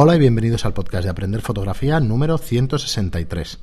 Hola 0.00 0.14
y 0.14 0.20
bienvenidos 0.20 0.64
al 0.64 0.74
podcast 0.74 1.02
de 1.02 1.10
Aprender 1.10 1.40
Fotografía 1.40 1.98
número 1.98 2.38
163. 2.38 3.58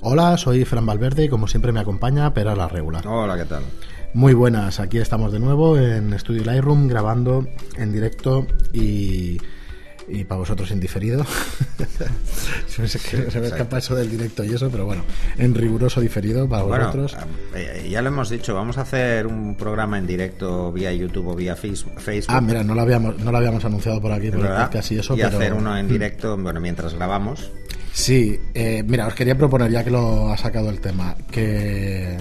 Hola, 0.00 0.36
soy 0.36 0.64
Fran 0.64 0.84
Valverde 0.84 1.26
y 1.26 1.28
como 1.28 1.46
siempre 1.46 1.70
me 1.70 1.78
acompaña 1.78 2.34
Pera 2.34 2.56
la 2.56 2.66
Regular. 2.66 3.06
Hola, 3.06 3.36
¿qué 3.36 3.44
tal? 3.44 3.62
Muy 4.14 4.34
buenas, 4.34 4.80
aquí 4.80 4.98
estamos 4.98 5.30
de 5.30 5.38
nuevo 5.38 5.78
en 5.78 6.18
Studio 6.18 6.42
Lightroom 6.42 6.88
grabando 6.88 7.46
en 7.76 7.92
directo 7.92 8.48
y, 8.72 9.38
y 10.08 10.24
para 10.24 10.40
vosotros 10.40 10.72
en 10.72 10.80
diferido. 10.80 11.24
se 12.66 12.82
me, 12.82 12.88
se 12.88 13.40
me 13.40 13.46
escapa 13.46 13.78
eso 13.78 13.94
del 13.94 14.10
directo 14.10 14.44
y 14.44 14.54
eso, 14.54 14.70
pero 14.70 14.86
bueno, 14.86 15.04
en 15.38 15.54
riguroso 15.54 16.00
diferido 16.00 16.48
para 16.48 16.62
Bueno, 16.64 16.84
vosotros. 16.86 17.16
eh, 17.54 17.88
ya 17.90 18.02
lo 18.02 18.08
hemos 18.08 18.30
dicho, 18.30 18.54
vamos 18.54 18.78
a 18.78 18.82
hacer 18.82 19.26
un 19.26 19.56
programa 19.56 19.98
en 19.98 20.06
directo 20.06 20.72
vía 20.72 20.92
YouTube 20.92 21.28
o 21.28 21.34
vía 21.34 21.54
Face- 21.56 21.84
Facebook. 21.98 22.34
Ah, 22.34 22.40
mira, 22.40 22.62
no 22.64 22.74
lo 22.74 22.80
habíamos, 22.82 23.18
no 23.18 23.30
lo 23.30 23.38
habíamos 23.38 23.64
anunciado 23.64 24.00
por 24.00 24.12
aquí, 24.12 24.30
por 24.30 24.40
y 24.40 24.98
eso, 24.98 25.14
y 25.14 25.16
pero... 25.22 25.28
hacer 25.36 25.52
uno 25.54 25.76
en 25.76 25.88
directo, 25.88 26.36
bueno, 26.36 26.60
mientras 26.60 26.94
grabamos. 26.94 27.50
Sí, 27.92 28.38
eh, 28.54 28.82
mira, 28.86 29.06
os 29.06 29.14
quería 29.14 29.36
proponer, 29.36 29.70
ya 29.70 29.84
que 29.84 29.90
lo 29.90 30.32
ha 30.32 30.36
sacado 30.38 30.70
el 30.70 30.80
tema, 30.80 31.14
que 31.30 32.16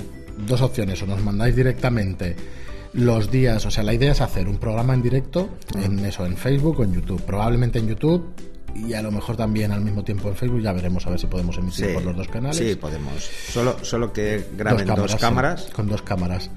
dos 0.46 0.62
opciones, 0.62 1.02
o 1.02 1.08
nos 1.08 1.24
mandáis 1.24 1.56
directamente 1.56 2.36
los 2.94 3.32
días, 3.32 3.66
o 3.66 3.72
sea, 3.72 3.84
la 3.84 3.94
idea 3.94 4.12
es 4.12 4.20
hacer 4.20 4.50
un 4.50 4.58
programa 4.58 4.94
en 4.94 5.02
directo 5.02 5.50
en 5.82 6.00
eso, 6.04 6.26
en 6.26 6.36
Facebook 6.36 6.82
o 6.82 6.84
en 6.84 6.94
YouTube, 6.94 7.22
probablemente 7.22 7.80
en 7.80 7.88
YouTube 7.88 8.34
y 8.76 8.94
a 8.94 9.02
lo 9.02 9.12
mejor 9.12 9.36
también 9.36 9.72
al 9.72 9.82
mismo 9.82 10.04
tiempo 10.04 10.30
en 10.30 10.36
Facebook, 10.36 10.62
ya 10.62 10.72
veremos 10.74 11.06
a 11.08 11.10
ver 11.12 11.20
si 11.20 11.28
podemos 11.28 11.58
emitir 11.58 11.88
Sí, 11.88 11.94
por 11.94 12.04
los 12.04 12.16
dos 12.16 12.28
canales. 12.28 12.58
Sí, 12.58 12.76
podemos. 12.76 13.14
Solo, 13.50 13.76
solo 13.84 14.12
que 14.14 14.46
graben 14.58 14.86
dos 14.88 15.16
cámaras. 15.16 15.66
sí, 15.66 15.72
con 15.72 15.88
dos 15.88 16.02
cámaras. 16.02 16.50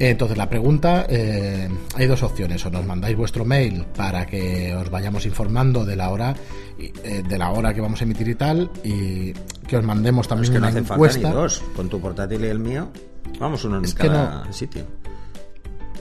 Entonces, 0.00 0.38
la 0.38 0.48
pregunta, 0.48 1.06
eh, 1.08 1.68
hay 1.96 2.06
dos 2.06 2.22
opciones. 2.22 2.64
O 2.64 2.70
nos 2.70 2.86
mandáis 2.86 3.16
vuestro 3.16 3.44
mail 3.44 3.84
para 3.96 4.26
que 4.26 4.72
os 4.74 4.88
vayamos 4.90 5.26
informando 5.26 5.84
de 5.84 5.96
la 5.96 6.10
hora 6.10 6.34
eh, 6.78 7.22
de 7.28 7.38
la 7.38 7.50
hora 7.50 7.74
que 7.74 7.80
vamos 7.80 8.00
a 8.00 8.04
emitir 8.04 8.28
y 8.28 8.34
tal, 8.36 8.70
y 8.84 9.32
que 9.66 9.76
os 9.76 9.84
mandemos 9.84 10.26
Es 10.26 10.28
también 10.28 10.52
que 10.52 10.60
no 10.60 10.68
una 10.68 10.72
falta 10.76 10.94
encuesta. 10.94 11.28
ni 11.28 11.34
dos. 11.34 11.62
Con 11.74 11.88
tu 11.88 12.00
portátil 12.00 12.44
y 12.44 12.46
el 12.48 12.60
mío, 12.60 12.90
vamos 13.40 13.64
uno 13.64 13.78
en 13.78 13.84
Es 13.86 13.94
que 13.94 14.06
cada 14.06 14.52
sitio. 14.52 14.84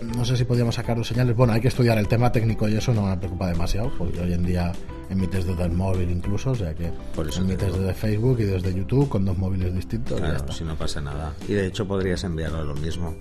No 0.01 0.23
sé 0.25 0.37
si 0.37 0.43
podíamos 0.45 0.75
sacar 0.75 0.95
dos 0.97 1.07
señales. 1.07 1.35
Bueno, 1.35 1.53
hay 1.53 1.61
que 1.61 1.67
estudiar 1.69 1.97
el 1.97 2.07
tema 2.07 2.31
técnico 2.31 2.67
y 2.69 2.75
eso 2.75 2.93
no 2.93 3.03
me 3.07 3.17
preocupa 3.17 3.47
demasiado, 3.49 3.91
porque 3.97 4.19
hoy 4.19 4.33
en 4.33 4.45
día 4.45 4.71
emites 5.09 5.45
desde 5.45 5.63
el 5.63 5.71
móvil 5.71 6.09
incluso, 6.11 6.51
o 6.51 6.55
sea 6.55 6.73
que 6.75 6.91
Por 7.15 7.27
eso 7.27 7.39
te 7.41 7.45
emites 7.53 7.73
desde 7.73 7.93
Facebook 7.93 8.39
y 8.39 8.43
desde 8.43 8.73
YouTube 8.73 9.09
con 9.09 9.25
dos 9.25 9.37
móviles 9.37 9.73
distintos. 9.73 10.17
y 10.19 10.21
ya 10.21 10.27
Claro, 10.27 10.37
está. 10.43 10.53
si 10.53 10.63
no 10.63 10.75
pasa 10.75 11.01
nada. 11.01 11.33
Y 11.47 11.53
de 11.53 11.67
hecho 11.67 11.87
podrías 11.87 12.23
enviarlo 12.23 12.59
a 12.59 12.63
lo 12.63 12.75
mismo. 12.75 13.15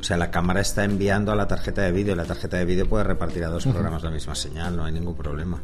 O 0.00 0.02
sea, 0.02 0.16
la 0.16 0.30
cámara 0.30 0.60
está 0.60 0.84
enviando 0.84 1.30
a 1.30 1.36
la 1.36 1.46
tarjeta 1.46 1.82
de 1.82 1.92
vídeo. 1.92 2.16
La 2.16 2.24
tarjeta 2.24 2.56
de 2.56 2.64
vídeo 2.64 2.88
puede 2.88 3.04
repartir 3.04 3.44
a 3.44 3.48
dos 3.48 3.66
programas 3.66 4.02
la 4.02 4.10
misma 4.10 4.34
señal, 4.34 4.76
no 4.76 4.84
hay 4.84 4.92
ningún 4.92 5.14
problema. 5.14 5.60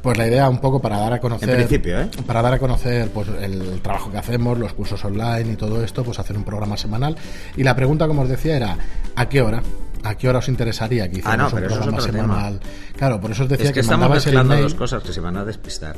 Pues 0.00 0.16
la 0.16 0.26
idea 0.28 0.48
un 0.48 0.60
poco 0.60 0.80
para 0.80 0.98
dar 0.98 1.14
a 1.14 1.18
conocer 1.20 1.50
En 1.50 1.56
principio, 1.56 2.00
¿eh? 2.00 2.08
para 2.26 2.40
dar 2.40 2.54
a 2.54 2.58
conocer 2.58 3.10
pues 3.10 3.28
el 3.40 3.80
trabajo 3.82 4.10
que 4.10 4.18
hacemos, 4.18 4.58
los 4.58 4.72
cursos 4.74 5.04
online 5.04 5.52
y 5.52 5.56
todo 5.56 5.82
esto, 5.82 6.04
pues 6.04 6.18
hacer 6.18 6.36
un 6.36 6.44
programa 6.44 6.76
semanal. 6.76 7.16
Y 7.56 7.64
la 7.64 7.74
pregunta, 7.74 8.06
como 8.06 8.22
os 8.22 8.28
decía, 8.28 8.56
era 8.56 8.76
¿a 9.16 9.28
qué 9.28 9.42
hora? 9.42 9.62
¿A 10.04 10.14
qué 10.14 10.28
hora 10.28 10.38
os 10.38 10.48
interesaría 10.48 11.10
que 11.10 11.18
hiciéramos 11.18 11.52
Ah, 11.52 11.56
no, 11.56 11.62
un 11.62 11.68
pero 11.68 11.74
programa 11.74 12.00
semanal? 12.00 12.60
Claro, 12.96 13.20
por 13.20 13.32
eso 13.32 13.42
os 13.42 13.48
decía 13.48 13.64
Es 13.66 13.70
que, 13.70 13.74
que, 13.74 13.80
estamos 13.80 14.08
mezclando 14.08 14.56
dos 14.56 14.74
cosas 14.74 15.02
que 15.02 15.12
se 15.12 15.20
van 15.20 15.36
a 15.36 15.44
despistar. 15.44 15.96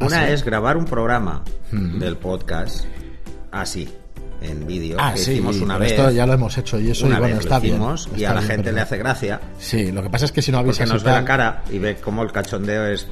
¿Ah, 0.00 0.06
Una 0.06 0.26
sí? 0.26 0.32
es 0.32 0.44
grabar 0.44 0.76
un 0.76 0.84
programa 0.84 1.42
del 1.70 2.16
podcast 2.18 2.84
así, 3.50 3.88
en 4.44 4.66
vídeo, 4.66 4.96
Ah, 5.00 5.12
que 5.14 5.20
sí, 5.20 5.32
hicimos 5.32 5.60
una 5.60 5.78
vez. 5.78 5.92
esto 5.92 6.10
ya 6.10 6.26
lo 6.26 6.32
hemos 6.34 6.56
hecho 6.58 6.78
y 6.78 6.90
eso 6.90 7.06
una 7.06 7.16
y 7.16 7.18
bueno, 7.20 7.34
vez 7.36 7.44
está 7.44 7.58
lo 7.58 7.64
hicimos 7.66 8.04
bien. 8.06 8.18
y 8.18 8.22
está 8.22 8.30
a 8.30 8.34
la 8.34 8.40
bien, 8.40 8.52
gente 8.52 8.72
le 8.72 8.80
hace 8.80 8.96
gracia 8.98 9.40
Sí, 9.58 9.92
lo 9.92 10.02
que 10.02 10.10
pasa 10.10 10.24
es 10.26 10.32
que 10.32 10.42
si 10.42 10.52
no 10.52 10.58
habéis 10.58 10.76
porque 10.78 10.92
nos 10.92 11.02
ve 11.04 11.10
la 11.10 11.24
cara 11.24 11.64
y 11.70 11.78
ve 11.78 11.96
cómo 11.96 12.22
el 12.22 12.32
cachondeo 12.32 12.86
es, 12.86 13.06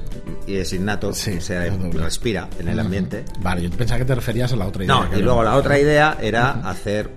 y 0.46 0.56
es 0.56 0.72
innato, 0.72 1.12
Sí, 1.12 1.40
se 1.40 1.70
respira 1.92 2.48
en 2.58 2.68
el 2.68 2.78
ambiente. 2.80 3.24
Vale, 3.40 3.62
yo 3.62 3.70
pensaba 3.70 3.98
que 3.98 4.04
te 4.04 4.14
referías 4.14 4.52
a 4.52 4.56
la 4.56 4.66
otra 4.66 4.84
idea. 4.84 4.94
No, 4.94 5.16
y 5.18 5.22
luego 5.22 5.42
la 5.42 5.56
otra 5.56 5.78
idea 5.78 6.16
era 6.20 6.50
hacer 6.68 7.10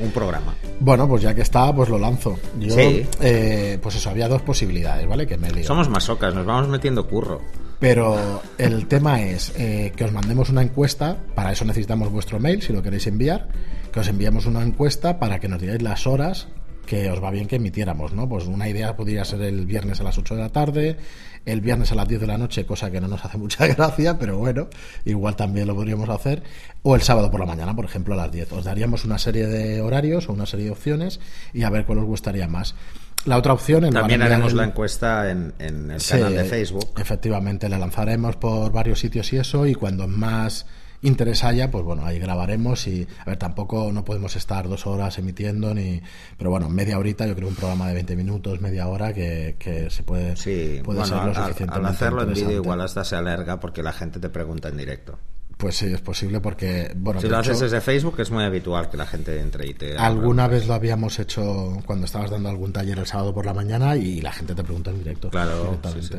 un 0.00 0.10
programa. 0.10 0.54
Bueno, 0.80 1.06
pues 1.08 1.22
ya 1.22 1.34
que 1.34 1.42
está, 1.42 1.72
pues 1.74 1.88
lo 1.88 1.98
lanzo. 1.98 2.38
Yo, 2.58 2.74
Sí. 2.74 3.06
eh, 3.20 3.78
pues 3.82 3.94
eso, 3.96 4.10
había 4.10 4.28
dos 4.28 4.42
posibilidades, 4.42 5.06
¿vale? 5.08 5.26
Que 5.26 5.36
me 5.36 5.50
lío. 5.50 5.64
Somos 5.64 5.88
masocas, 5.88 6.34
nos 6.34 6.46
vamos 6.46 6.68
metiendo 6.68 7.06
curro. 7.06 7.40
Pero 7.82 8.40
el 8.58 8.86
tema 8.86 9.22
es 9.22 9.52
eh, 9.58 9.92
que 9.96 10.04
os 10.04 10.12
mandemos 10.12 10.50
una 10.50 10.62
encuesta, 10.62 11.16
para 11.34 11.50
eso 11.50 11.64
necesitamos 11.64 12.12
vuestro 12.12 12.38
mail, 12.38 12.62
si 12.62 12.72
lo 12.72 12.80
queréis 12.80 13.08
enviar, 13.08 13.48
que 13.92 13.98
os 13.98 14.06
enviemos 14.06 14.46
una 14.46 14.62
encuesta 14.62 15.18
para 15.18 15.40
que 15.40 15.48
nos 15.48 15.60
digáis 15.60 15.82
las 15.82 16.06
horas 16.06 16.46
que 16.86 17.10
os 17.10 17.20
va 17.20 17.32
bien 17.32 17.48
que 17.48 17.56
emitiéramos, 17.56 18.12
¿no? 18.12 18.28
Pues 18.28 18.46
una 18.46 18.68
idea 18.68 18.94
podría 18.94 19.24
ser 19.24 19.42
el 19.42 19.66
viernes 19.66 20.00
a 20.00 20.04
las 20.04 20.16
8 20.16 20.36
de 20.36 20.40
la 20.40 20.50
tarde, 20.50 20.96
el 21.44 21.60
viernes 21.60 21.90
a 21.90 21.96
las 21.96 22.06
10 22.06 22.20
de 22.20 22.26
la 22.28 22.38
noche, 22.38 22.64
cosa 22.64 22.88
que 22.88 23.00
no 23.00 23.08
nos 23.08 23.24
hace 23.24 23.36
mucha 23.46 23.66
gracia, 23.66 24.16
pero 24.16 24.38
bueno, 24.38 24.68
igual 25.04 25.34
también 25.34 25.66
lo 25.66 25.74
podríamos 25.74 26.08
hacer, 26.08 26.44
o 26.82 26.94
el 26.94 27.02
sábado 27.02 27.32
por 27.32 27.40
la 27.40 27.46
mañana, 27.46 27.74
por 27.74 27.84
ejemplo, 27.84 28.14
a 28.14 28.16
las 28.16 28.30
10. 28.30 28.52
Os 28.52 28.64
daríamos 28.64 29.04
una 29.04 29.18
serie 29.18 29.48
de 29.48 29.80
horarios 29.80 30.28
o 30.28 30.32
una 30.32 30.46
serie 30.46 30.66
de 30.66 30.70
opciones 30.70 31.18
y 31.52 31.64
a 31.64 31.70
ver 31.70 31.84
cuál 31.84 31.98
os 31.98 32.04
gustaría 32.04 32.46
más. 32.46 32.76
La 33.24 33.36
otra 33.38 33.52
opción 33.52 33.84
en 33.84 33.92
También 33.92 34.20
haremos 34.22 34.50
enviar 34.50 34.56
la 34.56 34.62
el- 34.64 34.68
encuesta 34.70 35.30
en, 35.30 35.54
en 35.60 35.90
el 35.92 36.00
Sí, 36.00 36.12
canal 36.14 36.34
de 36.34 36.44
Facebook. 36.44 36.90
Efectivamente, 36.98 37.68
la 37.68 37.78
lanzaremos 37.78 38.36
por 38.36 38.72
varios 38.72 38.98
sitios 38.98 39.32
y 39.32 39.36
eso, 39.36 39.64
y 39.66 39.74
cuando 39.74 40.08
más 40.08 40.66
interés 41.02 41.42
haya, 41.44 41.70
pues 41.70 41.84
bueno, 41.84 42.04
ahí 42.06 42.18
grabaremos 42.20 42.86
y, 42.86 43.06
a 43.18 43.24
ver, 43.24 43.36
tampoco 43.36 43.90
no 43.92 44.04
podemos 44.04 44.36
estar 44.36 44.68
dos 44.68 44.86
horas 44.86 45.18
emitiendo, 45.18 45.74
ni 45.74 46.00
pero 46.38 46.50
bueno, 46.50 46.68
media 46.68 46.98
horita, 46.98 47.26
yo 47.26 47.34
creo 47.34 47.48
un 47.48 47.54
programa 47.56 47.88
de 47.88 47.94
20 47.94 48.14
minutos, 48.16 48.60
media 48.60 48.86
hora, 48.88 49.12
que, 49.12 49.56
que 49.58 49.90
se 49.90 50.02
puede, 50.04 50.36
Sí, 50.36 50.80
puede 50.84 51.00
bueno, 51.00 51.06
ser 51.06 51.16
lo 51.24 51.30
al, 51.30 51.34
suficientemente 51.34 51.74
al 51.88 51.94
hacerlo 51.94 52.22
en 52.22 52.34
vídeo 52.34 52.50
igual 52.62 52.80
hasta 52.80 53.04
se 53.04 53.16
alarga 53.16 53.58
porque 53.60 53.82
la 53.82 53.92
gente 53.92 54.20
te 54.20 54.28
pregunta 54.30 54.68
en 54.68 54.76
directo. 54.76 55.18
Pues 55.62 55.76
sí, 55.76 55.86
es 55.86 56.00
posible 56.00 56.40
porque, 56.40 56.90
bueno, 56.96 57.20
Si 57.20 57.28
lo 57.28 57.38
hecho, 57.38 57.52
haces 57.52 57.60
desde 57.60 57.80
Facebook 57.80 58.16
es 58.18 58.32
muy 58.32 58.42
habitual 58.42 58.90
que 58.90 58.96
la 58.96 59.06
gente 59.06 59.38
entre 59.40 59.64
y 59.68 59.74
te... 59.74 59.96
alguna 59.96 60.48
vez 60.48 60.66
lo 60.66 60.74
habíamos 60.74 61.20
hecho 61.20 61.78
cuando 61.86 62.06
estabas 62.06 62.32
dando 62.32 62.48
algún 62.48 62.72
taller 62.72 62.98
el 62.98 63.06
sábado 63.06 63.32
por 63.32 63.46
la 63.46 63.54
mañana 63.54 63.94
y 63.94 64.20
la 64.20 64.32
gente 64.32 64.56
te 64.56 64.64
pregunta 64.64 64.90
en 64.90 64.98
directo. 64.98 65.30
Claro, 65.30 65.78
sí, 65.92 66.02
sí. 66.02 66.14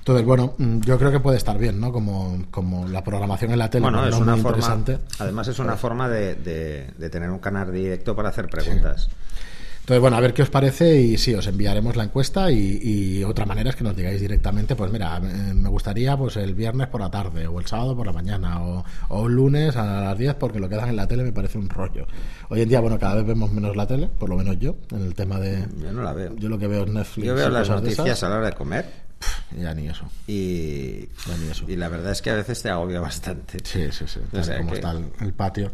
Entonces, 0.00 0.26
bueno, 0.26 0.52
mm, 0.58 0.80
yo 0.80 0.98
creo 0.98 1.10
que 1.10 1.18
puede 1.20 1.38
estar 1.38 1.56
bien, 1.56 1.80
¿no? 1.80 1.92
Como, 1.92 2.44
como 2.50 2.86
la 2.86 3.02
programación 3.02 3.52
en 3.52 3.58
la 3.58 3.70
tele, 3.70 3.84
Bueno, 3.84 4.02
no 4.02 4.08
es 4.08 4.14
una 4.20 4.36
forma, 4.36 4.84
además 5.18 5.48
es 5.48 5.58
una 5.58 5.76
forma 5.78 6.10
de, 6.10 6.34
de- 6.34 6.90
de 6.98 7.08
tener 7.08 7.30
un 7.30 7.38
canal 7.38 7.72
directo 7.72 8.14
para 8.14 8.28
hacer 8.28 8.50
preguntas. 8.50 9.08
Entonces, 9.84 10.00
bueno, 10.00 10.16
a 10.16 10.20
ver 10.20 10.32
qué 10.32 10.40
os 10.40 10.48
parece 10.48 10.98
y 10.98 11.18
sí, 11.18 11.34
os 11.34 11.46
enviaremos 11.46 11.94
la 11.94 12.04
encuesta 12.04 12.50
y, 12.50 12.78
y 12.82 13.22
otra 13.22 13.44
manera 13.44 13.68
es 13.68 13.76
que 13.76 13.84
nos 13.84 13.94
digáis 13.94 14.18
directamente, 14.18 14.74
pues 14.74 14.90
mira, 14.90 15.18
eh, 15.18 15.52
me 15.52 15.68
gustaría 15.68 16.16
pues 16.16 16.38
el 16.38 16.54
viernes 16.54 16.88
por 16.88 17.02
la 17.02 17.10
tarde 17.10 17.46
o 17.46 17.60
el 17.60 17.66
sábado 17.66 17.94
por 17.94 18.06
la 18.06 18.12
mañana 18.14 18.64
o, 18.64 18.82
o 19.10 19.20
un 19.20 19.34
lunes 19.34 19.76
a 19.76 20.00
las 20.00 20.16
10 20.16 20.36
porque 20.36 20.58
lo 20.58 20.70
que 20.70 20.76
dan 20.76 20.88
en 20.88 20.96
la 20.96 21.06
tele 21.06 21.22
me 21.22 21.32
parece 21.32 21.58
un 21.58 21.68
rollo. 21.68 22.06
Hoy 22.48 22.62
en 22.62 22.68
día, 22.70 22.80
bueno, 22.80 22.98
cada 22.98 23.16
vez 23.16 23.26
vemos 23.26 23.52
menos 23.52 23.76
la 23.76 23.86
tele, 23.86 24.08
por 24.18 24.30
lo 24.30 24.36
menos 24.36 24.58
yo, 24.58 24.74
en 24.90 25.02
el 25.02 25.14
tema 25.14 25.38
de... 25.38 25.66
Yo 25.76 25.92
no 25.92 26.02
la 26.02 26.14
veo. 26.14 26.34
Yo 26.36 26.48
lo 26.48 26.58
que 26.58 26.66
veo 26.66 26.84
es 26.84 26.90
Netflix 26.90 27.26
Yo 27.26 27.34
veo 27.34 27.50
las 27.50 27.68
noticias 27.68 28.22
a 28.22 28.30
la 28.30 28.36
hora 28.36 28.46
de 28.46 28.52
comer 28.54 29.03
Ya 29.56 29.72
ni 29.74 29.88
eso. 29.88 30.04
y, 30.26 31.06
Ya 31.26 31.36
ni 31.40 31.48
eso. 31.50 31.64
y 31.68 31.76
la 31.76 31.88
verdad 31.88 32.12
es 32.12 32.20
que 32.22 32.30
a 32.30 32.34
veces 32.34 32.60
te 32.62 32.70
agobia 32.70 33.00
bastante. 33.00 33.58
Sí, 33.62 33.86
sí, 33.92 34.04
sí. 34.08 34.20
O 34.32 34.42
sea 34.42 34.56
como 34.58 34.70
que- 34.70 34.76
está 34.76 34.90
el, 34.92 35.06
el 35.20 35.32
patio. 35.32 35.70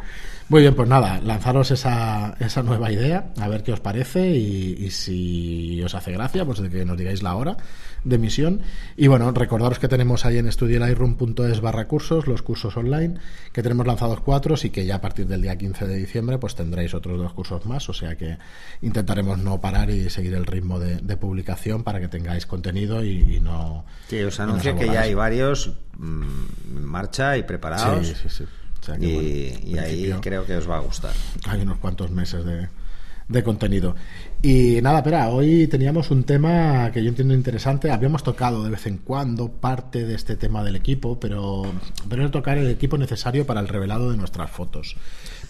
Muy 0.48 0.62
bien, 0.62 0.74
pues 0.74 0.88
nada, 0.88 1.20
lanzaros 1.20 1.70
esa, 1.70 2.34
esa 2.40 2.62
nueva 2.62 2.90
idea, 2.92 3.32
a 3.40 3.48
ver 3.48 3.62
qué 3.62 3.72
os 3.72 3.80
parece 3.80 4.30
y, 4.36 4.76
y 4.84 4.90
si 4.90 5.82
os 5.82 5.94
hace 5.94 6.12
gracia, 6.12 6.44
pues 6.44 6.58
de 6.60 6.68
que 6.68 6.84
nos 6.84 6.98
digáis 6.98 7.22
la 7.22 7.36
hora 7.36 7.56
de 8.04 8.16
emisión. 8.16 8.60
Y 8.96 9.06
bueno, 9.08 9.30
recordaros 9.32 9.78
que 9.78 9.88
tenemos 9.88 10.24
ahí 10.24 10.38
en 10.38 10.50
studiolightroom.es 10.50 11.60
barra 11.60 11.86
cursos, 11.86 12.26
los 12.26 12.42
cursos 12.42 12.76
online, 12.76 13.14
que 13.52 13.62
tenemos 13.62 13.86
lanzados 13.86 14.20
cuatro 14.20 14.54
y 14.62 14.70
que 14.70 14.86
ya 14.86 14.96
a 14.96 15.00
partir 15.00 15.26
del 15.26 15.42
día 15.42 15.56
15 15.56 15.86
de 15.86 15.96
diciembre 15.96 16.38
pues 16.38 16.54
tendréis 16.54 16.94
otros 16.94 17.18
dos 17.18 17.32
cursos 17.32 17.64
más, 17.66 17.88
o 17.88 17.92
sea 17.92 18.16
que 18.16 18.38
intentaremos 18.82 19.38
no 19.38 19.60
parar 19.60 19.90
y 19.90 20.10
seguir 20.10 20.34
el 20.34 20.46
ritmo 20.46 20.78
de, 20.78 20.96
de 20.96 21.16
publicación 21.16 21.84
para 21.84 22.00
que 22.00 22.08
tengáis 22.08 22.46
contenido 22.46 23.04
y, 23.04 23.36
y 23.36 23.40
no... 23.40 23.84
Sí, 24.08 24.20
os 24.22 24.38
no 24.38 24.44
anuncio 24.44 24.76
que 24.76 24.86
ya 24.86 25.02
hay 25.02 25.14
varios 25.14 25.72
mm, 25.98 26.76
en 26.76 26.84
marcha 26.84 27.36
y 27.36 27.42
preparados. 27.42 28.06
Sí, 28.06 28.14
sí, 28.14 28.28
sí. 28.28 28.44
O 28.44 28.84
sea 28.84 28.96
que, 28.96 29.06
y, 29.06 29.14
bueno, 29.14 29.28
en 29.28 29.68
y 29.68 29.78
ahí 29.78 30.14
creo 30.20 30.46
que 30.46 30.56
os 30.56 30.68
va 30.68 30.78
a 30.78 30.80
gustar. 30.80 31.12
hay 31.46 31.60
unos 31.60 31.78
cuantos 31.78 32.10
meses 32.10 32.44
de, 32.44 32.68
de 33.30 33.42
contenido. 33.44 33.94
Y 34.42 34.80
nada, 34.82 34.98
espera, 34.98 35.28
hoy 35.28 35.66
teníamos 35.68 36.10
un 36.10 36.24
tema 36.24 36.90
que 36.92 37.02
yo 37.02 37.08
entiendo 37.10 37.32
interesante. 37.32 37.90
Habíamos 37.92 38.22
tocado 38.24 38.64
de 38.64 38.70
vez 38.70 38.86
en 38.86 38.98
cuando 38.98 39.48
parte 39.52 40.04
de 40.04 40.14
este 40.16 40.36
tema 40.36 40.64
del 40.64 40.74
equipo, 40.76 41.18
pero, 41.20 41.62
pero 42.08 42.24
es 42.24 42.30
tocar 42.32 42.58
el 42.58 42.68
equipo 42.68 42.98
necesario 42.98 43.46
para 43.46 43.60
el 43.60 43.68
revelado 43.68 44.10
de 44.10 44.16
nuestras 44.16 44.50
fotos. 44.50 44.96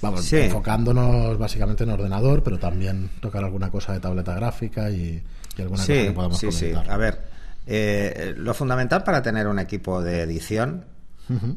Vamos, 0.02 0.24
Sí. 0.24 0.36
enfocándonos 0.36 1.38
básicamente 1.38 1.84
en 1.84 1.90
ordenador, 1.90 2.42
pero 2.42 2.58
también 2.58 3.10
tocar 3.20 3.42
alguna 3.44 3.70
cosa 3.70 3.92
de 3.94 4.00
tableta 4.00 4.34
gráfica 4.34 4.90
y, 4.90 5.22
y 5.56 5.62
alguna 5.62 5.80
cosa 5.80 5.92
Sí, 5.94 6.06
que 6.06 6.12
podamos 6.12 6.38
sí, 6.38 6.52
sí. 6.52 6.68
comentar. 6.70 6.92
A 6.92 6.96
ver, 6.98 7.20
eh, 7.66 8.34
lo 8.36 8.52
fundamental 8.52 9.02
para 9.04 9.22
tener 9.22 9.46
un 9.46 9.58
equipo 9.58 10.02
de 10.02 10.20
edición, 10.22 10.84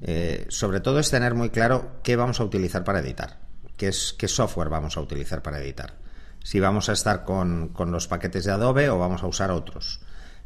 eh, 0.03 0.45
sobre 0.49 0.79
todo 0.79 0.99
es 0.99 1.09
tener 1.09 1.33
muy 1.33 1.49
claro 1.49 1.93
qué 2.03 2.15
vamos 2.15 2.39
a 2.39 2.43
utilizar 2.43 2.83
para 2.83 2.99
editar, 2.99 3.39
qué, 3.75 3.87
es, 3.87 4.13
qué 4.17 4.27
software 4.27 4.69
vamos 4.69 4.95
a 4.97 5.01
utilizar 5.01 5.41
para 5.41 5.59
editar. 5.59 6.01
Si 6.43 6.59
vamos 6.59 6.89
a 6.89 6.93
estar 6.93 7.25
con, 7.25 7.69
con 7.69 7.91
los 7.91 8.07
paquetes 8.07 8.45
de 8.45 8.51
Adobe 8.51 8.89
o 8.89 8.99
vamos 8.99 9.23
a 9.23 9.27
usar 9.27 9.49
otros. 9.49 10.01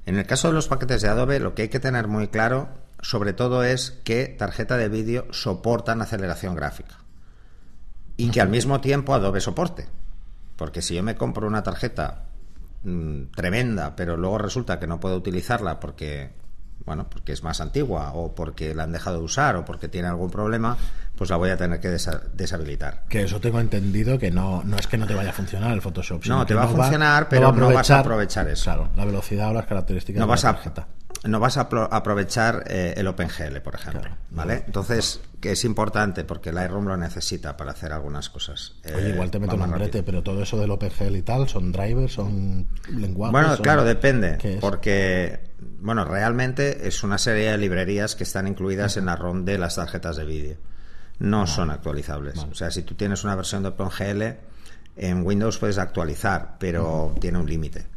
En 0.05 0.17
el 0.17 0.25
caso 0.25 0.47
de 0.47 0.53
los 0.53 0.69
paquetes 0.69 1.01
de 1.01 1.09
Adobe, 1.09 1.39
lo 1.41 1.53
que 1.53 1.63
hay 1.63 1.67
que 1.67 1.81
tener 1.81 2.07
muy 2.07 2.29
claro, 2.29 2.69
sobre 3.01 3.33
todo, 3.33 3.63
es 3.63 3.91
que 4.05 4.27
tarjeta 4.27 4.77
de 4.77 4.88
vídeo 4.88 5.27
soportan 5.31 6.01
aceleración 6.01 6.55
gráfica. 6.55 6.99
Y 8.15 8.31
que 8.31 8.39
al 8.39 8.47
mismo 8.47 8.79
tiempo 8.79 9.13
Adobe 9.13 9.41
soporte. 9.41 9.88
Porque 10.55 10.81
si 10.81 10.95
yo 10.95 11.03
me 11.03 11.15
compro 11.15 11.45
una 11.45 11.61
tarjeta 11.61 12.23
mm, 12.83 13.25
tremenda, 13.35 13.95
pero 13.95 14.15
luego 14.15 14.38
resulta 14.38 14.79
que 14.79 14.88
no 14.88 15.00
puedo 15.00 15.17
utilizarla 15.17 15.79
porque 15.79 16.31
bueno, 16.88 17.06
porque 17.10 17.34
es 17.34 17.44
más 17.44 17.60
antigua 17.60 18.13
o 18.13 18.34
porque 18.34 18.74
la 18.74 18.84
han 18.84 18.94
dejado 18.94 19.18
de 19.18 19.24
usar 19.24 19.57
o 19.57 19.66
porque 19.66 19.89
tiene 19.89 20.07
algún 20.07 20.31
problema, 20.31 20.78
pues 21.18 21.30
la 21.30 21.36
voy 21.36 21.50
a 21.50 21.57
tener 21.57 21.81
que 21.81 21.89
deshabilitar. 21.89 23.04
Que 23.10 23.24
eso 23.24 23.42
tengo 23.42 23.60
entendido 23.60 24.18
que 24.18 24.31
no, 24.31 24.63
no 24.63 24.78
es 24.78 24.88
que 24.88 24.98
no 24.98 25.06
te 25.06 25.13
vaya 25.13 25.31
a 25.31 25.34
funcionar 25.34 25.74
el 25.74 25.81
Photoshop. 25.81 26.25
No, 26.28 26.45
te 26.45 26.54
va 26.54 26.63
a 26.63 26.68
funcionar, 26.69 27.28
pero 27.28 27.51
no, 27.51 27.74
vas 27.74 27.92
a 27.92 28.00
aprovechar 28.00 28.48
eso. 28.48 28.63
Claro, 28.63 28.89
la 28.95 29.04
velocidad 29.04 29.50
o 29.50 29.54
las 29.54 29.66
características 29.66 30.18
no 30.18 30.28
de 30.28 30.30
vas 30.30 30.44
la 30.45 30.54
tarjeta. 30.54 30.88
A, 31.24 31.28
no 31.28 31.42
vas 31.42 31.57
a 31.57 31.68
aprovechar 31.92 32.63
eh, 32.68 32.94
el 32.95 33.07
OpenGL, 33.07 33.57
por 33.62 33.75
ejemplo. 33.75 34.10
¿vale? 34.30 34.63
Entonces, 34.66 35.19
que 35.42 35.51
es 35.51 35.66
importante 35.66 36.24
porque 36.24 36.54
Lightroom 36.54 36.86
lo 36.86 36.95
necesita 36.95 37.57
para 37.57 37.72
hacer 37.72 37.92
algunas 37.92 38.30
cosas. 38.30 38.75
Oye, 38.95 39.10
igual 39.10 39.30
te 39.30 39.39
meto 39.39 39.56
un 39.56 39.72
brete, 39.72 40.04
pero 40.04 40.24
todo 40.24 40.42
eso 40.42 40.57
del 40.57 40.72
OpenGL 40.72 41.18
y 41.18 41.22
tal, 41.24 41.50
¿son 41.50 41.74
drivers, 41.74 42.13
son 42.13 42.69
lenguajes? 42.94 43.34
Bueno, 43.34 43.57
claro, 43.57 43.84
depende. 43.84 44.60
Porque 44.62 45.46
bueno, 45.88 46.04
realmente 46.04 46.86
es 46.86 47.01
una 47.06 47.18
serie 47.18 47.50
de 47.50 47.57
librerías 47.57 48.18
que 48.18 48.25
están 48.25 48.45
incluidas 48.45 48.98
en 48.98 49.06
la 49.06 49.16
ROM 49.16 49.45
de 49.45 49.57
las 49.57 49.78
tarjetas 49.78 50.18
de 50.18 50.25
vídeo. 50.25 50.57
No 51.19 51.48
son 51.48 51.72
actualizables. 51.72 52.39
O 52.39 52.54
sea, 52.54 52.72
si 52.72 52.84
tú 52.84 52.95
tienes 52.95 53.24
una 53.24 53.36
versión 53.36 53.63
de 53.63 53.69
OpenGL, 53.69 54.22
en 54.98 55.25
Windows 55.25 55.57
puedes 55.57 55.78
actualizar, 55.78 56.57
pero 56.60 57.16
tiene 57.22 57.38
un 57.38 57.48
límite. 57.48 57.88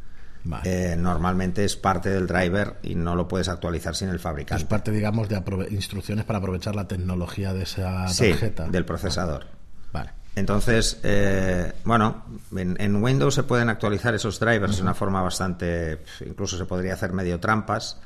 Eh, 0.62 0.94
normalmente 0.96 1.64
es 1.64 1.74
parte 1.74 2.10
del 2.10 2.28
driver 2.28 2.76
y 2.84 2.94
no 2.94 3.16
lo 3.16 3.26
puedes 3.26 3.48
actualizar 3.48 3.96
sin 3.96 4.08
el 4.08 4.20
fabricante. 4.20 4.62
Es 4.62 4.68
parte, 4.68 4.92
digamos, 4.92 5.28
de 5.28 5.42
instrucciones 5.70 6.24
para 6.24 6.38
aprovechar 6.38 6.76
la 6.76 6.86
tecnología 6.86 7.52
de 7.52 7.64
esa 7.64 8.06
tarjeta. 8.06 8.66
Sí, 8.66 8.70
del 8.70 8.84
procesador. 8.84 9.46
Vale. 9.92 10.12
Entonces, 10.36 11.00
eh, 11.02 11.72
bueno, 11.84 12.24
en, 12.56 13.02
Windows 13.02 13.34
se 13.34 13.42
pueden 13.42 13.68
actualizar 13.68 14.14
esos 14.14 14.38
drivers 14.38 14.76
de 14.76 14.82
una 14.82 14.94
forma 14.94 15.20
bastante, 15.22 16.02
incluso 16.24 16.56
se 16.56 16.64
podría 16.64 16.94
hacer 16.94 17.12
medio 17.12 17.40
trampas, 17.40 17.98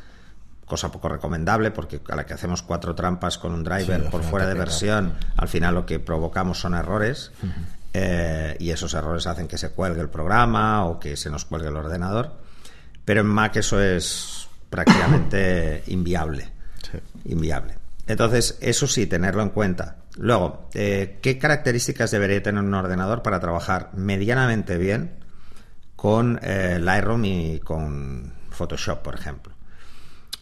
cosa 0.64 0.90
poco 0.90 1.08
recomendable 1.08 1.70
porque 1.70 2.00
a 2.08 2.16
la 2.16 2.24
que 2.24 2.34
hacemos 2.34 2.62
cuatro 2.62 2.94
trampas 2.94 3.36
con 3.36 3.52
un 3.52 3.62
driver 3.62 4.08
por 4.08 4.22
fuera 4.22 4.46
de 4.46 4.54
versión, 4.54 5.14
al 5.36 5.48
final 5.48 5.74
lo 5.74 5.86
que 5.86 5.98
provocamos 5.98 6.58
son 6.58 6.74
errores 6.74 7.30
eh, 7.92 8.56
y 8.58 8.70
esos 8.70 8.94
errores 8.94 9.26
hacen 9.26 9.46
que 9.46 9.58
se 9.58 9.70
cuelgue 9.70 10.00
el 10.00 10.08
programa 10.08 10.86
o 10.86 10.98
que 10.98 11.16
se 11.16 11.30
nos 11.30 11.44
cuelgue 11.44 11.68
el 11.68 11.76
ordenador. 11.76 12.32
Pero 13.04 13.20
en 13.20 13.26
Mac 13.26 13.56
eso 13.56 13.80
es 13.80 14.48
prácticamente 14.70 15.84
inviable. 15.88 16.50
Inviable. 17.26 17.76
Entonces, 18.06 18.58
eso 18.60 18.86
sí, 18.86 19.06
tenerlo 19.06 19.42
en 19.42 19.50
cuenta. 19.50 19.96
Luego, 20.16 20.68
eh, 20.74 21.18
¿qué 21.22 21.38
características 21.38 22.10
debería 22.10 22.42
tener 22.42 22.62
un 22.62 22.74
ordenador 22.74 23.22
para 23.22 23.40
trabajar 23.40 23.90
medianamente 23.94 24.78
bien 24.78 25.16
con 25.96 26.38
eh, 26.42 26.78
Lightroom 26.80 27.24
y 27.24 27.60
con 27.60 28.32
Photoshop, 28.50 29.02
por 29.02 29.14
ejemplo? 29.14 29.54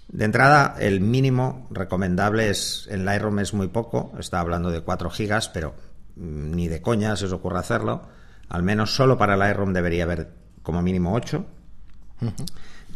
De 0.08 0.26
entrada, 0.26 0.76
el 0.78 1.00
mínimo 1.00 1.68
recomendable 1.70 2.50
es 2.50 2.86
en 2.90 3.06
Lightroom 3.06 3.38
es 3.38 3.54
muy 3.54 3.68
poco, 3.68 4.12
está 4.18 4.40
hablando 4.40 4.70
de 4.70 4.82
4 4.82 5.08
gigas, 5.08 5.48
pero 5.48 5.74
mm, 6.16 6.50
ni 6.54 6.68
de 6.68 6.82
coña 6.82 7.16
se 7.16 7.24
os 7.24 7.32
ocurre 7.32 7.58
hacerlo. 7.58 8.02
Al 8.50 8.62
menos 8.62 8.94
solo 8.94 9.16
para 9.16 9.36
Lightroom 9.38 9.72
debería 9.72 10.04
haber 10.04 10.34
como 10.62 10.82
mínimo 10.82 11.14
8. 11.14 11.46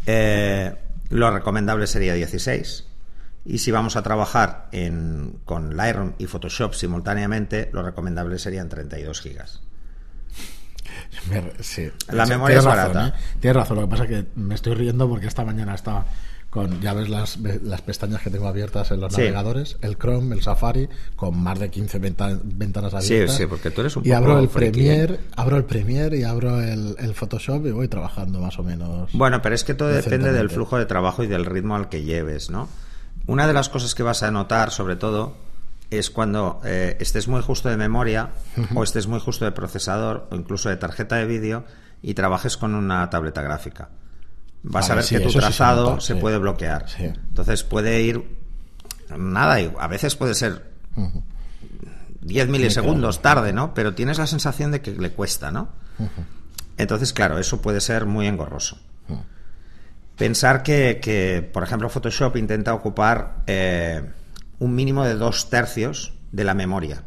Eh, 0.05 0.77
lo 1.09 1.31
recomendable 1.31 1.87
sería 1.87 2.13
16 2.13 2.96
y 3.47 3.59
si 3.59 3.71
vamos 3.71 3.97
a 3.97 4.03
trabajar 4.03 4.69
con 5.45 5.77
Lightroom 5.77 6.15
y 6.19 6.27
Photoshop 6.27 6.75
simultáneamente, 6.75 7.71
lo 7.73 7.83
recomendable 7.83 8.39
serían 8.39 8.69
32 8.69 9.21
gigas. 9.21 9.63
Sí. 11.61 11.91
La 12.11 12.27
memoria 12.27 12.59
es 12.59 12.65
barata. 12.65 13.09
¿eh? 13.09 13.13
Tienes 13.41 13.57
razón, 13.57 13.77
lo 13.77 13.83
que 13.83 13.89
pasa 13.89 14.05
es 14.05 14.11
que 14.11 14.27
me 14.35 14.55
estoy 14.55 14.75
riendo 14.75 15.09
porque 15.09 15.27
esta 15.27 15.45
mañana 15.45 15.75
estaba 15.75 16.07
con, 16.51 16.81
ya 16.81 16.95
ves 16.95 17.09
las, 17.09 17.39
las 17.39 17.83
pestañas 17.83 18.23
que 18.23 18.31
tengo 18.31 18.49
abiertas 18.49 18.91
en 18.91 19.01
los 19.01 19.13
navegadores, 19.13 19.77
el 19.83 19.97
Chrome, 19.97 20.35
el 20.35 20.43
Safari, 20.43 20.89
con 21.15 21.39
más 21.39 21.59
de 21.59 21.71
15 21.71 21.99
ventanas 21.99 22.95
abiertas. 22.95 23.37
Sí, 23.37 23.43
sí, 23.43 23.47
porque 23.47 23.71
tú 23.71 23.83
eres 23.83 23.97
un 23.97 24.07
Y 24.07 24.13
abro 24.13 24.39
el 24.39 24.49
Premiere, 24.49 25.15
¿eh? 25.15 25.21
abro 25.37 25.57
el 25.57 25.65
Premiere 25.65 26.19
y 26.19 26.23
abro 26.23 26.63
el, 26.63 26.97
el, 26.99 27.15
Photoshop 27.15 27.67
y 27.67 27.71
voy 27.73 27.89
trabajando 27.89 28.41
más 28.41 28.59
o 28.59 28.63
menos. 28.63 29.11
Bueno, 29.13 29.43
pero 29.43 29.55
es 29.55 29.65
que 29.65 29.75
todo 29.75 29.89
depende 29.89 30.33
del 30.33 30.49
flujo 30.51 30.79
de 30.79 30.87
trabajo 30.87 31.23
y 31.23 31.27
del 31.27 31.45
ritmo 31.45 31.77
al 31.77 31.89
que 31.89 32.03
lleves, 32.03 32.49
¿no? 32.49 32.69
Una 33.27 33.47
de 33.47 33.53
las 33.53 33.69
cosas 33.69 33.95
que 33.95 34.03
vas 34.03 34.23
a 34.23 34.31
notar, 34.31 34.71
sobre 34.71 34.97
todo, 34.97 35.37
es 35.91 36.11
cuando 36.11 36.61
eh, 36.65 36.97
estés 37.01 37.29
muy 37.29 37.43
justo 37.43 37.69
de 37.69 37.77
memoria 37.77 38.31
o 38.75 38.83
estés 38.83 39.07
muy 39.07 39.21
justo 39.21 39.45
de 39.45 39.53
procesador 39.53 40.29
o 40.31 40.37
incluso 40.37 40.69
de 40.69 40.77
tarjeta 40.77 41.17
de 41.17 41.27
vídeo 41.27 41.65
y 42.03 42.15
trabajes 42.15 42.57
con 42.57 42.75
una 42.75 43.09
tableta 43.11 43.43
gráfica. 43.43 43.89
Vas 44.63 44.91
a 44.91 44.97
ver 44.97 45.05
que 45.05 45.21
tu 45.21 45.31
trazado 45.31 46.01
se, 46.01 46.17
puede 46.17 46.39
bloquear. 46.39 46.87
Entonces 46.99 47.63
puede 47.63 48.03
ir 48.03 48.37
nada, 49.17 49.59
a 49.79 49.87
veces 49.87 50.17
puede 50.17 50.35
ser 50.35 50.73
10 52.23 52.49
milisegundos 52.49 53.23
tarde, 53.23 53.53
¿no? 53.53 53.75
Pero 53.75 53.95
tienes 53.95 54.19
la 54.19 54.27
sensación 54.27 54.73
de 54.73 54.81
que 54.81 54.91
le 54.93 55.13
cuesta, 55.13 55.51
¿no? 55.53 55.69
Entonces, 56.77 57.13
claro, 57.13 57.39
eso 57.39 57.63
puede 57.63 57.81
ser 57.81 58.07
muy 58.07 58.27
engorroso. 58.27 58.79
Pensar 60.17 60.63
que, 60.63 61.51
por 61.53 61.63
ejemplo, 61.63 61.89
Photoshop 61.89 62.37
intenta 62.37 62.73
ocupar 62.73 63.43
eh, 63.47 64.03
un 64.59 64.75
mínimo 64.75 65.05
de 65.05 65.15
dos 65.15 65.51
tercios 65.51 66.15
de 66.33 66.45
la 66.45 66.55
memoria. 66.55 67.03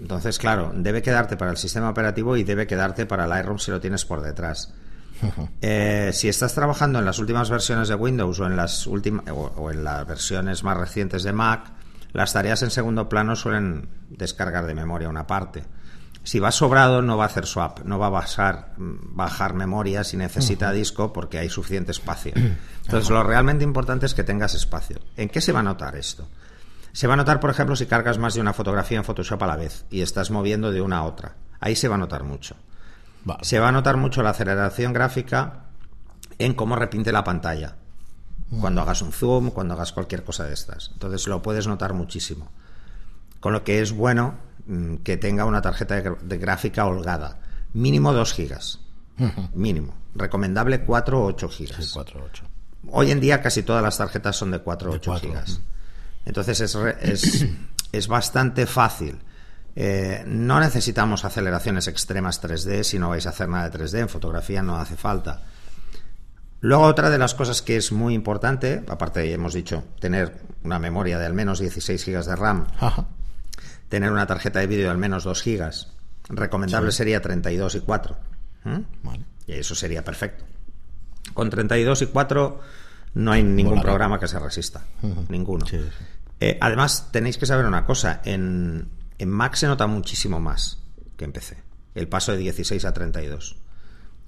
Entonces, 0.00 0.38
claro, 0.38 0.70
debe 0.74 1.02
quedarte 1.02 1.36
para 1.36 1.50
el 1.50 1.56
sistema 1.56 1.90
operativo 1.90 2.36
y 2.36 2.44
debe 2.44 2.66
quedarte 2.66 3.04
para 3.04 3.26
Lightroom 3.26 3.58
si 3.58 3.70
lo 3.70 3.80
tienes 3.80 4.04
por 4.04 4.22
detrás. 4.22 4.72
Eh, 5.60 6.12
si 6.14 6.28
estás 6.28 6.54
trabajando 6.54 7.00
en 7.00 7.04
las 7.04 7.18
últimas 7.18 7.50
versiones 7.50 7.88
de 7.88 7.96
Windows 7.96 8.38
o 8.38 8.46
en 8.46 8.54
las 8.54 8.86
últimas 8.86 9.24
o, 9.28 9.68
en 9.72 9.82
las 9.82 10.06
versiones 10.06 10.62
más 10.62 10.76
recientes 10.76 11.24
de 11.24 11.32
Mac, 11.32 11.72
las 12.12 12.32
tareas 12.32 12.62
en 12.62 12.70
segundo 12.70 13.08
plano 13.08 13.34
suelen 13.34 13.88
descargar 14.10 14.64
de 14.66 14.76
memoria 14.76 15.08
una 15.08 15.26
parte. 15.26 15.64
Si 16.28 16.40
va 16.40 16.52
sobrado, 16.52 17.00
no 17.00 17.16
va 17.16 17.24
a 17.24 17.28
hacer 17.28 17.46
swap, 17.46 17.86
no 17.86 17.98
va 17.98 18.08
a 18.08 18.10
bajar, 18.10 18.74
bajar 18.76 19.54
memoria 19.54 20.04
si 20.04 20.18
necesita 20.18 20.72
disco 20.72 21.10
porque 21.10 21.38
hay 21.38 21.48
suficiente 21.48 21.90
espacio. 21.90 22.34
Entonces, 22.84 23.08
lo 23.08 23.22
realmente 23.22 23.64
importante 23.64 24.04
es 24.04 24.12
que 24.12 24.24
tengas 24.24 24.52
espacio. 24.52 24.98
¿En 25.16 25.30
qué 25.30 25.40
se 25.40 25.52
va 25.52 25.60
a 25.60 25.62
notar 25.62 25.96
esto? 25.96 26.28
Se 26.92 27.06
va 27.06 27.14
a 27.14 27.16
notar, 27.16 27.40
por 27.40 27.48
ejemplo, 27.48 27.76
si 27.76 27.86
cargas 27.86 28.18
más 28.18 28.34
de 28.34 28.42
una 28.42 28.52
fotografía 28.52 28.98
en 28.98 29.04
Photoshop 29.04 29.42
a 29.42 29.46
la 29.46 29.56
vez 29.56 29.86
y 29.88 30.02
estás 30.02 30.30
moviendo 30.30 30.70
de 30.70 30.82
una 30.82 30.98
a 30.98 31.04
otra. 31.04 31.36
Ahí 31.60 31.74
se 31.74 31.88
va 31.88 31.94
a 31.94 31.98
notar 31.98 32.24
mucho. 32.24 32.56
Se 33.40 33.58
va 33.58 33.68
a 33.68 33.72
notar 33.72 33.96
mucho 33.96 34.22
la 34.22 34.28
aceleración 34.28 34.92
gráfica 34.92 35.62
en 36.36 36.52
cómo 36.52 36.76
repinte 36.76 37.10
la 37.10 37.24
pantalla. 37.24 37.76
Cuando 38.60 38.82
hagas 38.82 39.00
un 39.00 39.12
zoom, 39.12 39.50
cuando 39.50 39.72
hagas 39.72 39.92
cualquier 39.92 40.24
cosa 40.24 40.44
de 40.44 40.52
estas. 40.52 40.90
Entonces 40.92 41.26
lo 41.26 41.40
puedes 41.40 41.66
notar 41.66 41.94
muchísimo. 41.94 42.50
Con 43.40 43.54
lo 43.54 43.64
que 43.64 43.80
es 43.80 43.92
bueno 43.92 44.46
Mm, 44.47 44.47
que 45.02 45.16
tenga 45.16 45.44
una 45.44 45.62
tarjeta 45.62 46.00
de, 46.00 46.38
gráfica 46.38 46.86
holgada. 46.86 47.38
Mínimo 47.72 48.12
2 48.12 48.32
gigas. 48.32 48.80
Mínimo. 49.54 49.94
Recomendable 50.14 50.82
4 50.82 51.20
o 51.20 51.26
8 51.26 51.48
gigas. 51.48 51.90
4 51.92 52.24
8. 52.24 52.44
Hoy 52.90 53.10
en 53.10 53.20
día 53.20 53.42
casi 53.42 53.62
todas 53.62 53.82
las 53.82 53.98
tarjetas 53.98 54.36
son 54.36 54.50
de 54.50 54.60
4 54.60 54.90
o 54.90 54.94
8 54.94 55.14
gigas. 55.16 55.60
Entonces 56.24 56.60
es, 56.60 56.74
es, 56.74 57.46
es 57.92 58.08
bastante 58.08 58.66
fácil. 58.66 59.18
Eh, 59.74 60.24
no 60.26 60.60
necesitamos 60.60 61.24
aceleraciones 61.24 61.86
extremas 61.88 62.42
3D 62.42 62.82
si 62.82 62.98
no 62.98 63.10
vais 63.10 63.26
a 63.26 63.30
hacer 63.30 63.48
nada 63.48 63.70
de 63.70 63.78
3D. 63.78 64.00
En 64.00 64.08
fotografía 64.08 64.62
no 64.62 64.76
hace 64.78 64.96
falta. 64.96 65.42
Luego 66.60 66.84
otra 66.84 67.10
de 67.10 67.18
las 67.18 67.34
cosas 67.34 67.62
que 67.62 67.76
es 67.76 67.92
muy 67.92 68.14
importante, 68.14 68.84
aparte 68.88 69.32
hemos 69.32 69.54
dicho 69.54 69.84
tener 70.00 70.42
una 70.64 70.80
memoria 70.80 71.18
de 71.18 71.26
al 71.26 71.32
menos 71.32 71.60
16 71.60 72.02
gigas 72.02 72.26
de 72.26 72.34
RAM 72.34 72.66
tener 73.88 74.12
una 74.12 74.26
tarjeta 74.26 74.60
de 74.60 74.66
vídeo 74.66 74.84
de 74.84 74.90
al 74.90 74.98
menos 74.98 75.24
2 75.24 75.42
gigas. 75.42 75.92
Recomendable 76.28 76.92
sería 76.92 77.20
32 77.20 77.76
y 77.76 77.80
4. 77.80 78.16
Y 79.46 79.52
eso 79.52 79.74
sería 79.74 80.04
perfecto. 80.04 80.44
Con 81.32 81.50
32 81.50 82.02
y 82.02 82.06
4 82.06 82.60
no 83.14 83.32
hay 83.32 83.42
ningún 83.42 83.80
programa 83.80 84.20
que 84.20 84.28
se 84.28 84.38
resista. 84.38 84.82
Ninguno. 85.28 85.66
Eh, 86.40 86.58
además, 86.60 87.08
tenéis 87.10 87.38
que 87.38 87.46
saber 87.46 87.66
una 87.66 87.84
cosa. 87.84 88.20
En, 88.24 88.88
en 89.18 89.30
Mac 89.30 89.54
se 89.54 89.66
nota 89.66 89.86
muchísimo 89.86 90.38
más 90.38 90.78
que 91.16 91.24
en 91.24 91.32
PC. 91.32 91.56
El 91.94 92.08
paso 92.08 92.32
de 92.32 92.38
16 92.38 92.84
a 92.84 92.92
32. 92.92 93.56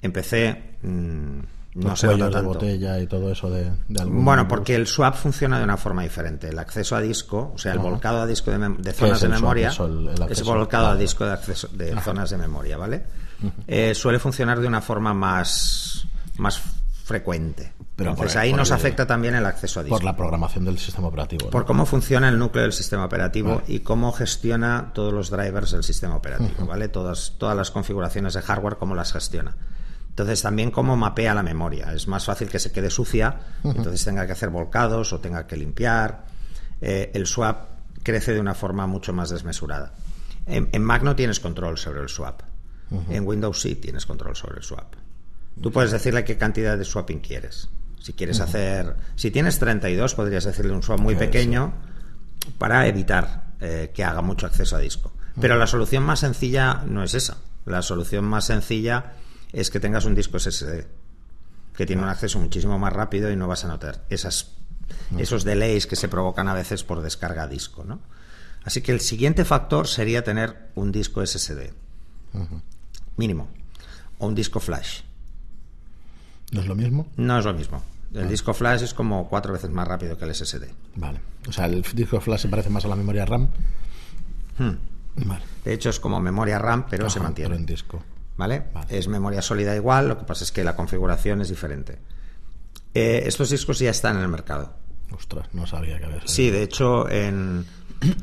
En 0.03 0.13
PC... 0.13 0.79
Mm, 0.83 1.41
no 1.75 1.95
se 1.97 2.09
nota 2.17 2.41
de 2.41 2.47
botella 2.47 2.99
y 2.99 3.07
todo 3.07 3.31
eso 3.31 3.49
de, 3.51 3.71
Bueno, 4.07 4.49
porque 4.49 4.75
el 4.75 4.87
swap 4.87 5.15
funciona 5.15 5.59
de 5.59 5.65
una 5.65 5.77
forma 5.77 6.03
diferente. 6.03 6.49
El 6.49 6.59
acceso 6.59 6.97
a 6.97 7.01
disco, 7.01 7.53
o 7.55 7.59
sea, 7.59 7.73
el 7.73 7.79
volcado 7.79 8.21
a 8.21 8.27
disco 8.27 8.51
de, 8.51 8.93
zonas 8.93 9.21
de 9.21 9.29
memoria, 9.29 9.69
es 10.29 10.43
volcado 10.43 10.89
a 10.89 10.97
disco 10.97 11.25
de, 11.25 11.33
acceso, 11.33 11.69
de 11.69 11.99
zonas 12.01 12.31
de 12.31 12.39
memoria, 12.39 12.77
¿vale? 12.77 13.05
Eh, 13.67 13.95
suele 13.95 14.19
funcionar 14.19 14.61
de 14.61 14.67
una 14.67 14.81
forma 14.83 15.15
más, 15.15 16.07
más 16.39 16.61
frecuente. 17.05 17.73
Pero 17.97 18.11
Entonces 18.11 18.35
por- 18.35 18.43
ahí 18.43 18.51
por 18.51 18.59
nos 18.61 18.71
el- 18.71 18.77
afecta 18.77 19.07
también 19.07 19.35
el 19.35 19.45
acceso 19.47 19.81
a 19.81 19.83
disco. 19.83 19.97
Por 19.97 20.05
la 20.05 20.17
programación 20.17 20.65
del 20.65 20.79
sistema 20.79 21.09
operativo. 21.09 21.47
¿no? 21.47 21.51
Por 21.51 21.67
cómo 21.67 21.85
funciona 21.87 22.29
el 22.29 22.39
núcleo 22.39 22.63
del 22.63 22.73
sistema 22.73 23.05
operativo 23.05 23.63
y 23.67 23.81
cómo 23.81 24.13
gestiona 24.13 24.91
todos 24.95 25.13
los 25.13 25.31
drivers 25.31 25.73
del 25.73 25.83
sistema 25.83 26.17
operativo, 26.17 26.67
¿vale? 26.67 26.89
Todas, 26.89 27.35
todas 27.39 27.57
las 27.57 27.71
configuraciones 27.71 28.35
de 28.35 28.43
hardware, 28.43 28.77
cómo 28.77 28.95
las 28.95 29.13
gestiona. 29.13 29.55
Entonces 30.21 30.43
también 30.43 30.71
cómo 30.71 30.99
mapea 30.99 31.33
la 31.33 31.43
memoria. 31.43 31.95
Es 31.95 32.07
más 32.07 32.27
fácil 32.27 32.51
que 32.51 32.59
se 32.59 32.73
quede 32.73 32.91
sucia, 32.91 33.41
entonces 33.65 34.05
tenga 34.05 34.27
que 34.27 34.33
hacer 34.33 34.51
volcados 34.51 35.15
o 35.15 35.19
tenga 35.19 35.47
que 35.47 35.57
limpiar. 35.57 36.27
Eh, 36.83 37.11
el 37.15 37.27
swap 37.27 37.69
crece 38.03 38.35
de 38.35 38.41
una 38.41 38.53
forma 38.53 38.87
mucho 38.87 39.15
más 39.15 39.31
desmesurada. 39.31 39.95
En, 40.45 40.69
en 40.73 40.85
Mac 40.85 41.03
no 41.03 41.17
tienes 41.17 41.41
control 41.41 41.79
sobre 41.79 42.03
el 42.03 42.11
swap. 42.11 42.43
En 43.09 43.27
Windows 43.27 43.63
sí 43.63 43.77
tienes 43.77 44.05
control 44.05 44.37
sobre 44.37 44.59
el 44.59 44.63
swap. 44.63 44.95
Tú 45.63 45.73
puedes 45.73 45.91
decirle 45.91 46.23
qué 46.25 46.37
cantidad 46.37 46.77
de 46.77 46.85
swapping 46.85 47.21
quieres. 47.21 47.71
Si 47.99 48.13
quieres 48.13 48.41
hacer. 48.41 48.97
Si 49.15 49.31
tienes 49.31 49.59
32, 49.59 50.15
podrías 50.15 50.45
decirle 50.45 50.73
un 50.73 50.83
swap 50.83 51.01
muy 51.01 51.15
pequeño 51.15 51.73
para 52.59 52.87
evitar 52.87 53.55
eh, 53.61 53.91
que 53.95 54.05
haga 54.05 54.21
mucho 54.21 54.47
acceso 54.47 54.77
a 54.77 54.81
disco. 54.81 55.13
Pero 55.41 55.57
la 55.57 55.67
solución 55.67 56.03
más 56.03 56.21
sencilla 56.21 56.83
no 56.87 57.03
es 57.03 57.15
esa. 57.15 57.39
La 57.65 57.81
solución 57.81 58.25
más 58.25 58.47
sencilla 58.47 59.13
es 59.53 59.71
que 59.71 59.81
tengas 59.81 60.05
un 60.05 60.15
disco 60.15 60.39
SSD 60.39 60.87
que 61.77 61.87
tiene 61.87 62.03
un 62.03 62.09
acceso 62.09 62.39
muchísimo 62.39 62.79
más 62.79 62.93
rápido 62.93 63.31
y 63.31 63.37
no 63.37 63.49
vas 63.49 63.65
a 63.65 63.69
notar 63.69 64.05
esas, 64.11 64.53
esos 65.19 65.45
delays 65.45 65.87
que 65.87 65.97
se 65.97 66.09
provocan 66.09 66.49
a 66.49 66.55
veces 66.55 66.85
por 66.85 67.01
descarga 67.01 67.45
a 67.45 67.47
disco. 67.47 67.85
¿no? 67.85 68.01
Así 68.65 68.83
que 68.83 68.93
el 68.93 69.01
siguiente 69.01 69.45
factor 69.45 69.89
sería 69.89 70.23
tener 70.23 70.71
un 70.75 70.93
disco 70.93 71.25
SSD 71.25 71.73
mínimo 73.17 73.49
o 74.19 74.27
un 74.27 74.35
disco 74.35 74.61
flash. 74.61 75.01
¿No 76.53 76.61
es 76.61 76.67
lo 76.67 76.75
mismo? 76.75 77.09
No 77.17 77.39
es 77.39 77.45
lo 77.45 77.55
mismo. 77.55 77.83
El 78.13 78.29
disco 78.29 78.53
flash 78.53 78.83
es 78.83 78.93
como 78.93 79.29
cuatro 79.29 79.53
veces 79.53 79.71
más 79.71 79.87
rápido 79.87 80.19
que 80.19 80.25
el 80.25 80.35
SSD. 80.35 80.65
Vale. 80.97 81.21
O 81.49 81.53
sea, 81.53 81.67
el 81.67 81.83
disco 81.83 82.21
flash 82.21 82.41
se 82.41 82.49
parece 82.49 82.69
más 82.69 82.85
a 82.85 82.89
la 82.89 82.97
memoria 82.97 83.25
RAM. 83.25 83.49
Vale. 84.59 85.43
De 85.65 85.73
hecho, 85.73 85.91
es 85.91 86.01
como 86.01 86.21
memoria 86.21 86.59
RAM, 86.59 86.87
pero 86.91 87.09
se 87.09 87.21
mantiene. 87.21 87.51
Pero 87.51 87.61
en 87.61 87.67
disco. 87.67 88.03
¿Vale? 88.41 88.65
Vale. 88.73 88.99
Es 88.99 89.07
memoria 89.07 89.43
sólida 89.43 89.77
igual, 89.77 90.09
lo 90.09 90.19
que 90.19 90.25
pasa 90.25 90.45
es 90.45 90.51
que 90.51 90.65
la 90.65 90.75
configuración 90.75 91.43
es 91.43 91.51
diferente. 91.51 91.99
Eh, 92.95 93.23
estos 93.27 93.51
discos 93.51 93.79
ya 93.79 93.91
están 93.91 94.17
en 94.17 94.23
el 94.23 94.29
mercado. 94.29 94.73
Ostras, 95.13 95.47
no 95.53 95.67
sabía 95.67 95.99
que 95.99 96.07
había. 96.07 96.23
Sí, 96.25 96.49
de 96.51 96.63
hecho, 96.63 97.07
en, 97.11 97.67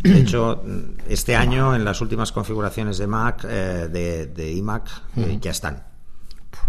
de 0.02 0.20
hecho, 0.20 0.64
este 1.08 1.36
año 1.36 1.76
en 1.76 1.86
las 1.86 2.02
últimas 2.02 2.32
configuraciones 2.32 2.98
de 2.98 3.06
Mac, 3.06 3.46
eh, 3.48 3.88
de, 3.92 4.26
de 4.26 4.52
iMac, 4.54 4.90
eh, 5.18 5.38
ya 5.40 5.52
están. 5.52 5.84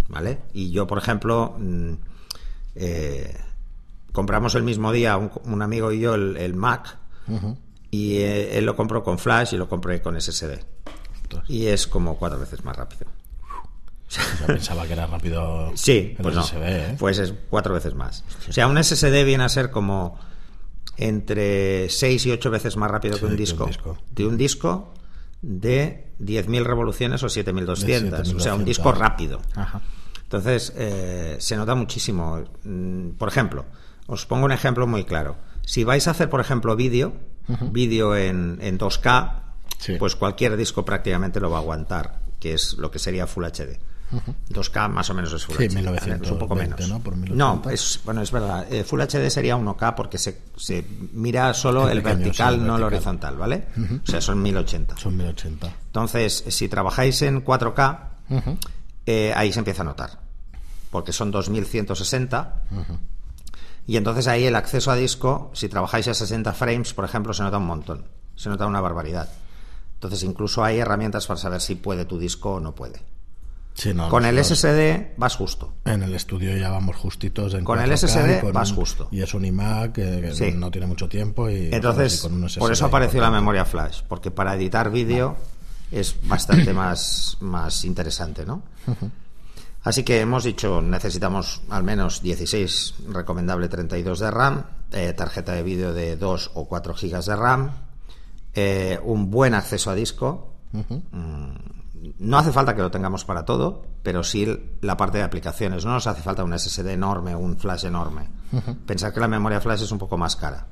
¿Vale? 0.09 0.40
Y 0.52 0.71
yo, 0.71 0.87
por 0.87 0.99
ejemplo, 0.99 1.57
mm, 1.59 1.93
eh, 2.75 3.35
compramos 4.12 4.55
el 4.57 4.62
mismo 4.62 4.93
día, 4.93 5.17
un, 5.17 5.31
un 5.45 5.62
amigo 5.62 5.90
y 5.90 6.00
yo, 6.00 6.14
el, 6.14 6.37
el 6.37 6.55
Mac, 6.55 6.99
y 7.90 8.19
él 8.19 8.67
lo 8.67 8.76
compró 8.76 9.02
con 9.02 9.19
Flash 9.19 9.55
y 9.55 9.57
lo 9.57 9.69
compré 9.71 10.02
con 10.02 10.21
SSD. 10.21 10.59
Ostras. 11.23 11.49
Y 11.49 11.67
es 11.67 11.87
como 11.87 12.19
cuatro 12.19 12.38
veces 12.38 12.62
más 12.64 12.76
rápido. 12.76 13.07
Yo 14.11 14.47
pensaba 14.47 14.87
que 14.87 14.93
era 14.95 15.07
rápido. 15.07 15.73
Sí, 15.77 16.15
el 16.17 16.23
pues 16.23 16.35
no. 16.35 16.45
¿eh? 16.62 16.97
Pues 16.99 17.19
es 17.19 17.35
cuatro 17.50 17.75
veces 17.75 17.95
más. 17.95 18.25
O 18.49 18.53
sea, 18.53 18.67
un 18.67 18.83
SSD 18.83 19.25
viene 19.25 19.45
a 19.45 19.49
ser 19.49 19.71
como 19.71 20.19
entre 20.97 21.88
6 21.88 22.27
y 22.27 22.31
8 22.33 22.50
veces 22.50 22.77
más 22.77 22.91
rápido 22.91 23.15
Sí, 23.15 23.21
que 23.21 23.27
un 23.27 23.31
que 23.31 23.35
un 23.35 23.38
disco. 23.38 23.67
disco. 23.67 23.99
De 24.11 24.27
un 24.27 24.37
disco 24.37 24.95
de 25.43 26.09
10.000 26.21 26.65
revoluciones 26.65 27.23
o 27.23 27.27
7.200. 27.29 28.35
O 28.37 28.41
sea, 28.41 28.55
un 28.55 28.62
7.200. 28.62 28.65
disco 28.65 28.93
rápido. 28.93 29.41
Ajá. 29.55 29.81
Entonces, 30.23 30.73
eh, 30.77 31.37
se 31.38 31.57
nota 31.57 31.75
muchísimo. 31.75 32.43
Mm, 32.65 33.11
Por 33.11 33.29
ejemplo, 33.29 33.65
os 34.07 34.27
pongo 34.27 34.45
un 34.45 34.53
ejemplo 34.53 34.87
muy 34.87 35.05
claro. 35.05 35.37
Si 35.65 35.85
vais 35.85 36.09
a 36.09 36.11
hacer, 36.12 36.29
por 36.29 36.41
ejemplo, 36.41 36.75
vídeo, 36.77 37.12
vídeo 37.71 38.17
en, 38.17 38.59
en 38.61 38.79
2K, 38.79 39.43
Sí. 39.79 39.95
pues 39.99 40.17
cualquier 40.17 40.57
disco 40.57 40.85
prácticamente 40.85 41.38
lo 41.38 41.50
va 41.50 41.59
a 41.59 41.61
aguantar, 41.61 42.19
que 42.41 42.53
es 42.53 42.75
lo 42.79 42.91
que 42.91 42.99
sería 42.99 43.27
Full 43.29 43.45
HD. 43.45 43.79
2K 44.50 44.88
más 44.88 45.11
o 45.11 45.15
menos 45.15 45.33
es 45.33 45.45
Full 45.45 45.57
Sí, 45.57 45.69
HD. 45.69 45.85
¿vale? 45.85 45.97
Es 46.23 46.31
un 46.31 46.38
poco 46.38 46.55
1920, 46.55 46.83
menos. 46.83 46.88
¿no? 46.88 47.00
Por 47.00 47.17
1080. 47.17 47.35
No, 47.37 47.71
es, 47.71 48.00
bueno, 48.05 48.23
es 48.23 48.31
verdad. 48.33 48.73
Eh, 48.73 48.85
Full 48.85 49.00
HD 49.00 49.31
sería 49.31 49.57
1K 49.57 49.95
porque 49.95 50.19
se, 50.19 50.41
se 50.57 50.85
mira 51.12 51.53
solo 51.55 51.88
El 51.88 51.99
el, 51.99 52.03
pequeño, 52.03 52.25
vertical, 52.25 52.55
sí, 52.55 52.61
el 52.61 52.67
no 52.67 52.77
el 52.77 52.83
horizontal, 52.83 53.37
¿vale? 53.37 53.67
O 54.03 54.07
sea, 54.07 54.21
son 54.21 54.43
1080. 54.43 54.97
Son 54.97 55.17
1080. 55.17 55.75
Entonces, 55.87 56.45
si 56.49 56.69
trabajáis 56.69 57.21
en 57.23 57.45
4K, 57.45 57.99
eh, 59.07 59.33
ahí 59.37 59.53
se 59.53 59.59
empieza 59.59 59.83
a 59.83 59.87
notar. 59.87 60.21
Porque 60.91 61.12
son 61.12 61.31
2160. 61.31 62.62
Y 63.87 63.97
entonces 63.97 64.27
ahí 64.27 64.45
el 64.45 64.57
acceso 64.57 64.91
a 64.91 64.97
disco, 64.97 65.50
si 65.55 65.69
trabajáis 65.69 66.09
a 66.09 66.15
60 66.15 66.53
frames, 66.53 66.93
por 66.93 67.05
ejemplo, 67.05 67.33
se 67.33 67.43
nota 67.43 67.59
un 67.59 67.67
montón. 67.67 68.05
Se 68.37 68.49
nota 68.49 68.67
una 68.67 68.81
barbaridad. 68.81 69.29
Entonces, 69.95 70.23
incluso 70.23 70.62
hay 70.62 70.79
herramientas 70.79 71.27
para 71.27 71.41
saber 71.41 71.61
si 71.61 71.75
puede 71.75 72.05
tu 72.05 72.19
disco 72.19 72.55
o 72.55 72.61
no 72.61 72.75
puede. 72.75 73.00
Sí, 73.80 73.94
no, 73.94 74.08
Con 74.08 74.25
el 74.25 74.42
SSD 74.44 75.14
vas 75.18 75.37
justo. 75.37 75.75
En 75.85 76.02
el 76.02 76.12
estudio 76.12 76.56
ya 76.56 76.68
vamos 76.68 76.97
justitos. 76.97 77.54
En 77.54 77.62
Con 77.62 77.78
el 77.78 77.88
4K 77.90 77.97
SSD 77.97 78.40
con 78.40 78.52
vas 78.52 78.70
un- 78.70 78.76
justo. 78.76 79.08
Y 79.12 79.23
es 79.23 79.32
un 79.35 79.44
iMac 79.44 79.92
que, 79.92 80.20
que 80.20 80.35
Sí. 80.35 80.50
no 80.52 80.68
tiene 80.68 80.88
mucho 80.88 81.08
tiempo. 81.08 81.49
Y, 81.49 81.68
Entonces, 81.73 82.18
y 82.18 82.23
con 82.23 82.35
un 82.35 82.49
SSD 82.49 82.58
por 82.58 82.73
eso 82.73 82.87
apareció 82.87 83.20
la 83.20 83.30
memoria 83.30 83.64
flash, 83.64 84.00
porque 84.08 84.32
para 84.32 84.56
editar 84.56 84.90
vídeo 84.90 85.37
es 85.92 86.16
bastante 86.26 86.73
más, 86.75 87.37
más 87.40 87.85
interesante, 87.85 88.44
¿no? 88.44 88.62
Así 89.85 90.02
que 90.02 90.20
hemos 90.20 90.42
dicho, 90.42 90.82
necesitamos 90.82 91.62
al 91.70 91.85
menos 91.85 92.20
16, 92.20 92.94
recomendable 93.11 93.68
32 93.68 94.18
de 94.18 94.30
RAM, 94.32 94.64
eh, 94.90 95.12
tarjeta 95.16 95.52
de 95.52 95.62
vídeo 95.62 95.92
de 95.94 96.16
2 96.16 96.50
o 96.54 96.66
4 96.66 96.94
gigas 96.94 97.26
de 97.26 97.37
RAM, 97.37 97.70
eh, 98.54 98.99
un 99.04 99.30
buen 99.30 99.54
acceso 99.54 99.88
a 99.90 99.94
disco. 99.94 100.52
No 102.19 102.38
hace 102.38 102.52
falta 102.52 102.75
que 102.75 102.83
lo 102.83 102.90
tengamos 102.90 103.25
para 103.25 103.45
todo, 103.45 103.85
pero 104.02 104.23
sí 104.25 104.47
la 104.81 104.97
parte 104.97 105.19
de 105.19 105.25
aplicaciones. 105.25 105.85
No 105.85 105.93
nos 105.93 106.07
hace 106.07 106.23
falta 106.23 106.45
un 106.45 106.57
SSD 106.59 106.87
enorme 106.93 107.35
o 107.35 107.38
un 107.38 107.59
flash 107.59 107.85
enorme. 107.87 108.28
Pensar 108.87 109.12
que 109.12 109.21
la 109.21 109.28
memoria 109.28 109.61
flash 109.61 109.83
es 109.83 109.90
un 109.93 109.99
poco 109.99 110.17
más 110.17 110.37
cara. 110.37 110.67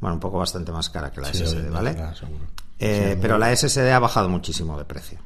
Bueno, 0.00 0.14
un 0.14 0.20
poco 0.20 0.38
bastante 0.38 0.72
más 0.72 0.88
cara 0.90 1.10
que 1.12 1.20
la 1.20 1.28
Sí, 1.32 1.38
SSD, 1.44 1.70
¿vale? 1.70 1.90
Eh, 2.78 3.12
Sí, 3.14 3.18
pero 3.20 3.36
la 3.38 3.54
SSD 3.54 3.92
ha 3.92 3.98
bajado 3.98 4.28
muchísimo 4.28 4.78
de 4.78 4.84
precio. 4.86 5.18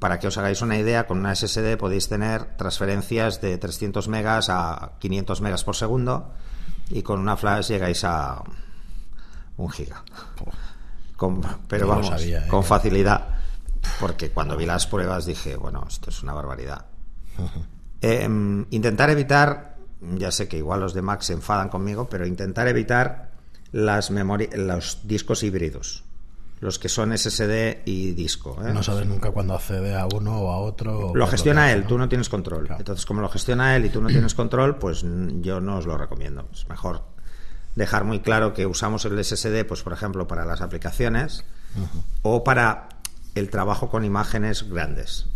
Para 0.00 0.18
que 0.18 0.26
os 0.26 0.36
hagáis 0.38 0.62
una 0.62 0.76
idea, 0.78 1.06
con 1.06 1.18
una 1.18 1.34
SSD 1.34 1.76
podéis 1.76 2.08
tener 2.08 2.56
transferencias 2.56 3.40
de 3.40 3.58
300 3.58 4.08
megas 4.08 4.48
a 4.48 4.92
500 4.98 5.40
megas 5.42 5.62
por 5.64 5.76
segundo 5.76 6.32
y 6.90 7.02
con 7.02 7.20
una 7.20 7.36
flash 7.36 7.68
llegáis 7.68 8.02
a 8.04 8.42
un 9.58 9.70
giga. 9.70 10.02
Con- 11.16 11.40
pero 11.68 11.86
No 11.86 11.90
vamos, 11.92 12.08
sabía, 12.08 12.44
¿eh? 12.46 12.48
con 12.48 12.64
facilidad. 12.64 13.35
Porque 14.00 14.30
cuando 14.30 14.56
vi 14.56 14.66
las 14.66 14.86
pruebas 14.86 15.26
dije, 15.26 15.56
bueno, 15.56 15.84
esto 15.88 16.10
es 16.10 16.22
una 16.22 16.32
barbaridad. 16.32 16.86
Eh, 18.00 18.28
mm, 18.28 18.66
intentar 18.70 19.10
evitar, 19.10 19.76
ya 20.00 20.30
sé 20.30 20.48
que 20.48 20.58
igual 20.58 20.80
los 20.80 20.94
de 20.94 21.02
Mac 21.02 21.22
se 21.22 21.32
enfadan 21.32 21.68
conmigo, 21.68 22.08
pero 22.08 22.26
intentar 22.26 22.68
evitar 22.68 23.30
las 23.72 24.10
los 24.10 25.00
discos 25.04 25.42
híbridos, 25.42 26.04
los 26.60 26.78
que 26.78 26.88
son 26.88 27.16
SSD 27.16 27.82
y 27.84 28.12
disco. 28.12 28.56
¿eh? 28.64 28.72
No 28.72 28.82
sabes 28.82 29.06
nunca 29.06 29.30
cuándo 29.30 29.54
accede 29.54 29.94
a 29.94 30.06
uno 30.06 30.38
o 30.40 30.52
a 30.52 30.58
otro. 30.58 31.12
Lo 31.14 31.24
es 31.24 31.30
gestiona 31.30 31.66
hace, 31.66 31.74
él, 31.74 31.82
¿no? 31.82 31.86
tú 31.88 31.98
no 31.98 32.08
tienes 32.08 32.28
control. 32.28 32.66
Claro. 32.66 32.80
Entonces, 32.80 33.04
como 33.04 33.20
lo 33.20 33.28
gestiona 33.28 33.76
él 33.76 33.84
y 33.86 33.88
tú 33.90 34.00
no 34.00 34.08
tienes 34.08 34.34
control, 34.34 34.76
pues 34.76 35.04
yo 35.40 35.60
no 35.60 35.78
os 35.78 35.86
lo 35.86 35.98
recomiendo. 35.98 36.48
Es 36.52 36.68
mejor 36.68 37.02
dejar 37.76 38.04
muy 38.04 38.20
claro 38.20 38.54
que 38.54 38.66
usamos 38.66 39.04
el 39.04 39.22
SSD, 39.22 39.64
pues 39.66 39.82
por 39.82 39.92
ejemplo, 39.92 40.26
para 40.26 40.44
las 40.44 40.62
aplicaciones 40.62 41.44
o 42.22 42.42
para 42.42 42.88
el 43.36 43.50
trabajo 43.50 43.90
con 43.90 44.04
imágenes 44.04 44.68
grandes. 44.68 45.26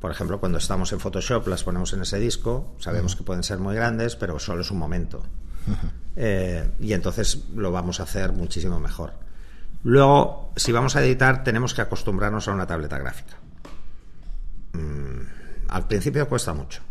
Por 0.00 0.10
ejemplo, 0.10 0.40
cuando 0.40 0.58
estamos 0.58 0.92
en 0.92 0.98
Photoshop 0.98 1.46
las 1.46 1.62
ponemos 1.62 1.92
en 1.92 2.02
ese 2.02 2.18
disco, 2.18 2.74
sabemos 2.80 3.14
que 3.14 3.22
pueden 3.22 3.44
ser 3.44 3.58
muy 3.58 3.76
grandes, 3.76 4.16
pero 4.16 4.38
solo 4.40 4.62
es 4.62 4.70
un 4.72 4.78
momento. 4.78 5.22
Eh, 6.16 6.68
y 6.80 6.92
entonces 6.92 7.44
lo 7.54 7.70
vamos 7.70 8.00
a 8.00 8.02
hacer 8.02 8.32
muchísimo 8.32 8.80
mejor. 8.80 9.12
Luego, 9.84 10.52
si 10.56 10.72
vamos 10.72 10.96
a 10.96 11.04
editar, 11.04 11.44
tenemos 11.44 11.72
que 11.72 11.82
acostumbrarnos 11.82 12.48
a 12.48 12.52
una 12.52 12.66
tableta 12.66 12.98
gráfica. 12.98 13.36
Mm, 14.72 15.68
al 15.68 15.86
principio 15.86 16.28
cuesta 16.28 16.52
mucho. 16.52 16.82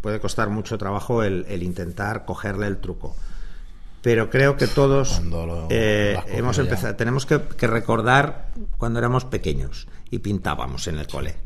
Puede 0.00 0.18
costar 0.18 0.48
mucho 0.48 0.78
trabajo 0.78 1.22
el, 1.22 1.44
el 1.46 1.62
intentar 1.62 2.24
cogerle 2.24 2.66
el 2.66 2.78
truco. 2.78 3.14
Pero 4.02 4.30
creo 4.30 4.56
que 4.56 4.66
todos 4.66 5.22
lo- 5.24 5.66
eh, 5.70 6.18
hemos 6.28 6.56
ya. 6.56 6.62
empezado, 6.62 6.96
tenemos 6.96 7.26
que, 7.26 7.40
que 7.42 7.66
recordar 7.66 8.48
cuando 8.78 8.98
éramos 8.98 9.24
pequeños 9.26 9.88
y 10.10 10.20
pintábamos 10.20 10.86
en 10.88 10.98
el 10.98 11.06
cole. 11.06 11.36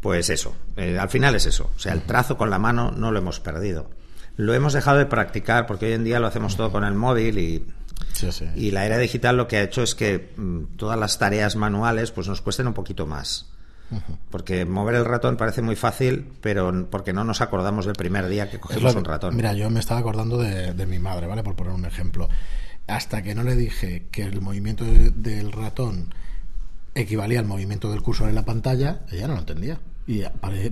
Pues 0.00 0.28
eso, 0.28 0.54
eh, 0.76 0.98
al 0.98 1.08
final 1.08 1.34
es 1.36 1.46
eso. 1.46 1.70
O 1.74 1.78
sea, 1.78 1.92
el 1.92 2.02
trazo 2.02 2.36
con 2.36 2.50
la 2.50 2.58
mano 2.58 2.90
no 2.90 3.10
lo 3.12 3.18
hemos 3.20 3.40
perdido. 3.40 3.90
Lo 4.36 4.52
hemos 4.52 4.72
dejado 4.72 4.98
de 4.98 5.06
practicar 5.06 5.66
porque 5.66 5.86
hoy 5.86 5.92
en 5.92 6.04
día 6.04 6.18
lo 6.20 6.26
hacemos 6.26 6.56
todo 6.56 6.72
con 6.72 6.84
el 6.84 6.94
móvil 6.94 7.38
y, 7.38 7.64
Sí, 8.12 8.30
sí. 8.32 8.46
y 8.56 8.70
la 8.72 8.84
era 8.84 8.98
digital 8.98 9.36
lo 9.36 9.46
que 9.46 9.56
ha 9.58 9.62
hecho 9.62 9.82
es 9.82 9.94
que 9.94 10.32
mm, 10.36 10.76
todas 10.76 10.98
las 10.98 11.18
tareas 11.18 11.54
manuales 11.56 12.10
pues 12.10 12.26
nos 12.28 12.40
cuesten 12.40 12.66
un 12.66 12.74
poquito 12.74 13.06
más. 13.06 13.50
Porque 14.30 14.64
mover 14.64 14.96
el 14.96 15.04
ratón 15.04 15.36
parece 15.36 15.62
muy 15.62 15.76
fácil, 15.76 16.26
pero 16.40 16.88
porque 16.90 17.12
no 17.12 17.24
nos 17.24 17.40
acordamos 17.40 17.86
del 17.86 17.94
primer 17.94 18.28
día 18.28 18.50
que 18.50 18.58
cogimos 18.58 18.94
un 18.94 19.04
ratón. 19.04 19.36
Mira, 19.36 19.52
yo 19.52 19.70
me 19.70 19.80
estaba 19.80 20.00
acordando 20.00 20.38
de, 20.38 20.86
mi 20.86 20.98
madre, 20.98 21.26
¿vale? 21.26 21.42
Por 21.42 21.54
poner 21.54 21.72
un 21.72 21.84
ejemplo. 21.84 22.28
Hasta 22.86 23.22
que 23.22 23.34
no 23.34 23.42
le 23.42 23.56
dije 23.56 24.06
que 24.10 24.22
el 24.22 24.40
movimiento 24.40 24.84
del 24.84 25.52
ratón 25.52 26.14
equivalía 26.94 27.40
al 27.40 27.46
movimiento 27.46 27.90
del 27.90 28.02
cursor 28.02 28.28
en 28.28 28.34
la 28.34 28.44
pantalla, 28.44 29.00
ella 29.10 29.26
no 29.26 29.34
lo 29.34 29.40
entendía. 29.40 29.78
Y 30.06 30.22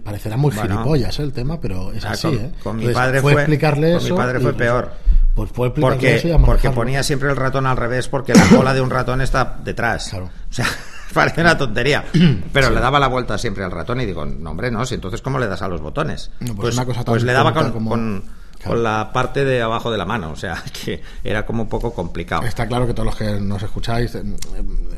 parecerá 0.04 0.37
muy 0.37 0.52
gilipollas 0.52 1.19
¿eh? 1.19 1.23
el 1.23 1.33
tema, 1.33 1.59
pero 1.61 1.92
es 1.92 2.04
así. 2.04 2.28
¿eh? 2.28 2.52
Con 2.62 2.76
mi 2.76 2.92
padre 2.92 3.23
fue, 3.23 3.33
explicarle 3.33 3.95
con 3.95 4.04
mi 4.04 4.11
padre 4.11 4.40
fue 4.40 4.52
peor. 4.54 4.92
Pues 5.35 5.50
fue 5.50 5.73
porque, 5.73 6.38
porque 6.45 6.71
ponía 6.71 7.02
siempre 7.02 7.31
el 7.31 7.37
ratón 7.37 7.66
al 7.66 7.78
revés 7.78 8.09
porque 8.09 8.35
la 8.35 8.47
cola 8.54 8.75
de 8.75 8.83
un 8.83 8.90
ratón 8.90 9.23
está 9.23 9.59
detrás. 9.64 10.11
Claro. 10.11 10.26
O 10.26 10.52
sea, 10.52 10.66
parece 11.14 11.40
una 11.40 11.57
tontería. 11.57 12.04
Pero 12.52 12.71
le 12.71 12.81
daba 12.81 12.99
la 12.99 13.09
vuelta 13.09 13.38
siempre 13.38 13.64
al 13.64 13.71
ratón 13.71 14.00
y 14.00 14.07
digo, 14.07 14.25
no, 14.25 14.50
hombre, 14.50 14.71
no, 14.71 14.85
si 14.87 14.95
entonces 14.95 15.23
¿cómo 15.23 15.38
le 15.38 15.47
das 15.47 15.62
a 15.62 15.69
los 15.69 15.81
botones? 15.81 16.31
pues, 16.38 16.52
pues, 16.52 16.75
una 16.75 16.85
cosa 16.85 17.04
pues 17.04 17.23
le 17.23 17.33
daba 17.33 17.52
con, 17.52 17.73
con, 17.73 18.83
la 18.83 19.11
parte 19.12 19.45
de 19.45 19.61
abajo 19.61 19.90
de 19.90 19.99
la 19.99 20.04
mano, 20.04 20.31
o 20.31 20.37
sea, 20.37 20.62
que 20.85 21.02
era 21.25 21.45
como 21.45 21.64
un 21.64 21.69
poco 21.69 21.92
complicado. 21.92 22.42
Está 22.42 22.66
claro 22.66 22.87
que 22.87 22.95
todos 22.95 23.07
los 23.07 23.16
que 23.16 23.40
nos 23.40 23.62
escucháis 23.62 24.14
eh, 24.14 24.23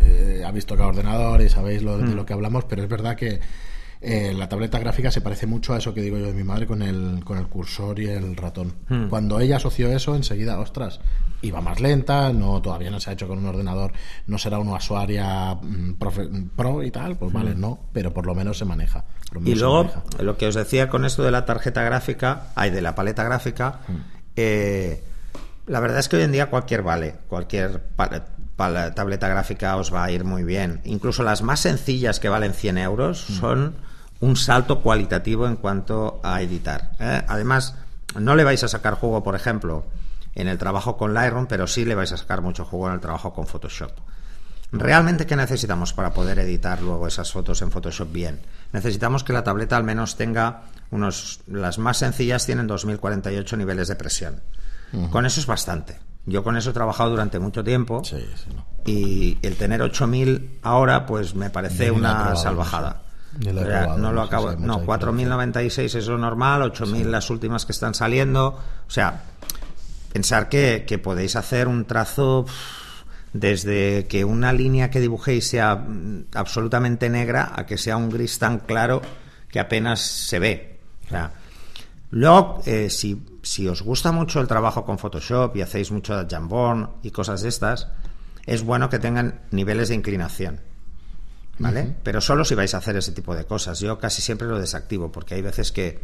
eh, 0.02 0.42
ha 0.47 0.50
visto 0.50 0.76
cada 0.76 0.88
ordenador 0.88 1.40
y 1.40 1.49
sabéis 1.49 1.83
lo, 1.83 1.97
de 1.99 2.04
mm. 2.04 2.14
lo 2.14 2.26
que 2.26 2.33
hablamos, 2.33 2.64
pero 2.64 2.83
es 2.83 2.88
verdad 2.88 3.16
que 3.16 3.40
eh, 4.06 4.35
la 4.37 4.50
tableta 4.50 4.78
gráfica 4.78 5.11
se 5.11 5.23
parece 5.23 5.47
mucho 5.47 5.73
a 5.73 5.78
eso 5.78 5.94
que 5.94 6.02
digo 6.02 6.18
yo 6.18 6.26
de 6.26 6.35
mi 6.35 6.44
madre 6.44 6.66
con 6.66 6.83
el, 6.83 7.25
con 7.25 7.38
el 7.38 7.47
cursor 7.47 7.99
y 8.00 8.06
el 8.06 8.37
ratón. 8.37 8.75
Hmm. 8.87 9.09
Cuando 9.09 9.40
ella 9.40 9.56
asoció 9.56 9.90
eso, 9.90 10.14
enseguida, 10.14 10.61
ostras, 10.61 11.00
iba 11.44 11.60
más 11.60 11.80
lenta, 11.80 12.32
no 12.32 12.60
todavía 12.60 12.90
no 12.90 12.98
se 13.00 13.10
ha 13.10 13.12
hecho 13.12 13.28
con 13.28 13.38
un 13.38 13.46
ordenador, 13.46 13.92
no 14.26 14.38
será 14.38 14.58
una 14.58 14.74
usuaria 14.74 15.54
mm, 15.54 15.94
pro 16.56 16.82
y 16.82 16.90
tal, 16.90 17.16
pues 17.16 17.32
vale, 17.32 17.54
hmm. 17.54 17.60
no, 17.60 17.78
pero 17.92 18.12
por 18.12 18.26
lo 18.26 18.34
menos 18.34 18.58
se 18.58 18.64
maneja. 18.64 19.04
y 19.44 19.54
luego, 19.54 19.90
lo 20.18 20.36
que 20.36 20.46
os 20.46 20.54
decía 20.54 20.88
con 20.88 21.04
esto 21.04 21.22
de 21.22 21.30
la 21.30 21.44
tarjeta 21.44 21.82
gráfica, 21.82 22.48
hay 22.54 22.70
de 22.70 22.82
la 22.82 22.94
paleta 22.94 23.22
gráfica, 23.24 23.80
hmm. 23.86 23.96
eh, 24.36 25.04
la 25.66 25.80
verdad 25.80 25.98
es 25.98 26.08
que 26.08 26.16
hoy 26.16 26.22
en 26.22 26.32
día 26.32 26.50
cualquier 26.50 26.82
vale, 26.82 27.16
cualquier 27.28 27.82
tableta 28.56 29.28
gráfica 29.28 29.76
os 29.76 29.92
va 29.92 30.04
a 30.04 30.10
ir 30.10 30.24
muy 30.24 30.44
bien. 30.44 30.80
Incluso 30.84 31.22
las 31.22 31.42
más 31.42 31.60
sencillas 31.60 32.20
que 32.20 32.28
valen 32.28 32.52
100 32.52 32.78
euros 32.78 33.18
son 33.18 33.74
un 34.20 34.36
salto 34.36 34.80
cualitativo 34.82 35.46
en 35.46 35.56
cuanto 35.56 36.20
a 36.22 36.42
editar. 36.42 36.92
¿eh? 37.00 37.22
Además, 37.28 37.76
no 38.18 38.36
le 38.36 38.44
vais 38.44 38.62
a 38.62 38.68
sacar 38.68 38.94
juego, 38.94 39.22
por 39.22 39.34
ejemplo, 39.34 39.84
en 40.34 40.48
el 40.48 40.58
trabajo 40.58 40.96
con 40.96 41.14
Lightroom, 41.14 41.46
pero 41.46 41.66
sí 41.66 41.84
le 41.84 41.94
vais 41.94 42.12
a 42.12 42.16
sacar 42.16 42.40
mucho 42.40 42.64
juego 42.64 42.88
en 42.88 42.94
el 42.94 43.00
trabajo 43.00 43.32
con 43.32 43.46
Photoshop. 43.46 43.92
¿Realmente 44.72 45.26
qué 45.26 45.36
necesitamos 45.36 45.92
para 45.92 46.12
poder 46.12 46.38
editar 46.40 46.82
luego 46.82 47.06
esas 47.06 47.30
fotos 47.30 47.62
en 47.62 47.70
Photoshop 47.70 48.10
bien? 48.10 48.40
Necesitamos 48.72 49.22
que 49.22 49.32
la 49.32 49.44
tableta 49.44 49.76
al 49.76 49.84
menos 49.84 50.16
tenga 50.16 50.62
unos... 50.90 51.40
Las 51.46 51.78
más 51.78 51.98
sencillas 51.98 52.44
tienen 52.44 52.66
2048 52.66 53.56
niveles 53.56 53.88
de 53.88 53.96
presión. 53.96 54.42
Con 55.10 55.26
eso 55.26 55.40
es 55.40 55.46
bastante. 55.46 55.98
Yo 56.26 56.44
con 56.44 56.56
eso 56.56 56.70
he 56.70 56.72
trabajado 56.72 57.10
durante 57.10 57.38
mucho 57.38 57.62
tiempo 57.64 58.02
y 58.84 59.38
el 59.42 59.56
tener 59.56 59.82
8000 59.82 60.60
ahora 60.62 61.04
pues 61.04 61.34
me 61.34 61.50
parece 61.50 61.90
una 61.90 62.34
salvajada 62.36 63.04
no 63.38 64.12
lo 64.12 64.22
acabo. 64.22 64.52
no, 64.52 64.84
4.096 64.84 65.96
es 65.96 66.06
lo 66.06 66.18
normal, 66.18 66.62
8.000 66.72 67.04
las 67.04 67.30
últimas 67.30 67.66
que 67.66 67.72
están 67.72 67.94
saliendo. 67.94 68.46
O 68.86 68.90
sea, 68.90 69.22
pensar 70.14 70.49
que, 70.49 71.00
podéis 71.02 71.35
hacer 71.35 71.68
un 71.68 71.85
trazo 71.85 72.47
desde 73.35 74.06
que 74.06 74.25
una 74.25 74.52
línea 74.52 74.88
que 74.88 75.00
dibujéis 75.00 75.49
sea 75.49 75.75
mm, 75.75 76.26
absolutamente 76.35 77.11
negra 77.11 77.52
a 77.54 77.66
que 77.66 77.76
sea 77.76 77.97
un 77.97 78.09
gris 78.09 78.38
tan 78.38 78.61
claro 78.61 79.02
que 79.50 79.59
apenas 79.59 80.00
se 80.00 80.38
ve. 80.38 80.78
O 81.06 81.09
sea, 81.09 81.33
luego, 82.12 82.62
eh, 82.64 82.88
si, 82.90 83.26
si 83.42 83.66
os 83.66 83.83
gusta 83.83 84.12
mucho 84.12 84.40
el 84.40 84.47
trabajo 84.47 84.85
con 84.85 84.99
Photoshop 84.99 85.56
y 85.56 85.62
hacéis 85.62 85.90
mucho 85.90 86.16
de 86.16 86.33
Jamborn 86.33 86.90
y 87.02 87.11
cosas 87.11 87.42
de 87.42 87.49
estas, 87.49 87.88
es 88.46 88.62
bueno 88.62 88.88
que 88.88 89.00
tengan 89.00 89.40
niveles 89.50 89.88
de 89.88 89.96
inclinación 89.96 90.61
¿vale? 91.59 91.94
Pero 92.03 92.20
solo 92.20 92.44
si 92.44 92.55
vais 92.55 92.72
a 92.74 92.79
hacer 92.79 92.96
ese 92.96 93.12
tipo 93.12 93.35
de 93.35 93.44
cosas. 93.44 93.81
Yo 93.81 93.98
casi 93.98 94.22
siempre 94.22 94.48
lo 94.48 94.59
desactivo 94.59 95.11
porque 95.12 95.35
hay 95.35 95.42
veces 95.42 95.72
que, 95.72 96.00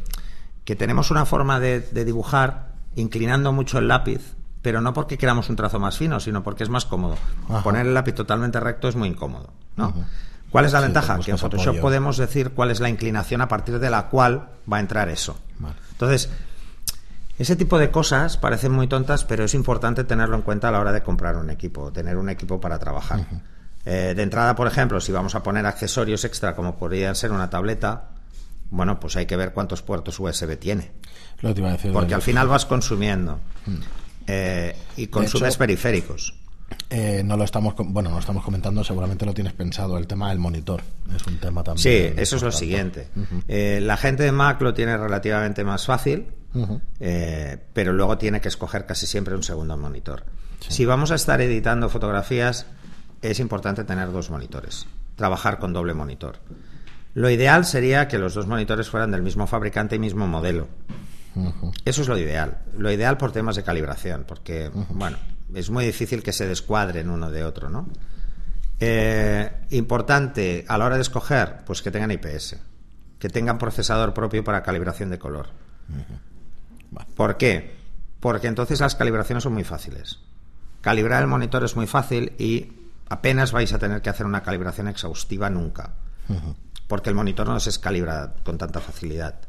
que 0.64 0.76
tenemos 0.76 1.10
una 1.10 1.26
forma 1.26 1.60
de, 1.60 1.80
dibujar 2.04 2.69
inclinando 2.96 3.52
mucho 3.52 3.78
el 3.78 3.88
lápiz, 3.88 4.34
pero 4.62 4.80
no 4.80 4.92
porque 4.92 5.18
queramos 5.18 5.48
un 5.48 5.56
trazo 5.56 5.78
más 5.78 5.96
fino, 5.96 6.20
sino 6.20 6.42
porque 6.42 6.64
es 6.64 6.68
más 6.68 6.84
cómodo. 6.84 7.16
Poner 7.62 7.86
el 7.86 7.94
lápiz 7.94 8.14
totalmente 8.14 8.60
recto 8.60 8.88
es 8.88 8.96
muy 8.96 9.08
incómodo, 9.08 9.52
¿no? 9.76 9.94
¿Cuál 10.50 10.64
es 10.64 10.72
la 10.72 10.80
ventaja? 10.80 11.18
Que 11.20 11.30
en 11.30 11.38
Photoshop 11.38 11.80
podemos 11.80 12.16
decir 12.16 12.50
cuál 12.50 12.70
es 12.70 12.80
la 12.80 12.88
inclinación 12.88 13.40
a 13.40 13.48
partir 13.48 13.78
de 13.78 13.88
la 13.88 14.08
cual 14.08 14.48
va 14.70 14.78
a 14.78 14.80
entrar 14.80 15.08
eso. 15.08 15.38
Entonces, 15.92 16.28
ese 17.38 17.56
tipo 17.56 17.78
de 17.78 17.90
cosas 17.90 18.36
parecen 18.36 18.72
muy 18.72 18.86
tontas, 18.86 19.24
pero 19.24 19.44
es 19.44 19.54
importante 19.54 20.04
tenerlo 20.04 20.36
en 20.36 20.42
cuenta 20.42 20.68
a 20.68 20.70
la 20.72 20.80
hora 20.80 20.92
de 20.92 21.02
comprar 21.02 21.36
un 21.36 21.50
equipo, 21.50 21.92
tener 21.92 22.16
un 22.16 22.28
equipo 22.28 22.60
para 22.60 22.78
trabajar. 22.78 23.26
Eh, 23.86 24.12
de 24.14 24.22
entrada, 24.22 24.54
por 24.54 24.66
ejemplo, 24.66 25.00
si 25.00 25.10
vamos 25.10 25.34
a 25.34 25.42
poner 25.42 25.64
accesorios 25.64 26.24
extra, 26.24 26.54
como 26.54 26.76
podría 26.76 27.14
ser 27.14 27.32
una 27.32 27.48
tableta, 27.48 28.10
bueno, 28.70 29.00
pues 29.00 29.16
hay 29.16 29.26
que 29.26 29.36
ver 29.36 29.52
cuántos 29.52 29.82
puertos 29.82 30.20
USB 30.20 30.58
tiene. 30.58 30.92
Porque 31.92 32.14
al 32.14 32.22
final 32.22 32.48
vas 32.48 32.66
consumiendo. 32.66 33.40
Mm. 33.66 33.74
Eh, 34.26 34.76
y 34.96 35.06
consumes 35.08 35.56
periféricos. 35.56 36.34
Eh, 36.88 37.22
no 37.24 37.36
lo 37.36 37.42
estamos 37.42 37.74
bueno 37.76 38.10
no 38.10 38.16
lo 38.16 38.20
estamos 38.20 38.44
comentando 38.44 38.84
seguramente 38.84 39.26
lo 39.26 39.34
tienes 39.34 39.52
pensado 39.52 39.98
el 39.98 40.06
tema 40.06 40.28
del 40.28 40.38
monitor 40.38 40.82
es 41.12 41.26
un 41.26 41.38
tema 41.38 41.64
también 41.64 41.82
sí 41.82 42.14
eso 42.16 42.36
es 42.36 42.42
lo 42.42 42.52
siguiente 42.52 43.08
la 43.48 43.96
gente 43.96 44.22
de 44.22 44.30
Mac 44.30 44.60
lo 44.62 44.72
tiene 44.72 44.96
relativamente 44.96 45.64
más 45.64 45.84
fácil 45.84 46.28
pero 47.72 47.92
luego 47.92 48.18
tiene 48.18 48.40
que 48.40 48.46
escoger 48.46 48.86
casi 48.86 49.08
siempre 49.08 49.34
un 49.34 49.42
segundo 49.42 49.76
monitor 49.76 50.24
si 50.68 50.84
vamos 50.84 51.10
a 51.10 51.16
estar 51.16 51.40
editando 51.40 51.88
fotografías 51.88 52.66
es 53.22 53.38
importante 53.40 53.84
tener 53.84 54.12
dos 54.12 54.30
monitores, 54.30 54.86
trabajar 55.16 55.58
con 55.58 55.72
doble 55.72 55.94
monitor. 55.94 56.38
Lo 57.14 57.28
ideal 57.28 57.64
sería 57.64 58.08
que 58.08 58.18
los 58.18 58.34
dos 58.34 58.46
monitores 58.46 58.88
fueran 58.88 59.10
del 59.10 59.22
mismo 59.22 59.46
fabricante 59.46 59.96
y 59.96 59.98
mismo 59.98 60.26
modelo. 60.26 60.68
Eso 61.84 62.02
es 62.02 62.08
lo 62.08 62.18
ideal. 62.18 62.58
Lo 62.76 62.90
ideal 62.90 63.16
por 63.16 63.32
temas 63.32 63.56
de 63.56 63.62
calibración, 63.62 64.24
porque, 64.26 64.70
bueno, 64.90 65.18
es 65.54 65.70
muy 65.70 65.84
difícil 65.84 66.22
que 66.22 66.32
se 66.32 66.46
descuadren 66.46 67.10
uno 67.10 67.30
de 67.30 67.44
otro, 67.44 67.68
¿no? 67.68 67.88
Eh, 68.78 69.50
importante 69.70 70.64
a 70.66 70.78
la 70.78 70.86
hora 70.86 70.96
de 70.96 71.02
escoger, 71.02 71.64
pues 71.66 71.82
que 71.82 71.90
tengan 71.90 72.10
IPS, 72.10 72.56
que 73.18 73.28
tengan 73.28 73.58
procesador 73.58 74.14
propio 74.14 74.42
para 74.42 74.62
calibración 74.62 75.10
de 75.10 75.18
color. 75.18 75.48
¿Por 77.14 77.36
qué? 77.36 77.76
Porque 78.20 78.46
entonces 78.46 78.80
las 78.80 78.96
calibraciones 78.96 79.44
son 79.44 79.52
muy 79.52 79.64
fáciles. 79.64 80.20
Calibrar 80.80 81.22
el 81.22 81.28
monitor 81.28 81.62
es 81.62 81.76
muy 81.76 81.86
fácil 81.86 82.32
y 82.38 82.72
apenas 83.08 83.52
vais 83.52 83.72
a 83.72 83.78
tener 83.78 84.00
que 84.00 84.08
hacer 84.08 84.24
una 84.24 84.42
calibración 84.42 84.88
exhaustiva 84.88 85.50
nunca, 85.50 85.94
porque 86.86 87.10
el 87.10 87.14
monitor 87.14 87.46
no 87.46 87.60
se 87.60 87.78
calibra 87.80 88.34
con 88.44 88.56
tanta 88.56 88.80
facilidad. 88.80 89.40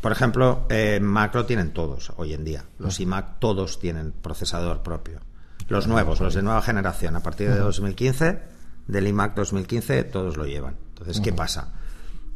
Por 0.00 0.12
ejemplo, 0.12 0.66
eh, 0.68 1.00
Macro 1.00 1.44
tienen 1.44 1.72
todos 1.72 2.12
hoy 2.16 2.34
en 2.34 2.44
día. 2.44 2.64
Los 2.78 3.00
iMac 3.00 3.38
todos 3.38 3.80
tienen 3.80 4.12
procesador 4.12 4.82
propio. 4.82 5.20
Los 5.68 5.86
nuevos, 5.86 6.20
los 6.20 6.34
de 6.34 6.42
nueva 6.42 6.62
generación, 6.62 7.16
a 7.16 7.20
partir 7.20 7.50
de 7.50 7.58
2015, 7.58 8.38
del 8.86 9.06
iMac 9.06 9.34
2015, 9.34 10.04
todos 10.04 10.36
lo 10.36 10.46
llevan. 10.46 10.76
Entonces, 10.90 11.20
¿qué 11.20 11.32
pasa? 11.32 11.72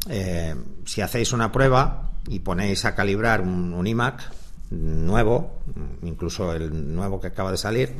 Eh, 0.08 0.54
si 0.84 1.00
hacéis 1.00 1.32
una 1.32 1.52
prueba 1.52 2.10
y 2.28 2.40
ponéis 2.40 2.84
a 2.84 2.94
calibrar 2.94 3.40
un, 3.40 3.72
un 3.72 3.86
iMac 3.86 4.22
nuevo, 4.70 5.60
incluso 6.02 6.52
el 6.52 6.94
nuevo 6.94 7.20
que 7.20 7.28
acaba 7.28 7.50
de 7.50 7.56
salir, 7.56 7.94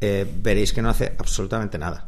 eh, 0.00 0.30
veréis 0.42 0.72
que 0.72 0.82
no 0.82 0.90
hace 0.90 1.14
absolutamente 1.18 1.78
nada. 1.78 2.06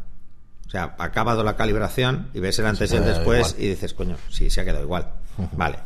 O 0.66 0.70
sea, 0.70 0.94
ha 0.98 1.04
acabado 1.04 1.42
la 1.44 1.56
calibración 1.56 2.28
y 2.34 2.40
ves 2.40 2.58
el 2.58 2.66
antes 2.66 2.92
y 2.92 2.96
el 2.96 3.04
después 3.04 3.54
y 3.58 3.68
dices, 3.68 3.94
coño, 3.94 4.16
sí, 4.28 4.50
se 4.50 4.60
ha 4.60 4.64
quedado 4.64 4.84
igual. 4.84 5.08
Vale. 5.52 5.78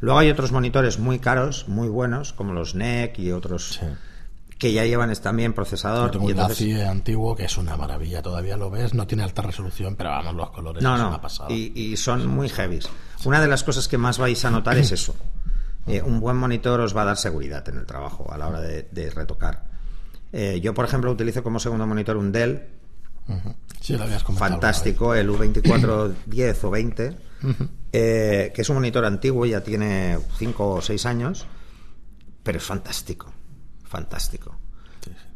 Luego 0.00 0.18
hay 0.18 0.30
otros 0.30 0.52
monitores 0.52 0.98
muy 0.98 1.18
caros, 1.18 1.68
muy 1.68 1.88
buenos, 1.88 2.32
como 2.32 2.52
los 2.52 2.74
NEC 2.74 3.18
y 3.18 3.32
otros 3.32 3.80
que 4.58 4.72
ya 4.72 4.84
llevan 4.84 5.12
también 5.16 5.52
procesador. 5.52 6.12
Yo 6.12 6.20
tengo 6.20 6.52
y 6.60 6.80
antiguo 6.80 7.36
que 7.36 7.44
es 7.44 7.56
una 7.58 7.76
maravilla, 7.76 8.22
todavía 8.22 8.56
lo 8.56 8.70
ves, 8.70 8.94
no 8.94 9.06
tiene 9.06 9.22
alta 9.22 9.42
resolución, 9.42 9.94
pero 9.96 10.10
vamos, 10.10 10.34
los 10.34 10.50
colores 10.50 10.82
no, 10.82 10.96
no. 10.96 11.20
Y, 11.48 11.96
son 11.96 12.26
muy 12.26 12.48
heavy. 12.48 12.80
Una 13.24 13.40
de 13.40 13.48
las 13.48 13.64
cosas 13.64 13.88
que 13.88 13.98
más 13.98 14.18
vais 14.18 14.44
a 14.44 14.50
notar 14.50 14.76
es 14.78 14.92
eso. 14.92 15.14
Eh, 15.86 16.02
un 16.02 16.20
buen 16.20 16.36
monitor 16.36 16.80
os 16.80 16.96
va 16.96 17.02
a 17.02 17.06
dar 17.06 17.16
seguridad 17.16 17.66
en 17.68 17.78
el 17.78 17.86
trabajo 17.86 18.30
a 18.30 18.36
la 18.36 18.48
hora 18.48 18.60
de 18.60 19.10
retocar. 19.14 19.68
Eh, 20.32 20.60
yo, 20.62 20.74
por 20.74 20.84
ejemplo, 20.84 21.10
utilizo 21.10 21.42
como 21.42 21.58
segundo 21.58 21.86
monitor 21.86 22.16
un 22.16 22.32
Dell. 22.32 22.62
fantástico, 24.36 25.14
el 25.14 25.30
U2410 25.30 26.64
o 26.64 26.70
20, 26.70 27.16
eh, 27.92 28.52
que 28.54 28.62
es 28.62 28.68
un 28.68 28.76
monitor 28.76 29.04
antiguo, 29.04 29.46
ya 29.46 29.62
tiene 29.62 30.18
5 30.36 30.74
o 30.74 30.82
6 30.82 31.06
años, 31.06 31.46
pero 32.42 32.58
es 32.58 32.64
fantástico, 32.64 33.32
fantástico. 33.84 34.56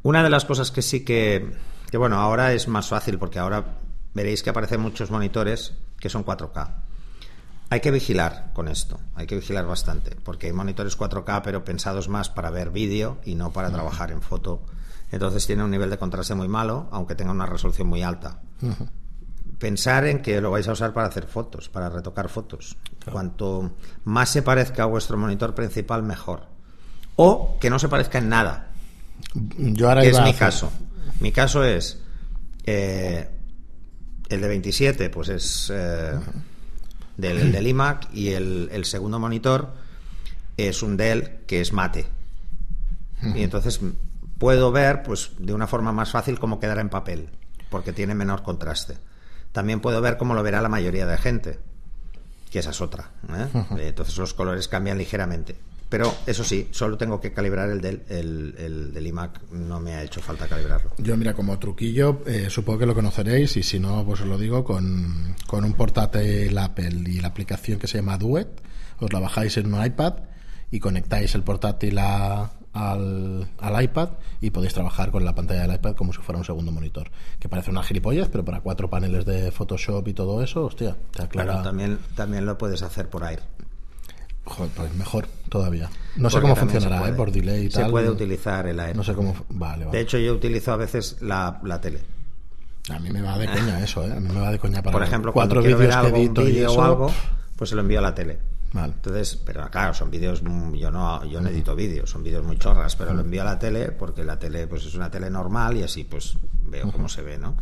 Una 0.02 0.22
de 0.22 0.30
las 0.30 0.44
cosas 0.44 0.70
que 0.70 0.82
sí 0.82 1.04
que, 1.04 1.52
que, 1.90 1.96
bueno, 1.96 2.16
ahora 2.16 2.52
es 2.52 2.68
más 2.68 2.88
fácil 2.88 3.18
porque 3.18 3.38
ahora 3.38 3.78
veréis 4.14 4.42
que 4.42 4.50
aparecen 4.50 4.80
muchos 4.80 5.10
monitores 5.10 5.74
que 5.98 6.08
son 6.08 6.24
4K. 6.24 6.74
Hay 7.70 7.80
que 7.80 7.90
vigilar 7.90 8.50
con 8.52 8.68
esto, 8.68 9.00
hay 9.14 9.26
que 9.26 9.36
vigilar 9.36 9.64
bastante, 9.64 10.14
porque 10.22 10.48
hay 10.48 10.52
monitores 10.52 10.98
4K, 10.98 11.40
pero 11.42 11.64
pensados 11.64 12.08
más 12.08 12.28
para 12.28 12.50
ver 12.50 12.70
vídeo 12.70 13.18
y 13.24 13.34
no 13.34 13.52
para 13.52 13.70
trabajar 13.70 14.10
en 14.10 14.20
foto. 14.20 14.62
Entonces 15.10 15.46
tiene 15.46 15.64
un 15.64 15.70
nivel 15.70 15.88
de 15.88 15.98
contraste 15.98 16.34
muy 16.34 16.48
malo, 16.48 16.88
aunque 16.90 17.14
tenga 17.14 17.30
una 17.30 17.46
resolución 17.46 17.88
muy 17.88 18.02
alta. 18.02 18.42
Pensar 19.62 20.06
en 20.08 20.22
que 20.22 20.40
lo 20.40 20.50
vais 20.50 20.66
a 20.66 20.72
usar 20.72 20.92
para 20.92 21.06
hacer 21.06 21.28
fotos, 21.28 21.68
para 21.68 21.88
retocar 21.88 22.28
fotos. 22.28 22.76
Cuanto 23.12 23.70
más 24.02 24.28
se 24.28 24.42
parezca 24.42 24.82
a 24.82 24.86
vuestro 24.86 25.16
monitor 25.16 25.54
principal, 25.54 26.02
mejor. 26.02 26.46
O 27.14 27.58
que 27.60 27.70
no 27.70 27.78
se 27.78 27.88
parezca 27.88 28.18
en 28.18 28.28
nada. 28.28 28.72
Yo 29.56 29.88
ahora 29.88 30.02
que 30.02 30.08
es 30.08 30.16
a 30.18 30.24
mi 30.24 30.30
hacer- 30.30 30.38
caso. 30.40 30.72
Mi 31.20 31.30
caso 31.30 31.62
es 31.62 32.00
eh, 32.66 33.28
el 34.28 34.40
de 34.40 34.48
27, 34.48 35.10
pues 35.10 35.28
es 35.28 35.70
eh, 35.72 36.18
del, 37.16 37.52
del 37.52 37.66
iMac 37.68 38.12
y 38.12 38.30
el, 38.30 38.68
el 38.72 38.84
segundo 38.84 39.20
monitor 39.20 39.74
es 40.56 40.82
un 40.82 40.96
Dell 40.96 41.42
que 41.46 41.60
es 41.60 41.72
mate. 41.72 42.06
Y 43.36 43.44
entonces 43.44 43.78
puedo 44.38 44.72
ver, 44.72 45.04
pues, 45.04 45.30
de 45.38 45.54
una 45.54 45.68
forma 45.68 45.92
más 45.92 46.10
fácil 46.10 46.40
cómo 46.40 46.58
quedará 46.58 46.80
en 46.80 46.88
papel, 46.88 47.28
porque 47.70 47.92
tiene 47.92 48.16
menor 48.16 48.42
contraste. 48.42 48.96
También 49.52 49.80
puedo 49.80 50.00
ver 50.00 50.16
cómo 50.16 50.34
lo 50.34 50.42
verá 50.42 50.60
la 50.62 50.68
mayoría 50.68 51.06
de 51.06 51.16
gente, 51.18 51.58
que 52.50 52.58
esa 52.58 52.70
es 52.70 52.80
otra. 52.80 53.10
¿eh? 53.28 53.48
Eh, 53.78 53.88
Entonces 53.88 54.16
los 54.18 54.34
colores 54.34 54.68
cambian 54.68 54.98
ligeramente. 54.98 55.56
Pero 55.88 56.10
eso 56.26 56.42
sí, 56.42 56.68
solo 56.70 56.96
tengo 56.96 57.20
que 57.20 57.34
calibrar 57.34 57.68
el 57.68 57.82
del, 57.82 58.02
el, 58.08 58.54
el 58.56 58.94
del 58.94 59.06
iMac, 59.08 59.42
no 59.50 59.78
me 59.78 59.92
ha 59.94 60.02
hecho 60.02 60.22
falta 60.22 60.48
calibrarlo. 60.48 60.92
Yo, 60.96 61.18
mira, 61.18 61.34
como 61.34 61.58
truquillo, 61.58 62.22
eh, 62.26 62.48
supongo 62.48 62.78
que 62.78 62.86
lo 62.86 62.94
conoceréis 62.94 63.58
y 63.58 63.62
si 63.62 63.78
no, 63.78 64.02
pues 64.06 64.22
os 64.22 64.26
lo 64.26 64.38
digo, 64.38 64.64
con, 64.64 65.36
con 65.46 65.66
un 65.66 65.74
portátil 65.74 66.56
Apple 66.56 67.02
y 67.06 67.20
la 67.20 67.28
aplicación 67.28 67.78
que 67.78 67.88
se 67.88 67.98
llama 67.98 68.16
Duet, 68.16 68.48
os 69.00 69.12
la 69.12 69.20
bajáis 69.20 69.58
en 69.58 69.74
un 69.74 69.84
iPad 69.84 70.14
y 70.70 70.80
conectáis 70.80 71.34
el 71.34 71.42
portátil 71.42 71.98
a- 71.98 72.52
al, 72.74 73.48
al 73.58 73.82
iPad 73.84 74.10
y 74.40 74.50
podéis 74.50 74.72
trabajar 74.74 75.10
con 75.10 75.24
la 75.24 75.34
pantalla 75.34 75.62
del 75.62 75.74
iPad 75.74 75.94
como 75.94 76.12
si 76.12 76.20
fuera 76.20 76.38
un 76.38 76.44
segundo 76.44 76.72
monitor. 76.72 77.10
Que 77.38 77.48
parece 77.48 77.70
una 77.70 77.82
gilipollas, 77.82 78.28
pero 78.28 78.44
para 78.44 78.60
cuatro 78.60 78.88
paneles 78.88 79.24
de 79.24 79.50
Photoshop 79.52 80.06
y 80.08 80.14
todo 80.14 80.42
eso, 80.42 80.64
hostia, 80.64 80.96
te 81.12 81.22
aclara. 81.22 81.50
Claro, 81.52 81.62
también, 81.64 81.98
también 82.14 82.46
lo 82.46 82.56
puedes 82.58 82.82
hacer 82.82 83.08
por 83.08 83.24
Air. 83.24 83.40
Joder, 84.44 84.72
pues 84.74 84.94
mejor 84.96 85.28
todavía. 85.48 85.88
No 86.16 86.28
sé 86.28 86.40
cómo 86.40 86.54
se 86.54 86.60
funcionará. 86.62 87.08
¿eh? 87.08 87.12
Por 87.12 87.30
delay 87.30 87.66
y 87.66 87.70
Se 87.70 87.80
tal. 87.82 87.90
puede 87.92 88.10
utilizar 88.10 88.66
el 88.66 88.80
Air. 88.80 88.96
No 88.96 89.04
sé 89.04 89.14
cómo. 89.14 89.36
Vale, 89.50 89.84
vale. 89.84 89.96
De 89.96 90.02
hecho, 90.02 90.18
yo 90.18 90.34
utilizo 90.34 90.72
a 90.72 90.76
veces 90.76 91.18
la, 91.20 91.60
la 91.62 91.80
tele. 91.80 92.00
a 92.90 92.98
mí 92.98 93.10
me 93.10 93.22
va 93.22 93.38
de 93.38 93.46
coña 93.46 93.78
eso, 93.84 94.02
¿eh? 94.04 94.12
A 94.12 94.18
mí 94.18 94.28
me 94.28 94.40
va 94.40 94.50
de 94.50 94.58
coña 94.58 94.82
para 94.82 94.92
Por 94.92 95.02
ejemplo, 95.04 95.32
cuatro 95.32 95.62
vídeos 95.62 95.96
que 95.96 96.08
edito 96.08 96.42
y 96.42 96.46
vídeo 96.52 96.70
eso. 96.70 96.80
o 96.80 96.82
algo, 96.82 97.12
pues 97.54 97.70
se 97.70 97.76
lo 97.76 97.82
envío 97.82 98.00
a 98.00 98.02
la 98.02 98.14
tele. 98.16 98.38
Vale. 98.72 98.94
Entonces, 98.94 99.36
pero 99.36 99.68
claro, 99.70 99.92
son 99.92 100.10
vídeos, 100.10 100.42
mm, 100.42 100.74
yo 100.74 100.90
no, 100.90 101.24
yo 101.26 101.40
no 101.40 101.48
edito 101.48 101.74
vídeos, 101.74 102.10
son 102.10 102.22
vídeos 102.22 102.44
muy 102.44 102.58
chorras, 102.58 102.96
pero 102.96 103.12
lo 103.12 103.20
envío 103.20 103.42
a 103.42 103.44
la 103.44 103.58
tele 103.58 103.92
porque 103.92 104.24
la 104.24 104.38
tele 104.38 104.66
pues 104.66 104.86
es 104.86 104.94
una 104.94 105.10
tele 105.10 105.28
normal 105.28 105.76
y 105.76 105.82
así 105.82 106.04
pues 106.04 106.38
veo 106.64 106.90
cómo 106.90 107.08
se 107.08 107.22
ve, 107.22 107.36
¿no? 107.36 107.56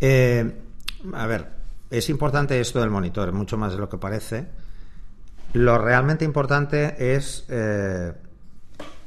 Eh, 0.00 0.52
a 1.14 1.26
ver, 1.26 1.48
es 1.90 2.08
importante 2.08 2.60
esto 2.60 2.80
del 2.80 2.90
monitor, 2.90 3.32
mucho 3.32 3.56
más 3.56 3.72
de 3.72 3.78
lo 3.78 3.88
que 3.88 3.98
parece. 3.98 4.48
Lo 5.52 5.78
realmente 5.78 6.24
importante 6.24 7.14
es, 7.14 7.44
eh, 7.48 8.12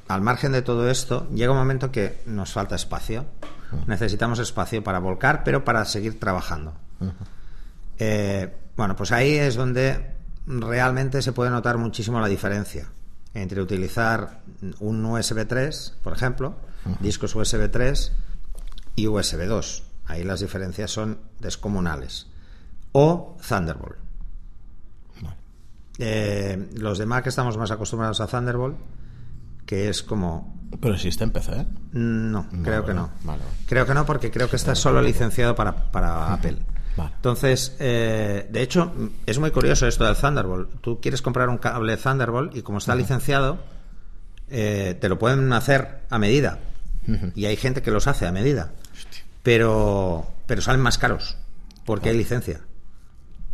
al 0.07 0.21
margen 0.21 0.51
de 0.51 0.61
todo 0.61 0.89
esto, 0.89 1.27
llega 1.33 1.51
un 1.51 1.57
momento 1.57 1.91
que 1.91 2.21
nos 2.27 2.53
falta 2.53 2.75
espacio. 2.75 3.25
Necesitamos 3.87 4.39
espacio 4.39 4.83
para 4.83 4.99
volcar, 4.99 5.43
pero 5.43 5.65
para 5.65 5.83
seguir 5.83 6.19
trabajando. 6.19 6.75
Eh, 7.97 8.55
bueno, 8.77 8.95
pues 8.95 9.11
ahí 9.11 9.33
es 9.33 9.55
donde 9.55 10.14
realmente 10.47 11.21
se 11.21 11.34
puede 11.34 11.49
notar 11.49 11.77
muchísimo 11.77 12.19
la 12.19 12.27
diferencia 12.27 12.88
entre 13.34 13.62
utilizar 13.62 14.41
un 14.79 15.03
USB 15.05 15.45
3, 15.45 15.97
por 16.01 16.13
ejemplo, 16.13 16.55
discos 17.01 17.36
USB 17.36 17.69
3 17.69 18.13
y 18.95 19.08
USB 19.08 19.45
2. 19.45 19.84
Ahí 20.05 20.23
las 20.23 20.39
diferencias 20.39 20.91
son 20.91 21.19
descomunales. 21.39 22.27
O 22.93 23.38
Thunderbolt. 23.47 23.97
Eh, 25.97 26.69
los 26.75 26.97
de 26.97 27.05
Mac 27.05 27.27
estamos 27.27 27.58
más 27.58 27.71
acostumbrados 27.71 28.21
a 28.21 28.27
Thunderbolt, 28.27 28.77
que 29.65 29.89
es 29.89 30.03
como 30.03 30.69
Pero 30.79 30.93
existe 30.93 31.23
en 31.23 31.31
PC, 31.31 31.62
¿eh? 31.62 31.65
no, 31.93 32.47
creo 32.63 32.86
que 32.86 32.93
no. 32.93 33.10
vale. 33.23 33.43
Creo 33.65 33.86
que 33.86 33.93
no, 33.93 34.05
porque 34.05 34.31
creo 34.31 34.49
que 34.49 34.55
está 34.55 34.75
solo 34.75 35.01
licenciado 35.01 35.55
para, 35.55 35.91
para 35.91 36.34
Apple. 36.34 36.58
Vale. 36.97 37.12
Entonces, 37.15 37.75
eh, 37.79 38.47
de 38.49 38.62
hecho, 38.62 38.93
es 39.25 39.39
muy 39.39 39.51
curioso 39.51 39.88
esto 39.88 40.05
del 40.05 40.15
Thunderbolt. 40.15 40.81
Tú 40.81 40.99
quieres 41.01 41.21
comprar 41.21 41.49
un 41.49 41.58
cable 41.58 41.97
Thunderbolt 41.97 42.55
y 42.55 42.62
como 42.62 42.77
está 42.77 42.95
licenciado, 42.95 43.60
eh, 44.49 44.97
te 44.99 45.10
lo 45.10 45.19
pueden 45.19 45.51
hacer 45.53 46.01
a 46.10 46.19
medida. 46.19 46.60
Y 47.36 47.45
hay 47.45 47.55
gente 47.55 47.84
que 47.84 47.91
los 47.91 48.08
hace 48.08 48.25
a 48.25 48.31
medida. 48.31 48.71
Pero, 49.43 50.25
pero 50.47 50.62
salen 50.62 50.81
más 50.81 50.97
caros, 50.97 51.38
porque 51.86 52.10
hay 52.10 52.17
licencia. 52.17 52.62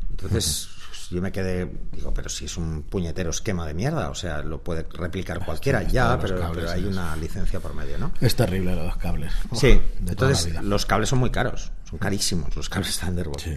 Entonces, 0.10 0.70
yo 1.12 1.22
me 1.22 1.32
quedé, 1.34 1.70
digo, 1.92 2.14
pero 2.14 2.30
si 2.30 2.46
es 2.46 2.56
un 2.56 2.84
puñetero 2.84 3.32
esquema 3.32 3.68
de 3.68 3.74
mierda, 3.74 4.10
o 4.10 4.16
sea, 4.16 4.42
lo 4.42 4.64
puede 4.64 4.86
replicar 4.94 5.44
cualquiera, 5.44 5.84
ya, 5.84 6.16
de 6.16 6.22
pero, 6.22 6.40
cables 6.40 6.66
pero 6.66 6.72
hay 6.72 6.86
una 6.86 7.16
licencia 7.18 7.60
por 7.60 7.74
medio, 7.74 7.98
¿no? 7.98 8.14
Es 8.22 8.36
terrible 8.36 8.76
los 8.76 8.96
cables. 8.96 9.34
Sí, 9.54 9.82
de 10.00 10.12
entonces 10.12 10.62
los 10.64 10.86
cables 10.86 11.10
son 11.10 11.20
muy 11.20 11.30
caros, 11.30 11.72
son 11.92 12.00
carísimos 12.00 12.56
los 12.56 12.70
cables 12.70 12.98
Thunderbolt. 13.00 13.40
Sí. 13.42 13.54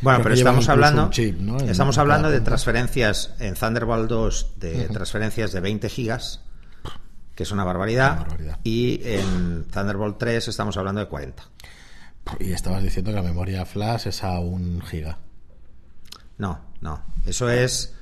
Bueno, 0.00 0.18
Creo 0.18 0.22
pero 0.24 0.34
estamos 0.36 0.68
hablando, 0.68 1.10
estamos 1.66 1.98
hablando 1.98 2.30
de 2.30 2.40
transferencias 2.40 3.34
en 3.40 3.54
Thunderbolt 3.54 4.08
2 4.08 4.52
de 4.56 4.88
transferencias 4.88 5.50
de 5.52 5.58
20 5.60 5.88
gigas, 5.88 6.40
que 7.34 7.42
es 7.42 7.50
una 7.50 7.64
barbaridad, 7.64 8.12
Una 8.12 8.20
barbaridad. 8.20 8.58
y 8.62 9.00
en 9.04 9.64
Thunderbolt 9.64 10.18
3 10.18 10.46
estamos 10.46 10.76
hablando 10.76 11.00
de 11.00 11.08
40. 11.08 11.42
Y 12.38 12.52
estabas 12.52 12.82
diciendo 12.82 13.10
que 13.10 13.16
la 13.16 13.22
memoria 13.22 13.64
flash 13.64 14.06
es 14.06 14.22
a 14.22 14.38
un 14.38 14.82
giga. 14.82 15.18
No, 16.36 16.60
no, 16.80 17.02
eso 17.26 17.48
es 17.50 17.94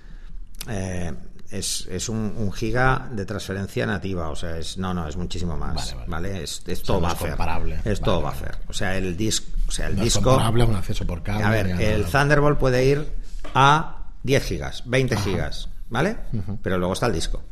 eh, 0.68 1.14
es, 1.50 1.86
es 1.90 2.08
un, 2.08 2.34
un 2.36 2.52
giga 2.52 3.08
de 3.10 3.24
transferencia 3.24 3.86
nativa, 3.86 4.28
o 4.30 4.36
sea, 4.36 4.58
es 4.58 4.78
no, 4.78 4.92
no, 4.94 5.06
es 5.08 5.16
muchísimo 5.16 5.56
más, 5.56 5.74
Vale, 5.74 5.94
¿vale? 6.08 6.28
vale. 6.30 6.42
Es, 6.44 6.62
es 6.66 6.78
sea, 6.78 6.86
todo 6.86 7.06
es 7.06 7.12
buffer, 7.12 7.28
comparable. 7.30 7.80
es 7.84 8.00
todo 8.00 8.22
vale. 8.22 8.36
buffer, 8.36 8.58
o 8.68 8.72
sea, 8.72 8.96
el 8.96 9.16
disco, 9.16 9.46
o 9.68 9.70
sea, 9.70 9.86
el 9.88 9.96
No 9.96 10.02
es 10.02 10.04
disco 10.14 10.22
comparable 10.30 10.62
a 10.62 10.66
un 10.66 10.76
acceso 10.76 11.06
por 11.06 11.22
cable. 11.22 11.44
A 11.44 11.50
ver, 11.50 11.72
a 11.72 11.82
el. 11.82 12.04
Thunderbolt 12.06 12.58
puede 12.58 12.84
ir 12.84 13.08
a 13.54 14.08
10 14.22 14.44
gigas, 14.44 14.82
20 14.86 15.16
gigas, 15.18 15.68
¿vale? 15.88 16.16
Pero 16.62 16.78
luego 16.78 16.94
está 16.94 17.06
el 17.06 17.12
disco. 17.12 17.42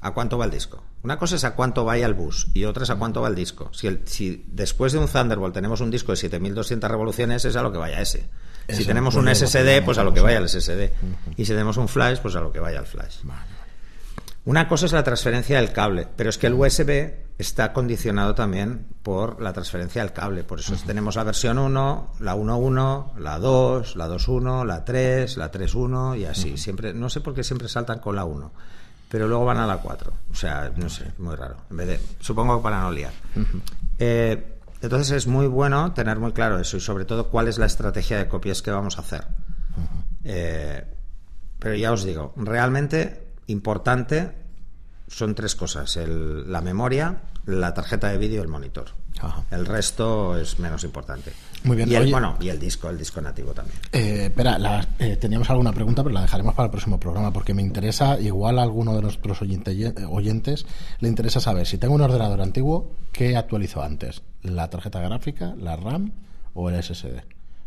¿A 0.00 0.12
cuánto 0.12 0.38
va 0.38 0.44
el 0.44 0.50
disco? 0.52 0.82
Una 1.02 1.16
cosa 1.18 1.36
es 1.36 1.44
a 1.44 1.54
cuánto 1.54 1.84
vaya 1.84 2.06
el 2.06 2.14
bus 2.14 2.48
y 2.54 2.64
otra 2.64 2.82
es 2.84 2.90
a 2.90 2.96
cuánto 2.96 3.20
va 3.22 3.28
el 3.28 3.34
disco. 3.34 3.70
Si, 3.72 3.86
el- 3.86 4.02
si 4.06 4.44
después 4.48 4.92
de 4.92 4.98
un 4.98 5.06
Thunderbolt 5.06 5.54
tenemos 5.54 5.80
un 5.80 5.90
disco 5.90 6.12
de 6.12 6.16
7200 6.16 6.90
revoluciones, 6.90 7.44
es 7.44 7.54
a 7.56 7.62
lo 7.62 7.70
que 7.72 7.78
vaya 7.78 8.00
ese. 8.00 8.28
Si 8.68 8.84
tenemos 8.84 9.14
un 9.14 9.28
SSD, 9.28 9.82
pues 9.84 9.96
a 9.98 10.04
lo 10.04 10.12
que 10.12 10.20
vaya 10.20 10.38
el 10.38 10.48
SSD. 10.48 10.90
Y 11.36 11.44
si 11.44 11.52
tenemos 11.52 11.76
un 11.78 11.88
flash, 11.88 12.18
pues 12.20 12.34
a 12.36 12.40
lo 12.40 12.52
que 12.52 12.60
vaya 12.60 12.80
el 12.80 12.86
flash. 12.86 13.18
Una 14.44 14.66
cosa 14.68 14.86
es 14.86 14.92
la 14.92 15.02
transferencia 15.04 15.56
del 15.58 15.72
cable, 15.72 16.06
pero 16.16 16.30
es 16.30 16.38
que 16.38 16.46
el 16.48 16.54
USB 16.54 17.12
está 17.38 17.72
condicionado 17.72 18.34
también 18.34 18.86
por 19.02 19.40
la 19.40 19.52
transferencia 19.52 20.02
del 20.02 20.12
cable. 20.12 20.42
Por 20.42 20.58
eso 20.60 20.74
tenemos 20.86 21.16
la 21.16 21.24
versión 21.24 21.58
1, 21.58 22.14
la 22.20 22.34
1.1, 22.34 23.16
la 23.18 23.38
2, 23.38 23.96
la 23.96 24.08
2.1, 24.08 24.64
la 24.66 24.84
3, 24.84 25.36
la 25.36 25.50
3.1 25.50 26.18
y 26.18 26.24
así. 26.24 26.56
Siempre, 26.56 26.92
no 26.94 27.08
sé 27.10 27.20
por 27.20 27.34
qué 27.34 27.44
siempre 27.44 27.68
saltan 27.68 28.00
con 28.00 28.16
la 28.16 28.24
1, 28.24 28.52
pero 29.08 29.26
luego 29.26 29.44
van 29.44 29.58
a 29.58 29.66
la 29.66 29.78
4. 29.78 30.12
O 30.30 30.34
sea, 30.34 30.72
no 30.76 30.88
sé, 30.88 31.12
muy 31.18 31.34
raro. 31.34 31.56
En 31.70 31.76
vez 31.76 31.86
de, 31.88 32.00
supongo 32.20 32.58
que 32.58 32.62
para 32.62 32.80
no 32.80 32.90
liar. 32.90 33.12
Eh, 33.98 34.58
entonces 34.80 35.16
es 35.16 35.26
muy 35.26 35.46
bueno 35.46 35.92
tener 35.92 36.18
muy 36.18 36.32
claro 36.32 36.58
eso 36.58 36.76
y 36.76 36.80
sobre 36.80 37.04
todo 37.04 37.28
cuál 37.28 37.48
es 37.48 37.58
la 37.58 37.66
estrategia 37.66 38.18
de 38.18 38.28
copias 38.28 38.62
que 38.62 38.70
vamos 38.70 38.98
a 38.98 39.00
hacer. 39.00 39.24
Eh, 40.24 40.84
pero 41.58 41.74
ya 41.74 41.92
os 41.92 42.04
digo, 42.04 42.32
realmente 42.36 43.32
importante 43.46 44.32
son 45.08 45.34
tres 45.34 45.54
cosas: 45.54 45.96
el- 45.96 46.50
la 46.50 46.60
memoria, 46.60 47.22
la 47.46 47.74
tarjeta 47.74 48.08
de 48.08 48.18
vídeo 48.18 48.36
y 48.38 48.42
el 48.42 48.48
monitor. 48.48 48.86
Ajá. 49.20 49.42
El 49.50 49.66
resto 49.66 50.38
es 50.38 50.60
menos 50.60 50.84
importante. 50.84 51.32
Muy 51.64 51.76
bien, 51.76 51.90
Y 51.90 51.96
el, 51.96 52.02
oye- 52.02 52.12
bueno, 52.12 52.36
y 52.40 52.50
el 52.50 52.60
disco, 52.60 52.88
el 52.88 52.96
disco 52.98 53.20
nativo 53.20 53.52
también. 53.52 53.76
Eh, 53.92 54.26
espera, 54.26 54.58
la- 54.58 54.86
eh, 55.00 55.16
teníamos 55.16 55.50
alguna 55.50 55.72
pregunta, 55.72 56.04
pero 56.04 56.14
la 56.14 56.20
dejaremos 56.22 56.54
para 56.54 56.66
el 56.66 56.70
próximo 56.70 57.00
programa 57.00 57.32
porque 57.32 57.52
me 57.52 57.62
interesa, 57.62 58.20
igual 58.20 58.60
a 58.60 58.62
alguno 58.62 58.94
de 58.94 59.02
nuestros 59.02 59.42
oyente- 59.42 59.92
oyentes 60.08 60.66
le 61.00 61.08
interesa 61.08 61.40
saber 61.40 61.66
si 61.66 61.78
tengo 61.78 61.94
un 61.94 62.00
ordenador 62.02 62.40
antiguo, 62.42 62.92
¿qué 63.10 63.36
actualizo 63.36 63.82
antes? 63.82 64.22
¿La 64.42 64.70
tarjeta 64.70 65.00
gráfica, 65.00 65.54
la 65.58 65.74
RAM 65.74 66.12
o 66.54 66.70
el 66.70 66.76
SSD? 66.80 67.18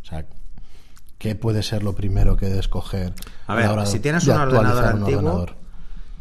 O 0.04 0.06
sea, 0.06 0.26
¿qué 1.18 1.36
puede 1.36 1.64
ser 1.64 1.84
lo 1.84 1.94
primero 1.96 2.38
que 2.38 2.48
he 2.48 2.50
de 2.50 2.60
escoger? 2.60 3.14
A 3.48 3.56
la 3.56 3.62
ver, 3.62 3.70
hora 3.72 3.86
si 3.86 4.00
tienes 4.00 4.26
de 4.26 4.32
un 4.32 4.40
ordenador 4.40 4.84
un 4.96 5.00
antiguo, 5.02 5.18
ordenador? 5.20 5.56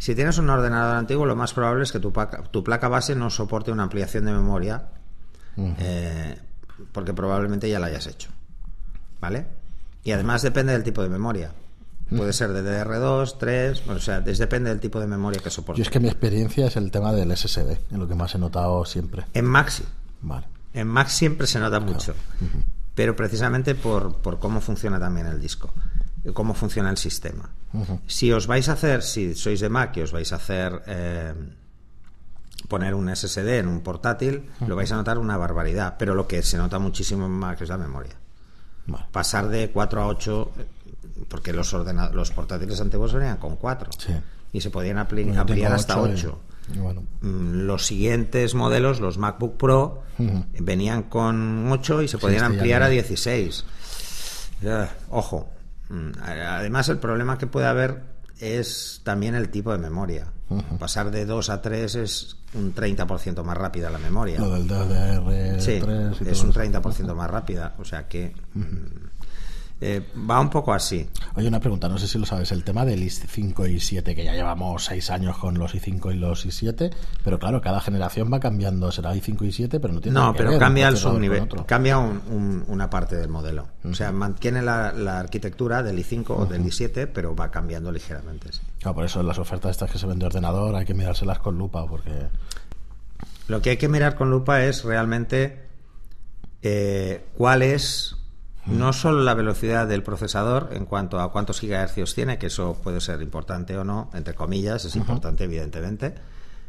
Si 0.01 0.15
tienes 0.17 0.39
un 0.39 0.51
ordenador 0.51 0.97
antiguo, 0.97 1.27
lo 1.27 1.37
más 1.37 1.53
probable 1.53 1.85
es 1.85 1.93
que 1.93 2.01
tu, 2.01 2.13
placa- 2.13 2.43
tu 2.51 2.65
placa 2.65 2.89
base 2.89 3.15
no 3.15 3.31
soporte 3.31 3.71
una 3.71 3.85
ampliación 3.85 4.25
de 4.25 4.33
memoria, 4.33 4.87
eh, 5.57 6.39
porque 6.93 7.13
probablemente 7.15 7.69
ya 7.69 7.79
la 7.79 7.87
hayas 7.89 8.07
hecho. 8.07 8.31
¿Vale? 9.21 9.47
Y 10.03 10.13
además 10.13 10.43
depende 10.43 10.73
del 10.73 10.83
tipo 10.83 11.03
de 11.03 11.11
memoria. 11.11 11.53
Puede 12.17 12.33
ser 12.33 12.53
de 12.53 12.63
DDR2, 12.65 13.37
3, 13.39 13.83
o 13.89 14.01
sea, 14.01 14.21
depende 14.21 14.71
del 14.71 14.81
tipo 14.81 14.99
de 14.99 15.07
memoria 15.07 15.41
que 15.41 15.49
soporte. 15.51 15.79
Yo 15.79 15.85
es 15.85 15.91
que 15.91 16.01
mi 16.01 16.09
experiencia 16.09 16.67
es 16.67 16.75
el 16.77 16.91
tema 16.91 17.13
del 17.13 17.31
SSD, 17.37 17.79
en 17.93 18.01
lo 18.01 18.09
que 18.09 18.17
más 18.17 18.35
he 18.35 18.39
notado 18.39 18.85
siempre. 18.85 19.27
En 19.33 19.45
Maxi. 19.45 19.85
Vale. 20.23 20.47
En 20.75 20.89
Mac 20.89 21.07
siempre 21.09 21.47
se 21.47 21.61
nota 21.61 21.79
mucho, 21.81 22.15
pero 22.97 23.15
precisamente 23.15 23.75
por, 23.77 24.17
por, 24.17 24.39
cómo 24.41 24.61
funciona 24.61 24.99
también 24.99 25.27
el 25.27 25.41
disco, 25.41 25.71
cómo 26.35 26.55
funciona 26.55 26.91
el 26.91 26.97
sistema. 26.97 27.51
Si 28.07 28.33
os 28.33 28.47
vais 28.47 28.69
a 28.69 28.73
hacer, 28.73 29.03
si 29.03 29.35
sois 29.35 29.61
de 29.61 29.69
Mac 29.69 29.97
y 29.97 30.03
os 30.03 30.13
vais 30.13 30.33
a 30.33 30.37
hacer 30.37 30.83
eh, 30.87 31.35
poner 32.69 32.95
un 32.95 33.15
SSD 33.15 33.59
en 33.59 33.69
un 33.69 33.81
portátil, 33.81 34.51
lo 34.67 34.77
vais 34.77 34.91
a 34.93 34.97
notar 34.97 35.19
una 35.19 35.37
barbaridad, 35.37 35.97
pero 35.99 36.15
lo 36.15 36.27
que 36.27 36.43
se 36.43 36.59
nota 36.59 36.79
muchísimo 36.79 37.27
en 37.27 37.33
Mac 37.33 37.61
es 37.61 37.69
la 37.69 37.79
memoria. 37.79 38.15
Pasar 39.13 39.49
de 39.49 39.71
4 39.71 40.03
a 40.03 40.07
8, 40.09 40.51
porque 41.29 41.53
los, 41.53 41.73
los 41.73 42.31
portátiles 42.33 42.81
antiguos 42.81 43.13
venían 43.13 43.37
con 43.37 43.57
4 43.57 43.91
y 44.53 44.61
se 44.61 44.71
podían 44.71 44.99
ampliar 44.99 45.73
hasta 45.73 46.01
8. 46.01 46.39
Mm, 47.21 47.67
los 47.67 47.87
siguientes 47.87 48.55
modelos, 48.55 49.01
los 49.01 49.19
MacBook 49.19 49.57
Pro, 49.57 50.03
venían 50.59 51.05
con 51.05 51.71
8 51.71 52.03
y 52.03 52.09
se 52.09 52.19
podían 52.19 52.45
ampliar 52.45 52.83
a 52.83 52.89
16. 52.89 53.65
ojo. 55.11 55.49
Mm, 55.91 56.13
además, 56.23 56.89
el 56.89 56.99
problema 56.99 57.37
que 57.37 57.47
puede 57.47 57.67
haber 57.67 58.03
es 58.39 59.03
también 59.05 59.35
el 59.35 59.51
tipo 59.51 59.73
de 59.73 59.79
memoria. 59.79 60.33
Pasar 60.79 61.13
de 61.13 61.27
2 61.27 61.51
a 61.51 61.63
3 61.63 61.95
es 61.95 62.37
un 62.55 62.75
30% 62.75 63.45
más 63.45 63.57
rápida 63.57 63.89
la 63.89 63.99
memoria. 63.99 64.41
Lo 64.41 64.51
del 64.51 64.67
DDR3 64.67 65.61
sí, 65.61 65.81
es 66.27 66.43
un 66.43 66.53
30% 66.53 67.15
más 67.15 67.31
rápida. 67.31 67.75
O 67.79 67.85
sea 67.85 68.09
que 68.09 68.35
eh, 69.83 70.03
va 70.29 70.39
un 70.41 70.51
poco 70.51 70.75
así. 70.75 71.09
Oye, 71.37 71.49
una 71.49 71.59
pregunta, 71.61 71.89
no 71.89 71.97
sé 71.97 72.07
si 72.07 72.19
lo 72.19 72.27
sabes, 72.27 72.53
el 72.53 72.65
tema 72.65 72.85
del 72.85 73.03
i5 73.03 73.71
y 73.71 73.77
i7, 73.77 74.15
que 74.15 74.25
ya 74.25 74.35
llevamos 74.35 74.85
seis 74.85 75.09
años 75.11 75.39
con 75.39 75.59
los 75.59 75.75
i5 75.75 76.13
y 76.13 76.19
los 76.19 76.45
i7, 76.47 76.93
pero 77.25 77.39
claro, 77.39 77.61
cada 77.63 77.81
generación 77.81 78.31
va 78.33 78.41
cambiando, 78.41 78.93
será 78.93 79.15
i5 79.15 79.43
y 79.43 79.49
i7, 79.49 79.79
pero 79.81 79.95
no 79.95 80.01
tiene 80.01 80.19
No, 80.19 80.33
que 80.33 80.39
pero 80.39 80.51
ver 80.51 80.59
cambia 80.59 80.89
el 80.89 80.97
subnivel, 80.99 81.49
cambia 81.67 81.97
un- 81.99 82.21
un- 82.31 82.65
una 82.69 82.91
parte 82.91 83.17
del 83.17 83.29
modelo. 83.31 83.69
O 83.85 83.95
sea, 83.95 84.13
mantiene 84.13 84.61
la, 84.61 84.93
la 84.93 85.19
arquitectura 85.21 85.83
del 85.83 85.99
i5 85.99 86.25
o 86.31 86.45
del 86.47 86.63
i7, 86.65 87.09
pero 87.13 87.35
va 87.35 87.51
cambiando 87.51 87.91
ligeramente. 87.91 88.53
sí. 88.53 88.61
Claro, 88.81 88.97
por 88.97 89.05
eso 89.07 89.21
en 89.21 89.27
las 89.29 89.39
ofertas 89.39 89.71
estas 89.71 89.91
que 89.91 89.99
se 89.99 90.07
ven 90.07 90.19
de 90.19 90.27
ordenador 90.27 90.75
hay 90.77 90.85
que 90.85 90.95
mirárselas 90.95 91.39
con 91.39 91.57
lupa, 91.57 91.87
porque... 91.87 92.13
Lo 93.49 93.61
que 93.63 93.71
hay 93.71 93.77
que 93.79 93.89
mirar 93.89 94.15
con 94.15 94.31
lupa 94.31 94.63
es 94.63 94.85
realmente 94.85 95.67
eh, 96.63 97.25
cuál 97.37 97.63
es 97.63 98.17
no 98.71 98.93
solo 98.93 99.23
la 99.23 99.35
velocidad 99.35 99.87
del 99.87 100.03
procesador 100.03 100.71
en 100.73 100.87
cuanto 100.87 101.21
a 101.21 101.33
cuántos 101.33 101.61
gigahercios 101.61 102.15
tiene, 102.15 102.39
que 102.39 102.47
eso 102.47 102.79
puede 102.83 103.01
ser 103.01 103.21
importante 103.23 103.77
o 103.77 103.85
no, 103.85 104.11
entre 104.15 104.35
comillas, 104.35 104.85
es 104.85 104.97
importante 104.97 105.45
evidentemente, 105.45 106.15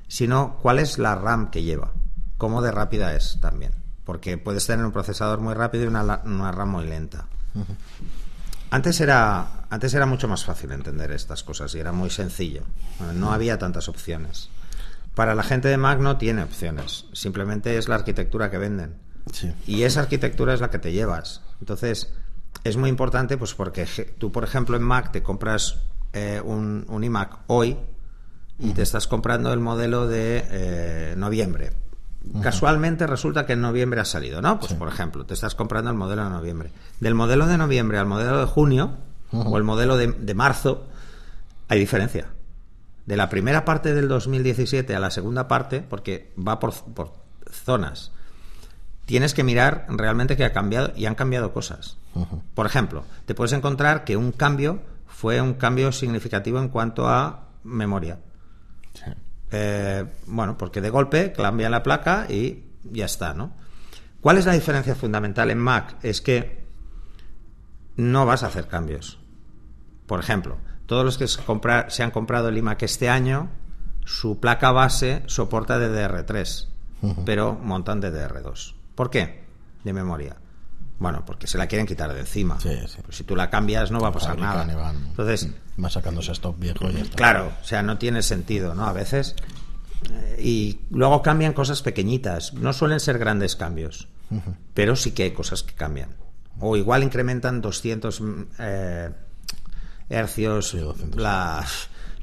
sino 0.08 0.58
cuál 0.62 0.80
es 0.80 0.98
la 0.98 1.16
RAM 1.16 1.52
que 1.52 1.64
lleva, 1.64 1.92
cómo 2.38 2.62
de 2.62 2.72
rápida 2.72 3.16
es 3.16 3.38
también, 3.40 3.72
porque 4.04 4.38
puedes 4.38 4.66
tener 4.66 4.86
un 4.86 4.92
procesador 4.92 5.40
muy 5.40 5.54
rápido 5.54 5.86
y 5.86 5.88
una, 5.88 6.04
RAM 6.52 6.70
muy 6.70 6.86
lenta. 6.86 7.28
Antes 8.72 9.02
era, 9.02 9.66
antes 9.70 9.94
era 9.94 10.06
mucho 10.06 10.28
más 10.28 10.46
fácil 10.46 10.72
entender 10.72 11.12
estas 11.12 11.44
cosas 11.44 11.76
y 11.76 11.80
era 11.80 11.92
muy 11.92 12.10
sencillo. 12.10 12.64
No 13.16 13.34
había 13.34 13.60
tantas 13.60 13.90
opciones. 13.90 14.50
Para 15.16 15.36
la 15.36 15.44
gente 15.44 15.68
de 15.68 15.78
Mac 15.78 16.00
no 16.00 16.18
tiene 16.18 16.44
opciones. 16.44 17.06
Simplemente 17.12 17.78
es 17.78 17.90
la 17.90 17.96
arquitectura 17.96 18.50
que 18.50 18.58
venden. 18.58 18.96
Sí. 19.34 19.54
Y 19.68 19.84
esa 19.84 20.00
arquitectura 20.00 20.54
es 20.54 20.62
la 20.62 20.70
que 20.70 20.80
te 20.80 20.94
llevas. 20.94 21.42
Entonces, 21.62 22.12
es 22.64 22.76
muy 22.76 22.90
importante, 22.90 23.38
pues 23.38 23.54
porque 23.54 23.86
tú, 24.18 24.32
por 24.32 24.44
ejemplo, 24.44 24.76
en 24.76 24.84
Mac 24.84 25.12
te 25.12 25.24
compras 25.24 25.78
eh, 26.12 26.42
un, 26.44 26.86
un 26.90 27.04
iMac 27.04 27.40
hoy 27.48 27.78
y 28.60 28.74
te 28.74 28.82
estás 28.82 29.08
comprando 29.08 29.54
el 29.54 29.60
modelo 29.60 30.08
de 30.08 30.46
eh, 30.50 31.14
noviembre. 31.18 31.72
Casualmente 32.44 33.08
resulta 33.08 33.48
que 33.48 33.54
en 33.54 33.62
noviembre 33.62 34.00
ha 34.00 34.06
salido, 34.06 34.42
¿no? 34.42 34.60
Pues, 34.60 34.74
por 34.74 34.88
ejemplo, 34.88 35.26
te 35.26 35.34
estás 35.34 35.56
comprando 35.56 35.90
el 35.90 35.98
modelo 35.98 36.24
de 36.24 36.30
noviembre. 36.30 36.72
Del 37.00 37.16
modelo 37.16 37.48
de 37.48 37.58
noviembre 37.58 37.98
al 37.98 38.06
modelo 38.06 38.40
de 38.40 38.46
junio 38.46 38.92
o 39.32 39.58
el 39.58 39.64
modelo 39.64 39.98
de, 39.98 40.12
de 40.12 40.34
marzo, 40.36 40.86
hay 41.68 41.80
diferencia. 41.80 42.28
De 43.08 43.16
la 43.16 43.30
primera 43.30 43.66
parte 43.66 43.96
del 43.96 44.08
2017 44.08 44.96
a 44.96 45.00
la 45.00 45.10
segunda 45.10 45.48
parte, 45.48 45.82
porque 45.82 46.32
va 46.38 46.60
por, 46.60 46.76
por 46.94 47.14
zonas, 47.50 48.12
tienes 49.06 49.34
que 49.34 49.44
mirar 49.44 49.86
realmente 49.90 50.38
que 50.38 50.46
ha 50.46 50.54
cambiado 50.54 50.92
y 50.96 51.06
han 51.06 51.16
cambiado 51.16 51.54
cosas. 51.54 51.98
Por 52.54 52.66
ejemplo, 52.66 53.06
te 53.26 53.36
puedes 53.36 53.54
encontrar 53.54 54.04
que 54.04 54.18
un 54.18 54.32
cambio 54.32 54.82
fue 55.08 55.42
un 55.42 55.54
cambio 55.56 55.92
significativo 55.92 56.60
en 56.60 56.70
cuanto 56.70 57.08
a 57.08 57.48
memoria. 57.64 58.20
Sí. 58.94 59.12
Eh, 59.52 60.06
bueno, 60.28 60.58
porque 60.58 60.82
de 60.82 60.90
golpe 60.90 61.34
cambia 61.34 61.70
la 61.70 61.84
placa 61.84 62.26
y 62.30 62.64
ya 62.84 63.06
está, 63.06 63.34
¿no? 63.34 63.52
¿Cuál 64.22 64.38
es 64.38 64.46
la 64.46 64.54
diferencia 64.54 64.96
fundamental 64.96 65.50
en 65.52 65.58
Mac? 65.58 65.96
Es 66.04 66.22
que 66.22 66.64
no 67.98 68.26
vas 68.26 68.44
a 68.44 68.48
hacer 68.48 68.68
cambios. 68.68 69.20
Por 70.06 70.20
ejemplo, 70.20 70.58
todos 70.86 71.04
los 71.06 71.18
que 71.18 71.28
se, 71.28 71.42
compra- 71.44 71.90
se 71.90 72.04
han 72.04 72.12
comprado 72.12 72.50
el 72.50 72.58
iMac 72.58 72.82
este 72.84 73.10
año, 73.10 73.50
su 74.06 74.40
placa 74.40 74.72
base 74.72 75.24
soporta 75.28 75.78
DDR3, 75.80 76.68
pero 77.26 77.54
montan 77.62 78.02
DDR2. 78.02 78.76
¿Por 79.02 79.10
qué? 79.10 79.42
De 79.84 79.94
memoria. 79.94 80.36
Bueno, 81.00 81.24
porque 81.26 81.48
se 81.48 81.58
la 81.58 81.66
quieren 81.66 81.88
quitar 81.88 82.14
de 82.14 82.20
encima. 82.20 82.60
Sí, 82.60 82.70
sí. 82.86 83.00
Pues 83.04 83.18
si 83.18 83.24
tú 83.24 83.36
la 83.36 83.50
cambias 83.50 83.90
no 83.90 84.00
va 84.00 84.10
a 84.10 84.12
pasar 84.12 84.38
nada. 84.38 84.64
van- 84.76 84.96
Entonces, 85.08 85.50
Va 85.84 85.90
sacándose 85.90 86.32
stock 86.34 86.60
viejo 86.60 86.88
y 86.92 86.98
está. 86.98 87.16
Claro, 87.16 87.52
o 87.60 87.66
sea, 87.66 87.82
no 87.82 87.98
tiene 87.98 88.22
sentido, 88.22 88.76
¿no? 88.76 88.86
A 88.86 88.94
veces. 88.94 89.36
eh, 90.12 90.38
y 90.40 90.82
luego 90.92 91.24
cambian 91.24 91.54
cosas 91.54 91.82
pequeñitas. 91.82 92.54
No 92.54 92.74
suelen 92.74 93.00
ser 93.00 93.18
grandes 93.18 93.56
cambios, 93.56 94.08
pero 94.76 94.96
sí 94.96 95.14
que 95.14 95.24
hay 95.24 95.32
cosas 95.32 95.64
que 95.64 95.74
cambian. 95.74 96.10
O 96.60 96.78
igual 96.78 97.02
incrementan 97.02 97.60
200 97.60 98.22
mm, 98.22 98.42
eh, 98.60 99.10
hercios 100.10 100.70
Sí, 100.70 100.78
200. 100.78 101.20
la, 101.20 101.66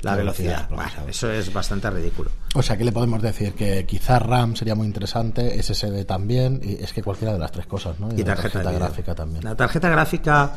la 0.02 0.12
La 0.12 0.16
velocidad. 0.16 0.68
velocidad, 0.68 0.92
Bueno, 0.94 1.10
eso 1.10 1.30
es 1.30 1.52
bastante 1.52 1.90
ridículo. 1.90 2.30
O 2.54 2.62
sea, 2.62 2.76
¿qué 2.76 2.84
le 2.84 2.92
podemos 2.92 3.20
decir? 3.22 3.54
Que 3.54 3.84
quizás 3.86 4.22
RAM 4.22 4.56
sería 4.56 4.74
muy 4.74 4.86
interesante, 4.86 5.60
SSD 5.62 6.04
también, 6.04 6.60
y 6.62 6.82
es 6.82 6.92
que 6.92 7.02
cualquiera 7.02 7.32
de 7.32 7.38
las 7.38 7.50
tres 7.52 7.66
cosas, 7.66 7.98
¿no? 7.98 8.08
Y 8.14 8.18
la 8.18 8.36
tarjeta, 8.36 8.70
gráfica 8.72 9.14
también. 9.14 9.44
La 9.44 9.54
tarjeta 9.56 9.88
gráfica 9.88 10.52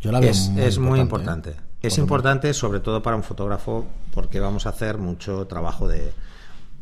Yo 0.00 0.12
la 0.12 0.20
veo 0.20 0.30
es, 0.30 0.48
muy 0.48 0.62
es 0.62 0.78
muy 0.78 1.00
importante, 1.00 1.50
importante. 1.50 1.50
¿eh? 1.50 1.86
Es 1.86 1.92
Por 1.94 1.98
lo 1.98 2.04
importante 2.04 2.54
sobre 2.54 2.80
todo 2.80 3.02
para 3.02 3.16
un 3.16 3.22
fotógrafo 3.22 3.86
porque 4.12 4.40
vamos 4.40 4.66
a 4.66 4.70
hacer 4.70 4.98
mucho 4.98 5.46
trabajo 5.46 5.86
de... 5.86 6.12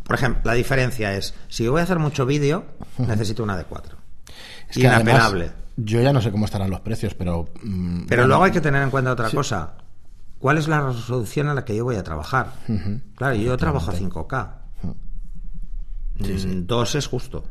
Por 0.04 0.14
ejemplo, 0.14 0.42
la 0.44 0.54
diferencia 0.54 1.14
es, 1.14 1.34
si 1.48 1.64
yo 1.64 1.72
voy 1.72 1.80
a 1.80 1.84
hacer 1.84 1.98
mucho 1.98 2.24
vídeo, 2.24 2.64
necesito 2.98 3.42
una 3.42 3.56
de 3.56 3.64
4. 3.64 3.96
Es 4.70 4.76
que 4.78 4.88
además, 4.88 5.32
yo 5.76 6.00
ya 6.00 6.12
no 6.12 6.22
sé 6.22 6.30
cómo 6.30 6.44
estarán 6.44 6.70
los 6.70 6.80
precios, 6.80 7.14
pero. 7.14 7.48
mm, 7.62 8.06
Pero 8.06 8.22
bueno, 8.22 8.28
luego 8.28 8.44
hay 8.44 8.52
que 8.52 8.60
tener 8.60 8.82
en 8.82 8.90
cuenta 8.90 9.12
otra 9.12 9.30
cosa. 9.30 9.74
¿Cuál 10.38 10.58
es 10.58 10.68
la 10.68 10.80
resolución 10.86 11.48
a 11.48 11.54
la 11.54 11.64
que 11.64 11.74
yo 11.76 11.84
voy 11.84 11.96
a 11.96 12.02
trabajar? 12.04 12.52
Claro, 13.16 13.34
yo 13.36 13.56
trabajo 13.56 13.90
a 13.90 13.94
5K. 13.94 14.50
Mm, 16.18 16.66
Dos 16.66 16.94
es 16.94 17.06
justo. 17.06 17.44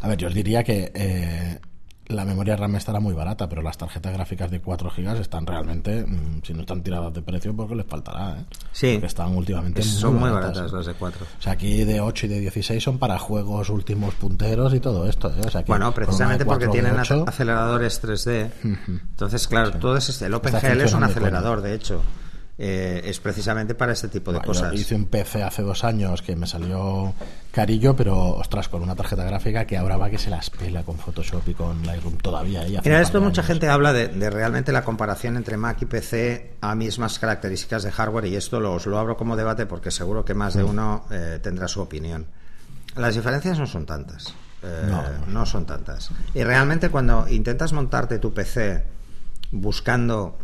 A 0.00 0.08
ver, 0.08 0.18
yo 0.18 0.28
os 0.28 0.34
diría 0.34 0.64
que 0.64 0.90
eh, 0.94 1.60
la 2.12 2.24
memoria 2.24 2.56
RAM 2.56 2.76
estará 2.76 3.00
muy 3.00 3.14
barata, 3.14 3.48
pero 3.48 3.62
las 3.62 3.76
tarjetas 3.76 4.12
gráficas 4.12 4.50
de 4.50 4.60
4 4.60 4.90
GB 4.96 5.20
están 5.20 5.46
realmente, 5.46 6.04
mm, 6.04 6.42
si 6.42 6.54
no 6.54 6.60
están 6.60 6.82
tiradas 6.82 7.12
de 7.14 7.22
precio, 7.22 7.54
porque 7.54 7.74
les 7.74 7.86
faltará, 7.86 8.38
¿eh? 8.38 8.44
Sí. 8.72 8.92
Porque 8.94 9.06
están 9.06 9.36
últimamente 9.36 9.82
Son 9.82 10.14
muy 10.14 10.30
baratas, 10.30 10.56
baratas 10.56 10.72
¿eh? 10.72 10.76
las 10.76 10.86
de 10.86 10.94
4. 10.94 11.26
O 11.38 11.42
sea, 11.42 11.52
aquí 11.52 11.84
de 11.84 12.00
8 12.00 12.26
y 12.26 12.28
de 12.28 12.40
16 12.40 12.82
son 12.82 12.98
para 12.98 13.18
juegos 13.18 13.70
últimos 13.70 14.14
punteros 14.14 14.74
y 14.74 14.80
todo 14.80 15.08
esto. 15.08 15.28
¿eh? 15.28 15.42
O 15.46 15.50
sea, 15.50 15.62
que 15.62 15.72
Bueno, 15.72 15.92
precisamente 15.92 16.44
porque 16.44 16.66
4 16.66 16.70
o 16.70 16.72
de 16.72 16.80
tienen 16.80 17.00
8, 17.00 17.24
aceleradores 17.28 18.02
3D. 18.02 18.50
Entonces, 18.88 19.48
claro, 19.48 19.72
todo 19.72 19.96
es 19.96 20.08
este. 20.08 20.26
El 20.26 20.34
OpenGL 20.34 20.80
es 20.80 20.92
un 20.92 21.04
acelerador, 21.04 21.62
de 21.62 21.74
hecho. 21.74 22.02
Eh, 22.58 23.00
es 23.06 23.18
precisamente 23.18 23.74
para 23.74 23.92
este 23.92 24.08
tipo 24.08 24.30
de 24.30 24.38
Bueno, 24.38 24.52
yo 24.52 24.60
cosas. 24.60 24.74
hice 24.78 24.94
un 24.94 25.06
PC 25.06 25.42
hace 25.42 25.62
dos 25.62 25.84
años 25.84 26.20
que 26.20 26.36
me 26.36 26.46
salió 26.46 27.14
carillo, 27.50 27.96
pero 27.96 28.36
ostras, 28.36 28.68
con 28.68 28.82
una 28.82 28.94
tarjeta 28.94 29.24
gráfica 29.24 29.66
que 29.66 29.76
ahora 29.78 29.96
va 29.96 30.10
que 30.10 30.18
se 30.18 30.28
las 30.28 30.50
pela 30.50 30.82
con 30.84 30.98
Photoshop 30.98 31.48
y 31.48 31.54
con 31.54 31.84
Lightroom 31.86 32.18
todavía. 32.18 32.64
¿eh? 32.66 32.78
Mira, 32.84 33.00
esto 33.00 33.20
mucha 33.22 33.40
años. 33.40 33.46
gente 33.48 33.68
habla 33.68 33.92
de, 33.94 34.08
de 34.08 34.30
realmente 34.30 34.70
la 34.70 34.84
comparación 34.84 35.36
entre 35.38 35.56
Mac 35.56 35.78
y 35.80 35.86
PC 35.86 36.56
a 36.60 36.74
mismas 36.74 37.18
características 37.18 37.84
de 37.84 37.90
hardware 37.90 38.26
y 38.26 38.36
esto 38.36 38.60
lo, 38.60 38.74
os 38.74 38.84
lo 38.86 38.98
abro 38.98 39.16
como 39.16 39.34
debate 39.34 39.64
porque 39.66 39.90
seguro 39.90 40.24
que 40.24 40.34
más 40.34 40.52
de 40.54 40.62
uno 40.62 41.04
eh, 41.10 41.40
tendrá 41.42 41.68
su 41.68 41.80
opinión. 41.80 42.26
Las 42.96 43.14
diferencias 43.14 43.58
no 43.58 43.66
son 43.66 43.86
tantas. 43.86 44.34
eh, 44.62 44.86
No. 44.90 45.02
no 45.26 45.46
son 45.46 45.64
tantas. 45.64 46.10
Y 46.34 46.44
realmente 46.44 46.90
cuando 46.90 47.26
intentas 47.28 47.72
montarte 47.72 48.18
tu 48.18 48.32
PC 48.34 48.84
buscando 49.50 50.38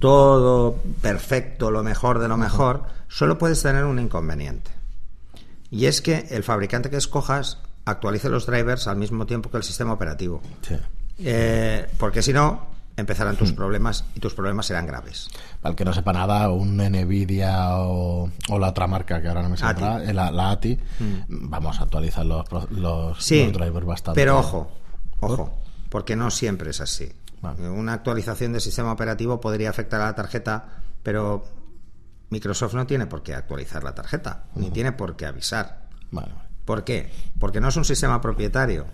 todo 0.00 0.74
perfecto, 1.00 1.70
lo 1.70 1.84
mejor 1.84 2.18
de 2.18 2.26
lo 2.26 2.36
mejor, 2.36 2.82
solo 3.08 3.38
puedes 3.38 3.62
tener 3.62 3.84
un 3.84 4.00
inconveniente. 4.00 4.72
Y 5.70 5.86
es 5.86 6.00
que 6.02 6.26
el 6.30 6.42
fabricante 6.42 6.90
que 6.90 6.96
escojas 6.96 7.58
actualice 7.84 8.28
los 8.28 8.46
drivers 8.46 8.88
al 8.88 8.96
mismo 8.96 9.26
tiempo 9.26 9.50
que 9.50 9.58
el 9.58 9.62
sistema 9.62 9.92
operativo. 9.92 10.42
Sí. 10.62 10.74
Eh, 11.18 11.86
porque 11.98 12.22
si 12.22 12.32
no, 12.32 12.66
empezarán 12.96 13.36
tus 13.36 13.52
problemas 13.52 14.04
y 14.14 14.20
tus 14.20 14.34
problemas 14.34 14.66
serán 14.66 14.86
graves. 14.86 15.28
Para 15.60 15.70
el 15.70 15.76
que 15.76 15.84
no 15.84 15.92
sepa 15.92 16.12
nada, 16.12 16.50
un 16.50 16.76
Nvidia 16.78 17.76
o, 17.78 18.30
o 18.48 18.58
la 18.58 18.68
otra 18.70 18.86
marca 18.86 19.20
que 19.20 19.28
ahora 19.28 19.42
no 19.42 19.50
me 19.50 19.56
saldrá, 19.56 20.02
eh, 20.02 20.12
la, 20.14 20.30
la 20.30 20.50
ATI, 20.50 20.78
vamos 21.28 21.78
a 21.78 21.84
actualizar 21.84 22.24
los, 22.26 22.44
los, 22.70 23.22
Sí, 23.22 23.44
los 23.44 23.52
drivers 23.52 23.86
bastante. 23.86 24.20
pero 24.20 24.38
ojo, 24.38 24.70
ojo, 25.20 25.54
porque 25.88 26.16
no 26.16 26.30
siempre 26.30 26.70
es 26.70 26.80
así. 26.80 27.12
Vale. 27.42 27.68
Una 27.70 27.94
actualización 27.94 28.52
del 28.52 28.60
sistema 28.60 28.92
operativo 28.92 29.40
podría 29.40 29.70
afectar 29.70 30.00
a 30.00 30.04
la 30.06 30.14
tarjeta, 30.14 30.82
pero 31.02 31.44
Microsoft 32.30 32.74
no 32.74 32.86
tiene 32.86 33.06
por 33.06 33.22
qué 33.22 33.34
actualizar 33.34 33.82
la 33.82 33.94
tarjeta, 33.94 34.44
ni 34.54 34.70
tiene 34.70 34.92
por 34.92 35.16
qué 35.16 35.26
avisar. 35.26 35.88
Vale, 36.10 36.28
vale. 36.34 36.48
¿Por 36.64 36.84
qué? 36.84 37.10
Porque 37.38 37.60
no 37.60 37.68
es 37.68 37.76
un 37.76 37.84
sistema 37.84 38.20
propietario. 38.20 38.86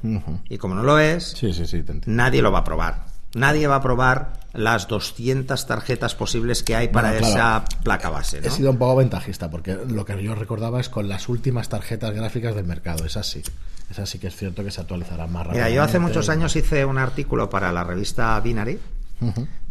Y 0.48 0.56
como 0.58 0.74
no 0.74 0.82
lo 0.82 0.98
es, 0.98 1.24
Sí, 1.32 1.52
sí, 1.52 1.66
sí, 1.66 1.82
te 1.82 1.92
entiendo. 1.92 2.22
nadie 2.22 2.40
lo 2.40 2.50
va 2.52 2.60
a 2.60 2.64
probar. 2.64 3.06
Nadie 3.36 3.66
va 3.66 3.76
a 3.76 3.80
probar 3.82 4.32
las 4.54 4.88
200 4.88 5.66
tarjetas 5.66 6.14
posibles 6.14 6.62
que 6.62 6.74
hay 6.74 6.88
para 6.88 7.10
Bueno, 7.10 7.26
claro. 7.28 7.64
esa 7.66 7.80
placa 7.82 8.08
base. 8.08 8.40
¿no? 8.40 8.46
He 8.48 8.50
sido 8.50 8.70
un 8.70 8.78
poco 8.78 8.96
ventajista 8.96 9.50
porque 9.50 9.74
lo 9.74 10.04
que 10.04 10.22
yo 10.22 10.34
recordaba 10.34 10.80
es 10.80 10.88
con 10.88 11.08
las 11.08 11.28
últimas 11.28 11.68
tarjetas 11.68 12.12
gráficas 12.14 12.54
del 12.54 12.64
mercado. 12.64 13.04
Es 13.04 13.16
así. 13.16 13.42
Es 13.90 13.98
así 13.98 14.18
que 14.18 14.28
es 14.28 14.36
cierto 14.36 14.64
que 14.64 14.70
se 14.70 14.80
actualizará 14.80 15.26
más 15.26 15.46
rápido. 15.46 15.62
Mira, 15.64 15.74
yo 15.74 15.82
hace 15.82 15.98
muchos 15.98 16.28
años 16.28 16.56
hice 16.56 16.84
un 16.84 16.98
artículo 16.98 17.48
para 17.50 17.70
la 17.72 17.84
revista 17.84 18.40
Binary 18.40 18.78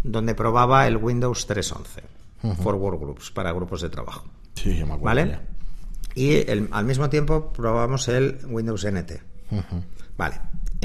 donde 0.04 0.36
probaba 0.36 0.88
el 0.88 0.98
Windows 0.98 1.48
3.11 1.48 2.56
for 2.62 2.76
Workgroups, 2.76 3.32
para 3.32 3.52
grupos 3.52 3.82
de 3.82 3.90
trabajo. 3.90 4.26
Sí, 4.54 4.78
yo 4.78 4.86
me 4.86 4.94
acuerdo. 4.94 5.04
¿Vale? 5.22 5.28
ya. 5.32 5.42
Y 6.14 6.50
el- 6.50 6.70
al 6.72 6.86
mismo 6.86 7.10
tiempo 7.10 7.52
probamos 7.52 8.08
el 8.08 8.38
Windows 8.48 8.86
NT. 8.86 9.20
Vale. 10.18 10.36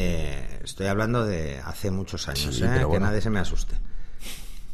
Eh, 0.02 0.60
estoy 0.64 0.86
hablando 0.86 1.24
de 1.24 1.60
hace 1.64 1.90
muchos 1.90 2.26
años, 2.28 2.54
Sí, 2.56 2.64
¿eh? 2.64 2.70
que 2.78 2.84
bueno. 2.84 3.06
nadie 3.06 3.20
se 3.20 3.28
me 3.30 3.38
asuste. 3.40 3.76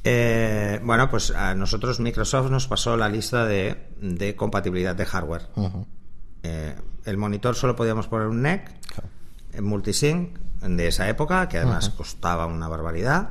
Eh, 0.04 0.80
bueno, 0.84 1.10
pues 1.10 1.32
a 1.32 1.54
nosotros 1.54 1.98
Microsoft 1.98 2.50
nos 2.50 2.68
pasó 2.68 2.96
la 2.96 3.08
lista 3.08 3.44
de, 3.44 3.88
de 4.00 4.36
compatibilidad 4.36 4.94
de 4.94 5.04
hardware. 5.04 5.48
Eh, 6.44 6.76
el 7.04 7.16
monitor 7.16 7.56
solo 7.56 7.74
podíamos 7.74 8.06
poner 8.06 8.28
un 8.28 8.42
NEC, 8.42 8.70
en 9.52 9.64
multisync 9.64 10.38
de 10.62 10.86
esa 10.88 11.08
época, 11.08 11.48
que 11.48 11.58
además 11.58 11.88
costaba 11.90 12.46
una 12.46 12.68
barbaridad. 12.68 13.30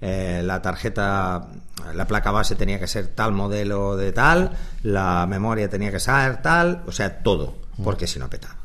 Eh, 0.00 0.42
la 0.44 0.62
tarjeta, 0.62 1.48
la 1.94 2.06
placa 2.06 2.30
base 2.30 2.54
tenía 2.56 2.78
que 2.78 2.86
ser 2.88 3.08
tal 3.08 3.32
modelo 3.32 3.96
de 3.96 4.12
tal, 4.12 4.52
la 4.82 5.26
memoria 5.28 5.68
tenía 5.68 5.90
que 5.90 6.00
ser 6.00 6.40
tal, 6.42 6.82
o 6.86 6.92
sea, 6.92 7.22
todo, 7.22 7.56
porque 7.82 8.06
si 8.06 8.18
no 8.18 8.28
petaba. 8.30 8.56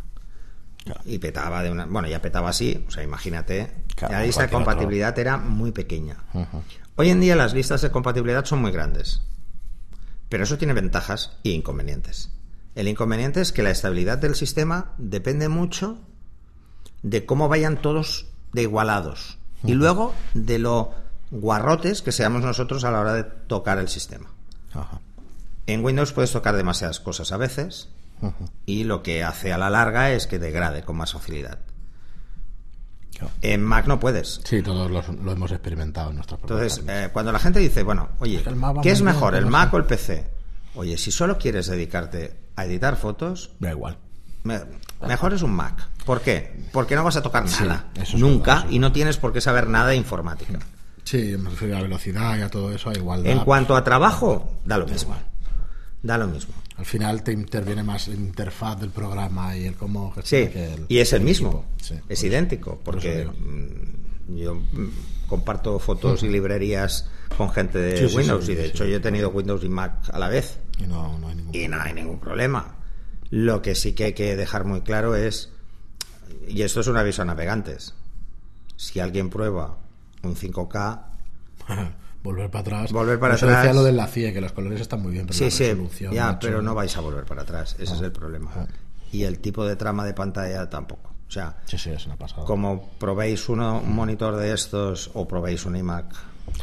Claro. 0.87 1.01
Y 1.05 1.19
petaba 1.19 1.61
de 1.63 1.69
una. 1.69 1.85
Bueno, 1.85 2.07
ya 2.07 2.21
petaba 2.21 2.49
así, 2.49 2.85
o 2.87 2.91
sea, 2.91 3.03
imagínate. 3.03 3.71
Claro, 3.95 4.13
la 4.13 4.23
lista 4.23 4.41
de 4.41 4.47
otro. 4.47 4.59
compatibilidad 4.59 5.17
era 5.19 5.37
muy 5.37 5.71
pequeña. 5.71 6.17
Hoy 6.95 7.09
en 7.09 7.19
día 7.19 7.35
las 7.35 7.53
listas 7.53 7.81
de 7.81 7.91
compatibilidad 7.91 8.45
son 8.45 8.61
muy 8.61 8.71
grandes. 8.71 9.21
Pero 10.29 10.43
eso 10.43 10.57
tiene 10.57 10.73
ventajas 10.73 11.37
e 11.43 11.49
inconvenientes. 11.49 12.31
El 12.75 12.87
inconveniente 12.87 13.41
es 13.41 13.51
que 13.51 13.63
la 13.63 13.71
estabilidad 13.71 14.17
del 14.17 14.35
sistema 14.35 14.93
depende 14.97 15.49
mucho 15.49 15.99
de 17.03 17.25
cómo 17.25 17.49
vayan 17.49 17.81
todos 17.81 18.27
de 18.53 18.61
igualados. 18.63 19.37
Y 19.63 19.73
luego 19.73 20.13
de 20.33 20.59
lo 20.59 20.93
guarrotes 21.31 22.01
que 22.01 22.11
seamos 22.11 22.43
nosotros 22.43 22.83
a 22.83 22.91
la 22.91 23.01
hora 23.01 23.13
de 23.13 23.23
tocar 23.23 23.79
el 23.79 23.89
sistema. 23.89 24.29
En 25.65 25.83
Windows 25.83 26.13
puedes 26.13 26.31
tocar 26.31 26.55
demasiadas 26.55 26.99
cosas 26.99 27.31
a 27.31 27.37
veces 27.37 27.89
Y 28.65 28.83
lo 28.83 29.03
que 29.03 29.23
hace 29.23 29.53
a 29.53 29.57
la 29.57 29.69
larga 29.69 30.11
es 30.11 30.27
que 30.27 30.39
degrade 30.39 30.83
con 30.83 30.97
más 30.97 31.13
facilidad. 31.13 31.59
Claro. 33.11 33.31
En 33.41 33.63
Mac 33.63 33.87
no 33.87 33.99
puedes. 33.99 34.41
Sí, 34.43 34.61
todos 34.61 34.91
los- 34.91 35.07
lo 35.09 35.31
hemos 35.31 35.51
experimentado 35.51 36.09
en 36.09 36.15
nuestras 36.17 36.39
Entonces, 36.41 36.83
eh, 36.87 37.09
cuando 37.11 37.31
la 37.31 37.39
gente 37.39 37.59
dice, 37.59 37.81
bueno, 37.83 38.09
oye, 38.19 38.43
¿qué 38.83 38.91
es 38.91 39.01
mejor, 39.01 39.33
el 39.35 39.43
¿cómo 39.45 39.51
Mac 39.57 39.73
o 39.73 39.77
el 39.77 39.85
PC? 39.85 40.29
Oye, 40.75 40.97
si 40.97 41.11
solo 41.11 41.37
quieres 41.37 41.67
dedicarte 41.67 42.37
a 42.55 42.65
editar 42.65 42.95
fotos, 42.95 43.51
Da 43.59 43.71
igual. 43.71 43.97
me- 44.43 44.61
mejor 45.07 45.33
es 45.33 45.41
un 45.41 45.51
Mac. 45.51 45.87
¿Por 46.05 46.21
qué? 46.21 46.65
Porque 46.71 46.95
no 46.95 47.03
vas 47.03 47.15
a 47.15 47.23
tocar 47.23 47.47
Sí, 47.47 47.63
nada, 47.63 47.87
eso 47.95 48.17
es 48.17 48.21
nunca, 48.21 48.45
verdad, 48.51 48.57
eso 48.59 48.69
es 48.69 48.75
y 48.75 48.79
no 48.79 48.91
tienes 48.91 49.17
por 49.17 49.33
qué 49.33 49.41
saber 49.41 49.67
nada 49.67 49.87
de 49.89 49.95
informática. 49.95 50.59
Sí, 51.03 51.35
me 51.39 51.49
refiero 51.49 51.73
a 51.75 51.77
la 51.77 51.83
velocidad 51.83 52.37
y 52.37 52.41
a 52.41 52.49
todo 52.49 52.71
eso, 52.71 52.89
a 52.89 52.93
igualdad. 52.93 53.31
En 53.31 53.39
cuanto 53.39 53.75
a 53.75 53.83
trabajo, 53.83 54.51
da 54.65 54.77
lo 54.77 54.85
mismo. 54.85 55.15
Da 56.03 56.17
lo 56.19 56.27
mismo. 56.27 56.53
Al 56.77 56.85
final 56.85 57.23
te 57.23 57.31
interviene 57.31 57.81
más 57.83 58.07
la 58.07 58.15
interfaz 58.15 58.79
del 58.79 58.91
programa 58.91 59.57
y 59.57 59.65
el 59.65 59.75
cómo 59.75 60.13
Sí, 60.23 60.47
que 60.47 60.73
el- 60.73 60.85
y 60.87 60.99
es 60.99 61.11
el 61.13 61.21
mismo. 61.21 61.65
Sí, 61.81 61.95
es 62.07 62.23
idéntico, 62.23 62.79
porque 62.83 63.25
mm, 63.25 64.35
yo 64.37 64.55
mm, 64.55 64.89
comparto 65.27 65.79
fotos 65.79 66.21
y 66.23 66.29
librerías 66.29 67.09
con 67.35 67.49
gente 67.49 67.79
de 67.79 67.97
Sí, 67.97 68.09
sí, 68.09 68.15
Windows, 68.15 68.47
y 68.49 68.55
de 68.55 68.65
hecho 68.67 68.85
yo 68.85 68.97
he 68.97 68.99
tenido 68.99 69.29
Windows 69.29 69.63
y 69.63 69.69
Mac 69.69 70.09
a 70.13 70.19
la 70.19 70.27
vez. 70.29 70.59
Y 70.77 70.83
no, 70.85 71.17
no 71.17 71.27
hay 71.29 71.35
ningún 71.35 71.55
y 71.55 71.67
no 71.67 71.81
hay 71.81 71.93
ningún 71.93 72.19
problema. 72.19 72.75
Lo 73.31 73.61
que 73.61 73.73
sí 73.75 73.93
que 73.93 74.05
hay 74.05 74.13
que 74.13 74.35
dejar 74.35 74.63
muy 74.63 74.81
claro 74.81 75.15
es, 75.15 75.51
y 76.47 76.61
esto 76.61 76.81
es 76.81 76.87
un 76.87 76.97
aviso 76.97 77.23
a 77.23 77.25
navegantes, 77.25 77.95
si 78.75 78.99
alguien 78.99 79.29
prueba 79.31 79.77
un 80.23 80.35
5K, 80.35 81.01
volver 82.27 82.49
para 82.49 82.61
atrás. 82.61 82.91
Volver 82.91 83.19
para 83.19 83.31
Por 83.33 83.37
eso 83.37 83.45
atrás. 83.47 83.63
decía 83.63 83.73
lo 83.73 83.83
del 83.83 83.97
la 83.97 84.07
CIE, 84.07 84.33
que 84.33 84.41
los 84.41 84.51
colores 84.51 84.79
están 84.81 85.01
muy 85.01 85.11
bien, 85.11 85.25
pero 85.25 85.37
sí, 85.37 85.45
la 85.45 85.51
sí, 85.51 85.63
resolución, 85.65 86.13
ya, 86.13 86.25
macho, 86.27 86.39
pero 86.47 86.61
no 86.61 86.75
vais 86.75 86.95
a 86.95 87.01
volver 87.01 87.25
para 87.25 87.41
atrás, 87.41 87.75
ese 87.79 87.93
es 87.93 88.01
el 88.01 88.11
problema. 88.11 88.51
Ah. 88.55 88.67
Y 89.11 89.23
el 89.23 89.39
tipo 89.39 89.65
de 89.65 89.75
trama 89.75 90.05
de 90.05 90.13
pantalla 90.13 90.69
tampoco. 90.69 91.11
O 91.27 91.31
sea, 91.31 91.57
Sí, 91.65 91.77
sí, 91.77 91.89
es 91.89 92.05
una 92.05 92.15
pasada. 92.15 92.45
como 92.45 92.89
probéis 92.99 93.49
uno, 93.49 93.79
un 93.81 93.93
monitor 93.95 94.35
de 94.37 94.53
estos 94.53 95.11
o 95.13 95.27
probéis 95.27 95.65
un 95.65 95.75
iMac. 95.75 96.05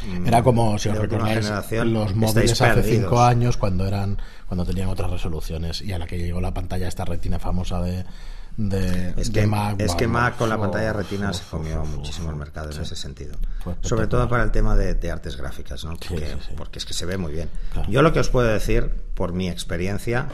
mm, 0.07 0.27
Era 0.27 0.43
como, 0.43 0.79
si 0.79 0.89
os 0.89 0.95
de 0.95 1.01
recordáis, 1.03 1.51
los 1.85 2.15
móviles 2.15 2.61
hace 2.63 2.83
cinco 2.83 3.21
años 3.21 3.57
cuando 3.59 3.87
eran 3.87 4.17
cuando 4.47 4.65
tenían 4.65 4.89
otras 4.89 5.11
resoluciones 5.11 5.83
y 5.83 5.93
a 5.93 5.99
la 5.99 6.07
que 6.07 6.19
llegó 6.19 6.41
la 6.41 6.55
pantalla 6.55 6.87
esta 6.89 7.05
retina 7.05 7.39
famosa 7.39 7.81
de, 7.83 8.05
de, 8.57 9.15
Es 9.17 9.33
de 9.33 9.41
que, 9.41 9.47
Mac. 9.47 9.81
es 9.81 9.95
que 9.95 10.07
Mac 10.07 10.37
con 10.37 10.49
la 10.49 10.59
pantalla 10.59 10.93
retina 10.93 11.33
se 11.33 11.45
comió 11.45 11.85
muchísimo 11.85 12.31
el 12.31 12.37
mercado 12.37 12.71
en 12.71 12.83
ese 12.83 12.97
sentido. 12.97 13.37
Sobre 13.81 14.07
todo 14.07 14.29
para 14.29 14.45
el 14.45 14.51
tema 14.51 14.77
de, 14.77 14.95
de 14.95 15.11
artes 15.11 15.37
gráficas, 15.37 15.85
¿no? 15.85 15.97
Porque, 15.97 16.37
porque 16.57 16.79
es 16.79 16.85
que 16.85 16.95
se 16.95 17.07
ve 17.07 17.17
muy 17.17 17.33
bien. 17.33 17.51
Yo 17.89 18.03
lo 18.03 18.13
que 18.13 18.21
os 18.21 18.29
puedo 18.29 18.47
decir, 18.49 18.91
por 19.15 19.33
mi 19.33 19.49
experiencia, 19.49 20.29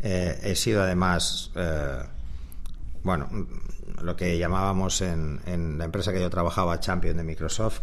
eh, 0.00 0.38
he 0.42 0.54
sido 0.54 0.82
además, 0.82 1.50
eh, 1.56 2.02
bueno, 3.02 3.28
lo 4.02 4.16
que 4.16 4.38
llamábamos 4.38 5.00
en, 5.02 5.40
en 5.46 5.78
la 5.78 5.84
empresa 5.84 6.12
que 6.12 6.20
yo 6.20 6.30
trabajaba, 6.30 6.80
Champion 6.80 7.16
de 7.16 7.24
Microsoft. 7.24 7.80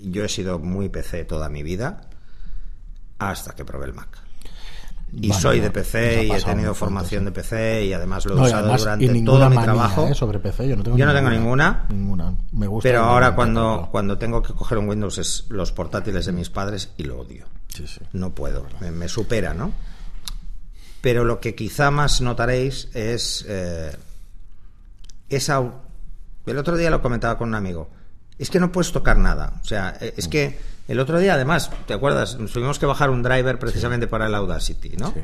Yo 0.00 0.24
he 0.24 0.28
sido 0.28 0.58
muy 0.58 0.88
PC 0.88 1.24
toda 1.24 1.48
mi 1.48 1.62
vida 1.62 2.02
hasta 3.18 3.54
que 3.54 3.64
probé 3.64 3.86
el 3.86 3.94
Mac. 3.94 4.27
Y 5.10 5.28
Vale, 5.30 5.40
soy 5.40 5.60
de 5.60 5.70
PC 5.70 6.24
y 6.24 6.30
he 6.32 6.42
tenido 6.42 6.74
formación 6.74 7.24
de 7.24 7.32
PC 7.32 7.86
y 7.86 7.92
además 7.94 8.26
lo 8.26 8.34
he 8.34 8.36
No, 8.36 8.42
usado 8.42 8.76
durante 8.76 9.08
ninguna 9.08 9.38
todo 9.38 9.50
mi 9.50 9.56
manía, 9.56 9.72
trabajo. 9.72 10.08
¿eh? 10.08 10.14
sobre 10.14 10.38
PC. 10.38 10.68
Yo 10.68 10.76
no 10.76 10.82
tengo 10.82 10.98
Yo 10.98 11.06
no 11.06 11.14
tengo 11.14 11.30
ninguna. 11.30 11.86
Ninguna. 11.88 12.34
Me 12.52 12.66
gusta. 12.66 12.88
Pero 12.88 13.04
ahora 13.04 13.28
ninguna, 13.30 13.36
cuando, 13.36 13.88
cuando 13.90 14.18
tengo 14.18 14.42
que 14.42 14.52
coger 14.52 14.76
un 14.78 14.88
Windows 14.88 15.16
es 15.18 15.46
los 15.48 15.72
portátiles 15.72 16.26
de 16.26 16.32
mis 16.32 16.50
padres 16.50 16.90
y 16.98 17.04
lo 17.04 17.20
odio. 17.20 17.46
Sí, 17.74 17.86
sí. 17.86 18.00
No 18.12 18.34
puedo, 18.34 18.66
me, 18.80 18.90
me 18.90 19.08
supera, 19.08 19.54
¿no? 19.54 19.72
Pero 21.00 21.24
lo 21.24 21.40
que 21.40 21.54
quizá 21.54 21.90
más 21.90 22.20
notaréis 22.20 22.88
es 22.94 23.44
eh, 23.48 23.96
esa... 25.28 25.62
El 26.46 26.58
otro 26.58 26.76
día 26.76 26.90
lo 26.90 27.00
comentaba 27.02 27.38
con 27.38 27.48
un 27.48 27.54
amigo. 27.54 27.88
Es 28.38 28.50
que 28.50 28.60
no 28.60 28.72
puedes 28.72 28.92
tocar 28.92 29.16
nada. 29.18 29.54
O 29.62 29.64
sea, 29.64 29.96
eh, 30.00 30.14
es 30.16 30.28
que 30.28 30.58
el 30.88 31.00
otro 31.00 31.18
día 31.18 31.34
además, 31.34 31.70
¿te 31.86 31.94
acuerdas? 31.94 32.38
Nos 32.38 32.52
tuvimos 32.52 32.78
que 32.78 32.86
bajar 32.86 33.10
un 33.10 33.22
driver 33.22 33.58
precisamente 33.58 34.06
para 34.06 34.26
el 34.26 34.34
Audacity, 34.34 34.96
¿no? 34.96 35.12
Sí. 35.12 35.20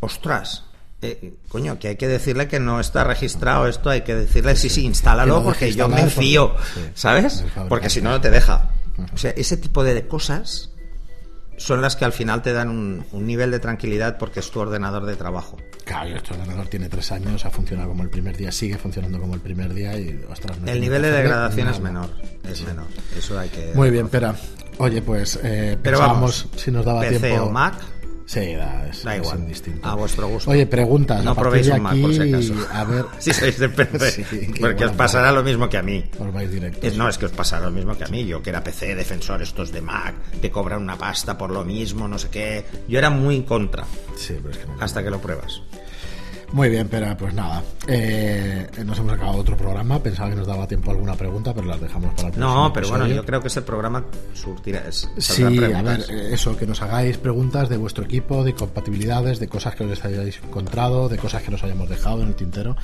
Ostras, 0.00 0.64
eh, 1.00 1.34
coño, 1.48 1.78
que 1.78 1.88
hay 1.88 1.96
que 1.96 2.06
decirle 2.06 2.48
que 2.48 2.60
no 2.60 2.78
está 2.78 3.02
registrado 3.04 3.66
esto, 3.66 3.90
hay 3.90 4.02
que 4.02 4.14
decirle 4.14 4.56
sí, 4.56 4.68
sí, 4.68 4.84
instálalo 4.84 5.34
Que 5.34 5.40
lo 5.40 5.44
porque 5.44 5.72
yo 5.72 5.88
me 5.88 6.06
fío, 6.10 6.54
¿sabes? 6.94 7.44
Porque 7.68 7.88
si 7.90 8.02
no, 8.02 8.10
no 8.10 8.20
te 8.20 8.30
deja. 8.30 8.70
O 9.14 9.16
sea, 9.16 9.30
ese 9.32 9.56
tipo 9.56 9.84
de 9.84 10.06
cosas 10.06 10.70
son 11.58 11.82
las 11.82 11.96
que 11.96 12.04
al 12.04 12.12
final 12.12 12.40
te 12.42 12.52
dan 12.52 12.70
un, 12.70 13.04
un 13.12 13.26
nivel 13.26 13.50
de 13.50 13.58
tranquilidad 13.58 14.16
porque 14.16 14.40
es 14.40 14.50
tu 14.50 14.60
ordenador 14.60 15.04
de 15.04 15.16
trabajo. 15.16 15.58
Claro, 15.84 16.16
este 16.16 16.34
ordenador 16.34 16.68
tiene 16.68 16.88
tres 16.88 17.12
años, 17.12 17.44
ha 17.44 17.50
funcionado 17.50 17.88
como 17.90 18.02
el 18.02 18.10
primer 18.10 18.36
día, 18.36 18.50
sigue 18.52 18.78
funcionando 18.78 19.18
como 19.20 19.34
el 19.34 19.40
primer 19.40 19.74
día 19.74 19.98
y, 19.98 20.20
ostras, 20.30 20.58
no 20.60 20.70
El 20.70 20.80
nivel 20.80 21.02
de 21.02 21.10
degradación 21.10 21.68
es 21.68 21.80
menor, 21.80 22.10
es 22.50 22.64
menor. 22.66 22.86
Eso 23.16 23.38
hay 23.38 23.48
que... 23.48 23.72
Muy 23.74 23.90
bien, 23.90 24.08
Pera. 24.08 24.34
Oye, 24.78 25.02
pues 25.02 25.38
eh, 25.42 25.76
Pero 25.82 25.98
pensábamos 25.98 26.44
vamos, 26.44 26.62
si 26.62 26.70
nos 26.70 26.84
daba 26.84 27.00
PC 27.00 27.18
tiempo. 27.20 27.44
o 27.44 27.50
Mac, 27.50 27.74
Sí, 28.28 28.52
da, 28.52 28.86
es, 28.90 29.04
Da 29.04 29.16
es 29.16 29.22
igual, 29.22 29.46
a 29.82 29.94
vuestro 29.94 30.28
gusto. 30.28 30.50
Oye, 30.50 30.66
preguntas. 30.66 31.24
no 31.24 31.34
probéis 31.34 31.68
un 31.68 31.80
Mac 31.80 31.96
por 31.98 32.12
si 32.12 32.20
acaso. 32.20 32.54
A 32.74 32.84
ver, 32.84 33.06
si 33.18 33.32
sois 33.32 33.58
de 33.58 33.70
PC, 33.70 34.10
Sí, 34.30 34.52
porque 34.60 34.84
os 34.84 34.92
pasará 34.92 35.32
lo 35.32 35.42
mismo 35.42 35.66
que 35.70 35.78
a 35.78 35.82
mí. 35.82 36.04
os 36.18 36.30
vais 36.34 36.50
directos. 36.50 36.84
Es- 36.84 36.94
no, 36.98 37.08
es 37.08 37.16
que 37.16 37.24
os 37.24 37.32
pasará 37.32 37.64
lo 37.64 37.70
mismo 37.72 37.96
que 37.96 38.04
a 38.04 38.08
mí. 38.08 38.26
Yo 38.26 38.42
que 38.42 38.50
era 38.50 38.62
PC, 38.62 38.94
defensor, 38.94 39.40
estos 39.40 39.72
de 39.72 39.80
Mac, 39.80 40.14
te 40.42 40.50
cobran 40.50 40.82
una 40.82 40.98
pasta 40.98 41.38
por 41.38 41.50
lo 41.50 41.64
mismo, 41.64 42.06
no 42.06 42.18
sé 42.18 42.28
qué. 42.28 42.66
Yo 42.86 42.98
era 42.98 43.08
muy 43.08 43.36
en 43.36 43.42
contra, 43.44 43.84
Sí, 44.14 44.34
pero 44.36 44.50
es 44.50 44.58
que 44.58 44.66
no. 44.66 44.76
hasta 44.78 45.02
que 45.02 45.08
lo 45.08 45.22
pruebas. 45.22 45.62
Muy 46.52 46.70
bien, 46.70 46.88
pero 46.88 47.14
pues 47.16 47.34
nada. 47.34 47.62
Eh, 47.86 48.66
nos 48.84 48.98
hemos 48.98 49.12
acabado 49.12 49.38
otro 49.38 49.56
programa. 49.56 50.02
Pensaba 50.02 50.30
que 50.30 50.36
nos 50.36 50.46
daba 50.46 50.66
tiempo 50.66 50.90
a 50.90 50.94
alguna 50.94 51.14
pregunta, 51.14 51.52
pero 51.54 51.66
las 51.66 51.80
dejamos 51.80 52.14
para 52.14 52.28
el 52.28 52.34
próximo 52.34 52.54
No, 52.64 52.72
pero 52.72 52.88
bueno, 52.88 53.04
episodio. 53.04 53.22
yo 53.22 53.26
creo 53.26 53.40
que 53.42 53.48
ese 53.48 53.62
programa 53.62 54.04
surtirá. 54.34 54.84
es- 54.88 55.08
Sí, 55.18 55.42
a 55.42 55.48
ver, 55.82 56.00
eh, 56.08 56.30
eso, 56.32 56.56
que 56.56 56.66
nos 56.66 56.80
hagáis 56.80 57.18
preguntas 57.18 57.68
de 57.68 57.76
vuestro 57.76 58.04
equipo, 58.04 58.44
de 58.44 58.54
compatibilidades, 58.54 59.38
de 59.40 59.48
cosas 59.48 59.74
que 59.74 59.84
os 59.84 60.04
hayáis 60.04 60.40
encontrado, 60.42 61.08
de 61.08 61.18
cosas 61.18 61.42
que 61.42 61.50
nos 61.50 61.62
hayamos 61.64 61.88
dejado 61.88 62.22
en 62.22 62.28
el 62.28 62.34
tintero. 62.34 62.76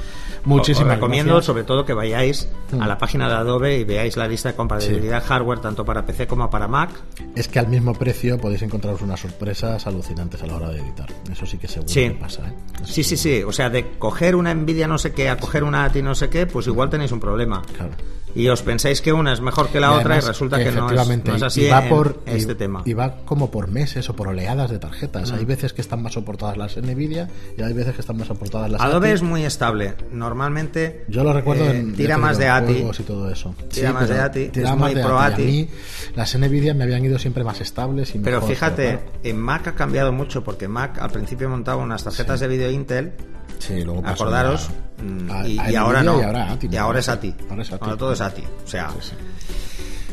Muchísimas 0.45 0.91
Os 0.91 0.95
recomiendo 0.97 1.33
gracias. 1.33 1.47
sobre 1.47 1.65
todo 1.65 1.85
que 1.87 1.95
vayáis 1.95 2.49
a 2.79 2.87
la 2.87 2.99
página 2.99 3.29
de 3.29 3.35
Adobe 3.35 3.79
y 3.79 3.85
veáis 3.85 4.17
la 4.17 4.29
lista 4.29 4.51
de 4.51 4.57
compatibilidad 4.57 5.23
hardware 5.25 5.61
tanto 5.61 5.85
para 5.85 6.05
PC 6.05 6.27
como 6.27 6.49
para 6.51 6.69
Mac. 6.69 6.91
Es 7.35 7.49
que 7.49 7.59
al 7.59 7.69
mismo 7.69 7.95
precio 7.95 8.39
podéis 8.39 8.63
encontraros 8.63 9.01
unas 9.03 9.21
sorpresas 9.21 9.87
alucinantes 9.87 10.43
a 10.43 10.47
la 10.47 10.57
hora 10.57 10.69
de 10.71 10.81
editar. 10.81 11.09
Eso 11.33 11.47
sí 11.47 11.57
que 11.57 11.67
seguro 11.69 11.89
Sí. 11.93 12.01
que 12.09 12.11
pasa, 12.13 12.43
¿eh? 12.47 12.53
Sí, 12.85 13.03
sí, 13.03 13.17
sí. 13.17 13.43
O 13.43 13.53
sea, 13.55 13.71
de 13.71 13.93
coger 13.99 14.37
una 14.37 14.53
Nvidia 14.55 14.87
no 14.87 14.99
sé 14.99 15.13
qué 15.13 15.29
a 15.31 15.39
coger 15.39 15.65
una 15.65 15.85
ATI 15.85 16.03
no 16.03 16.15
sé 16.15 16.29
qué, 16.29 16.47
pues 16.47 16.67
igual 16.67 16.91
tenéis 16.91 17.13
un 17.13 17.21
problema. 17.21 17.63
Claro. 17.77 17.93
Y 18.37 18.49
os 18.49 18.63
pensáis 18.63 19.01
que 19.01 19.13
una 19.13 19.33
es 19.33 19.41
mejor 19.41 19.69
que 19.69 19.79
la 19.79 19.93
Y 19.95 19.99
otra 20.01 20.17
y 20.17 20.21
resulta 20.21 20.59
que 20.59 20.73
no 20.73 20.91
es, 20.91 21.09
no 21.25 21.35
es 21.37 21.41
y 21.41 21.45
así 21.45 21.69
va 21.69 21.85
en 21.85 21.89
por, 21.89 22.19
este 22.27 22.51
y- 22.51 22.55
tema. 22.57 22.83
Y 22.85 22.93
va 22.93 23.19
como 23.25 23.49
por 23.53 23.69
meses 23.69 24.11
o 24.11 24.17
por 24.17 24.27
oleadas 24.27 24.73
de 24.73 24.81
tarjetas. 24.81 25.31
Mm. 25.31 25.35
Hay 25.37 25.45
veces 25.45 25.73
que 25.73 25.81
están 25.81 26.03
más 26.03 26.15
soportadas 26.15 26.57
las 26.57 26.77
Nvidia 26.77 27.29
y 27.57 27.63
hay 27.63 27.73
veces 27.73 27.95
que 27.95 28.01
están 28.01 28.17
más 28.17 28.27
soportadas 28.27 28.69
las 28.73 28.81
Adobe 28.81 29.07
ATI. 29.11 29.15
es 29.15 29.23
muy 29.23 29.45
estable. 29.45 29.95
Normalmente 30.11 31.05
Yo 31.07 31.23
lo 31.23 31.33
recuerdo 31.33 31.65
eh, 31.67 31.79
en 31.79 31.95
tira 31.95 32.19
más 32.19 32.37
de 32.37 32.49
ATI. 32.49 32.85
y 32.99 33.03
todo 33.05 33.31
eso. 33.31 33.55
Tira 33.73 33.93
más 33.93 34.03
pero 34.09 34.15
de 34.17 34.21
ATI, 34.25 34.49
tira 34.49 34.71
es 34.71 34.77
más 34.77 34.81
muy 34.81 34.95
de 34.95 35.03
pro 35.05 35.17
ATI. 35.21 35.31
A 35.33 35.35
ATI. 35.37 35.45
mí 35.47 35.69
las 36.17 36.37
Nvidia 36.37 36.75
me 36.75 36.83
habían 36.83 37.05
ido 37.05 37.21
siempre 37.21 37.45
más 37.45 37.61
estables 37.61 38.13
y 38.17 38.19
Pero 38.19 38.39
mejor, 38.39 38.51
fíjate, 38.51 38.87
claro, 38.99 39.13
en 39.23 39.39
Mac 39.39 39.69
ha 39.69 39.75
cambiado 39.77 40.11
mucho 40.11 40.43
porque 40.43 40.67
Mac 40.67 40.99
al 41.01 41.11
principio 41.13 41.49
montaba 41.49 41.81
unas 41.81 42.03
tarjetas 42.03 42.41
de 42.41 42.49
vídeo 42.49 42.69
Intel. 42.69 43.13
Sí, 43.59 43.83
luego 43.85 44.03
pasó 44.03 44.25
Acordaros. 44.25 44.69
a- 44.99 45.03
mm, 45.03 45.31
a- 45.31 45.49
y, 45.49 45.59
a 45.59 45.71
y 45.73 45.75
ahora 45.77 46.03
no. 46.03 46.21
Y 46.21 46.23
ahora 46.25 46.53
ATI. 46.53 46.69
Y 46.71 46.77
ahora 46.77 46.99
es. 47.01 47.09
Ahora 47.09 47.63
es 47.63 47.73
ATI. 47.73 47.79
Ahora 47.81 47.97
todo 47.97 48.13
es 48.13 48.21
ATI. 48.21 48.43
O 48.65 48.69
sea, 48.69 48.91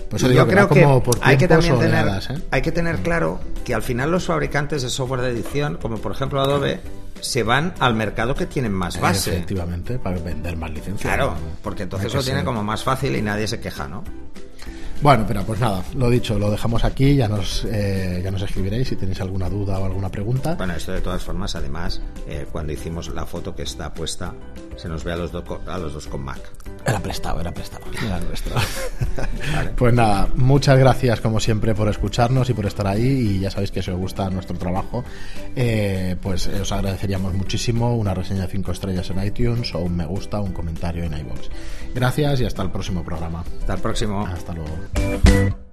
Pues 0.09 0.21
yo 0.23 0.47
creo 0.47 0.67
que 0.67 0.81
como 0.83 1.01
por 1.03 1.17
hay 1.21 1.37
que 1.37 1.47
también 1.47 1.79
tener, 1.79 2.05
¿eh? 2.07 2.41
hay 2.51 2.61
que 2.61 2.71
tener 2.71 2.97
claro 2.97 3.39
que 3.63 3.73
al 3.73 3.81
final 3.81 4.11
los 4.11 4.25
fabricantes 4.25 4.81
de 4.81 4.89
software 4.89 5.21
de 5.21 5.29
edición, 5.29 5.77
como 5.81 5.97
por 5.99 6.11
ejemplo 6.11 6.41
Adobe, 6.41 6.81
se 7.21 7.43
van 7.43 7.73
al 7.79 7.93
mercado 7.93 8.35
que 8.35 8.45
tienen 8.45 8.73
más 8.73 8.99
base. 8.99 9.31
Efectivamente, 9.37 9.99
para 9.99 10.17
vender 10.19 10.57
más 10.57 10.71
licencias. 10.71 11.01
Claro, 11.13 11.33
porque 11.63 11.83
entonces 11.83 12.13
lo 12.13 12.21
tienen 12.23 12.39
ser- 12.41 12.45
como 12.45 12.61
más 12.63 12.83
fácil 12.83 13.15
y 13.15 13.21
nadie 13.21 13.47
se 13.47 13.59
queja, 13.61 13.87
¿no? 13.87 14.03
Bueno, 15.01 15.25
pero 15.27 15.43
pues 15.43 15.59
nada, 15.59 15.83
lo 15.95 16.11
dicho, 16.11 16.37
lo 16.37 16.51
dejamos 16.51 16.83
aquí, 16.83 17.15
ya 17.15 17.27
nos, 17.27 17.65
eh, 17.65 18.21
ya 18.23 18.29
nos 18.29 18.43
escribiréis 18.43 18.87
si 18.87 18.95
tenéis 18.95 19.19
alguna 19.19 19.49
duda 19.49 19.79
o 19.79 19.85
alguna 19.85 20.09
pregunta. 20.09 20.53
Bueno, 20.55 20.75
esto 20.75 20.91
de 20.91 21.01
todas 21.01 21.23
formas, 21.23 21.55
además, 21.55 22.01
eh, 22.27 22.45
cuando 22.51 22.71
hicimos 22.71 23.09
la 23.09 23.25
foto 23.25 23.55
que 23.55 23.63
está 23.63 23.91
puesta, 23.93 24.35
se 24.75 24.87
nos 24.87 25.03
ve 25.03 25.13
a 25.13 25.15
los, 25.15 25.31
do- 25.31 25.61
a 25.65 25.77
los 25.79 25.93
dos 25.93 26.05
con 26.05 26.21
Mac. 26.23 26.39
Era 26.85 26.99
prestado, 26.99 27.41
era 27.41 27.51
prestado. 27.51 27.83
Era 28.05 28.19
nuestro. 28.19 28.55
Pues 29.75 29.93
nada, 29.93 30.27
muchas 30.35 30.77
gracias 30.77 31.19
como 31.21 31.39
siempre 31.39 31.73
por 31.75 31.87
escucharnos 31.89 32.49
y 32.49 32.53
por 32.53 32.65
estar 32.65 32.85
ahí 32.87 33.35
y 33.35 33.39
ya 33.39 33.49
sabéis 33.51 33.71
que 33.71 33.81
si 33.81 33.91
os 33.91 33.97
gusta 33.97 34.29
nuestro 34.29 34.57
trabajo, 34.57 35.03
eh, 35.55 36.15
pues 36.21 36.47
os 36.47 36.71
agradeceríamos 36.71 37.33
muchísimo 37.33 37.95
una 37.95 38.13
reseña 38.13 38.41
de 38.43 38.47
5 38.51 38.71
estrellas 38.71 39.09
en 39.09 39.23
iTunes 39.23 39.73
o 39.75 39.79
un 39.79 39.95
me 39.97 40.05
gusta 40.05 40.39
un 40.41 40.53
comentario 40.53 41.03
en 41.03 41.13
iVoox. 41.17 41.49
Gracias 41.93 42.41
y 42.41 42.45
hasta 42.45 42.61
el 42.63 42.71
próximo 42.71 43.03
programa. 43.03 43.43
Hasta 43.59 43.73
el 43.73 43.81
próximo. 43.81 44.25
Hasta 44.25 44.53
luego. 44.53 45.70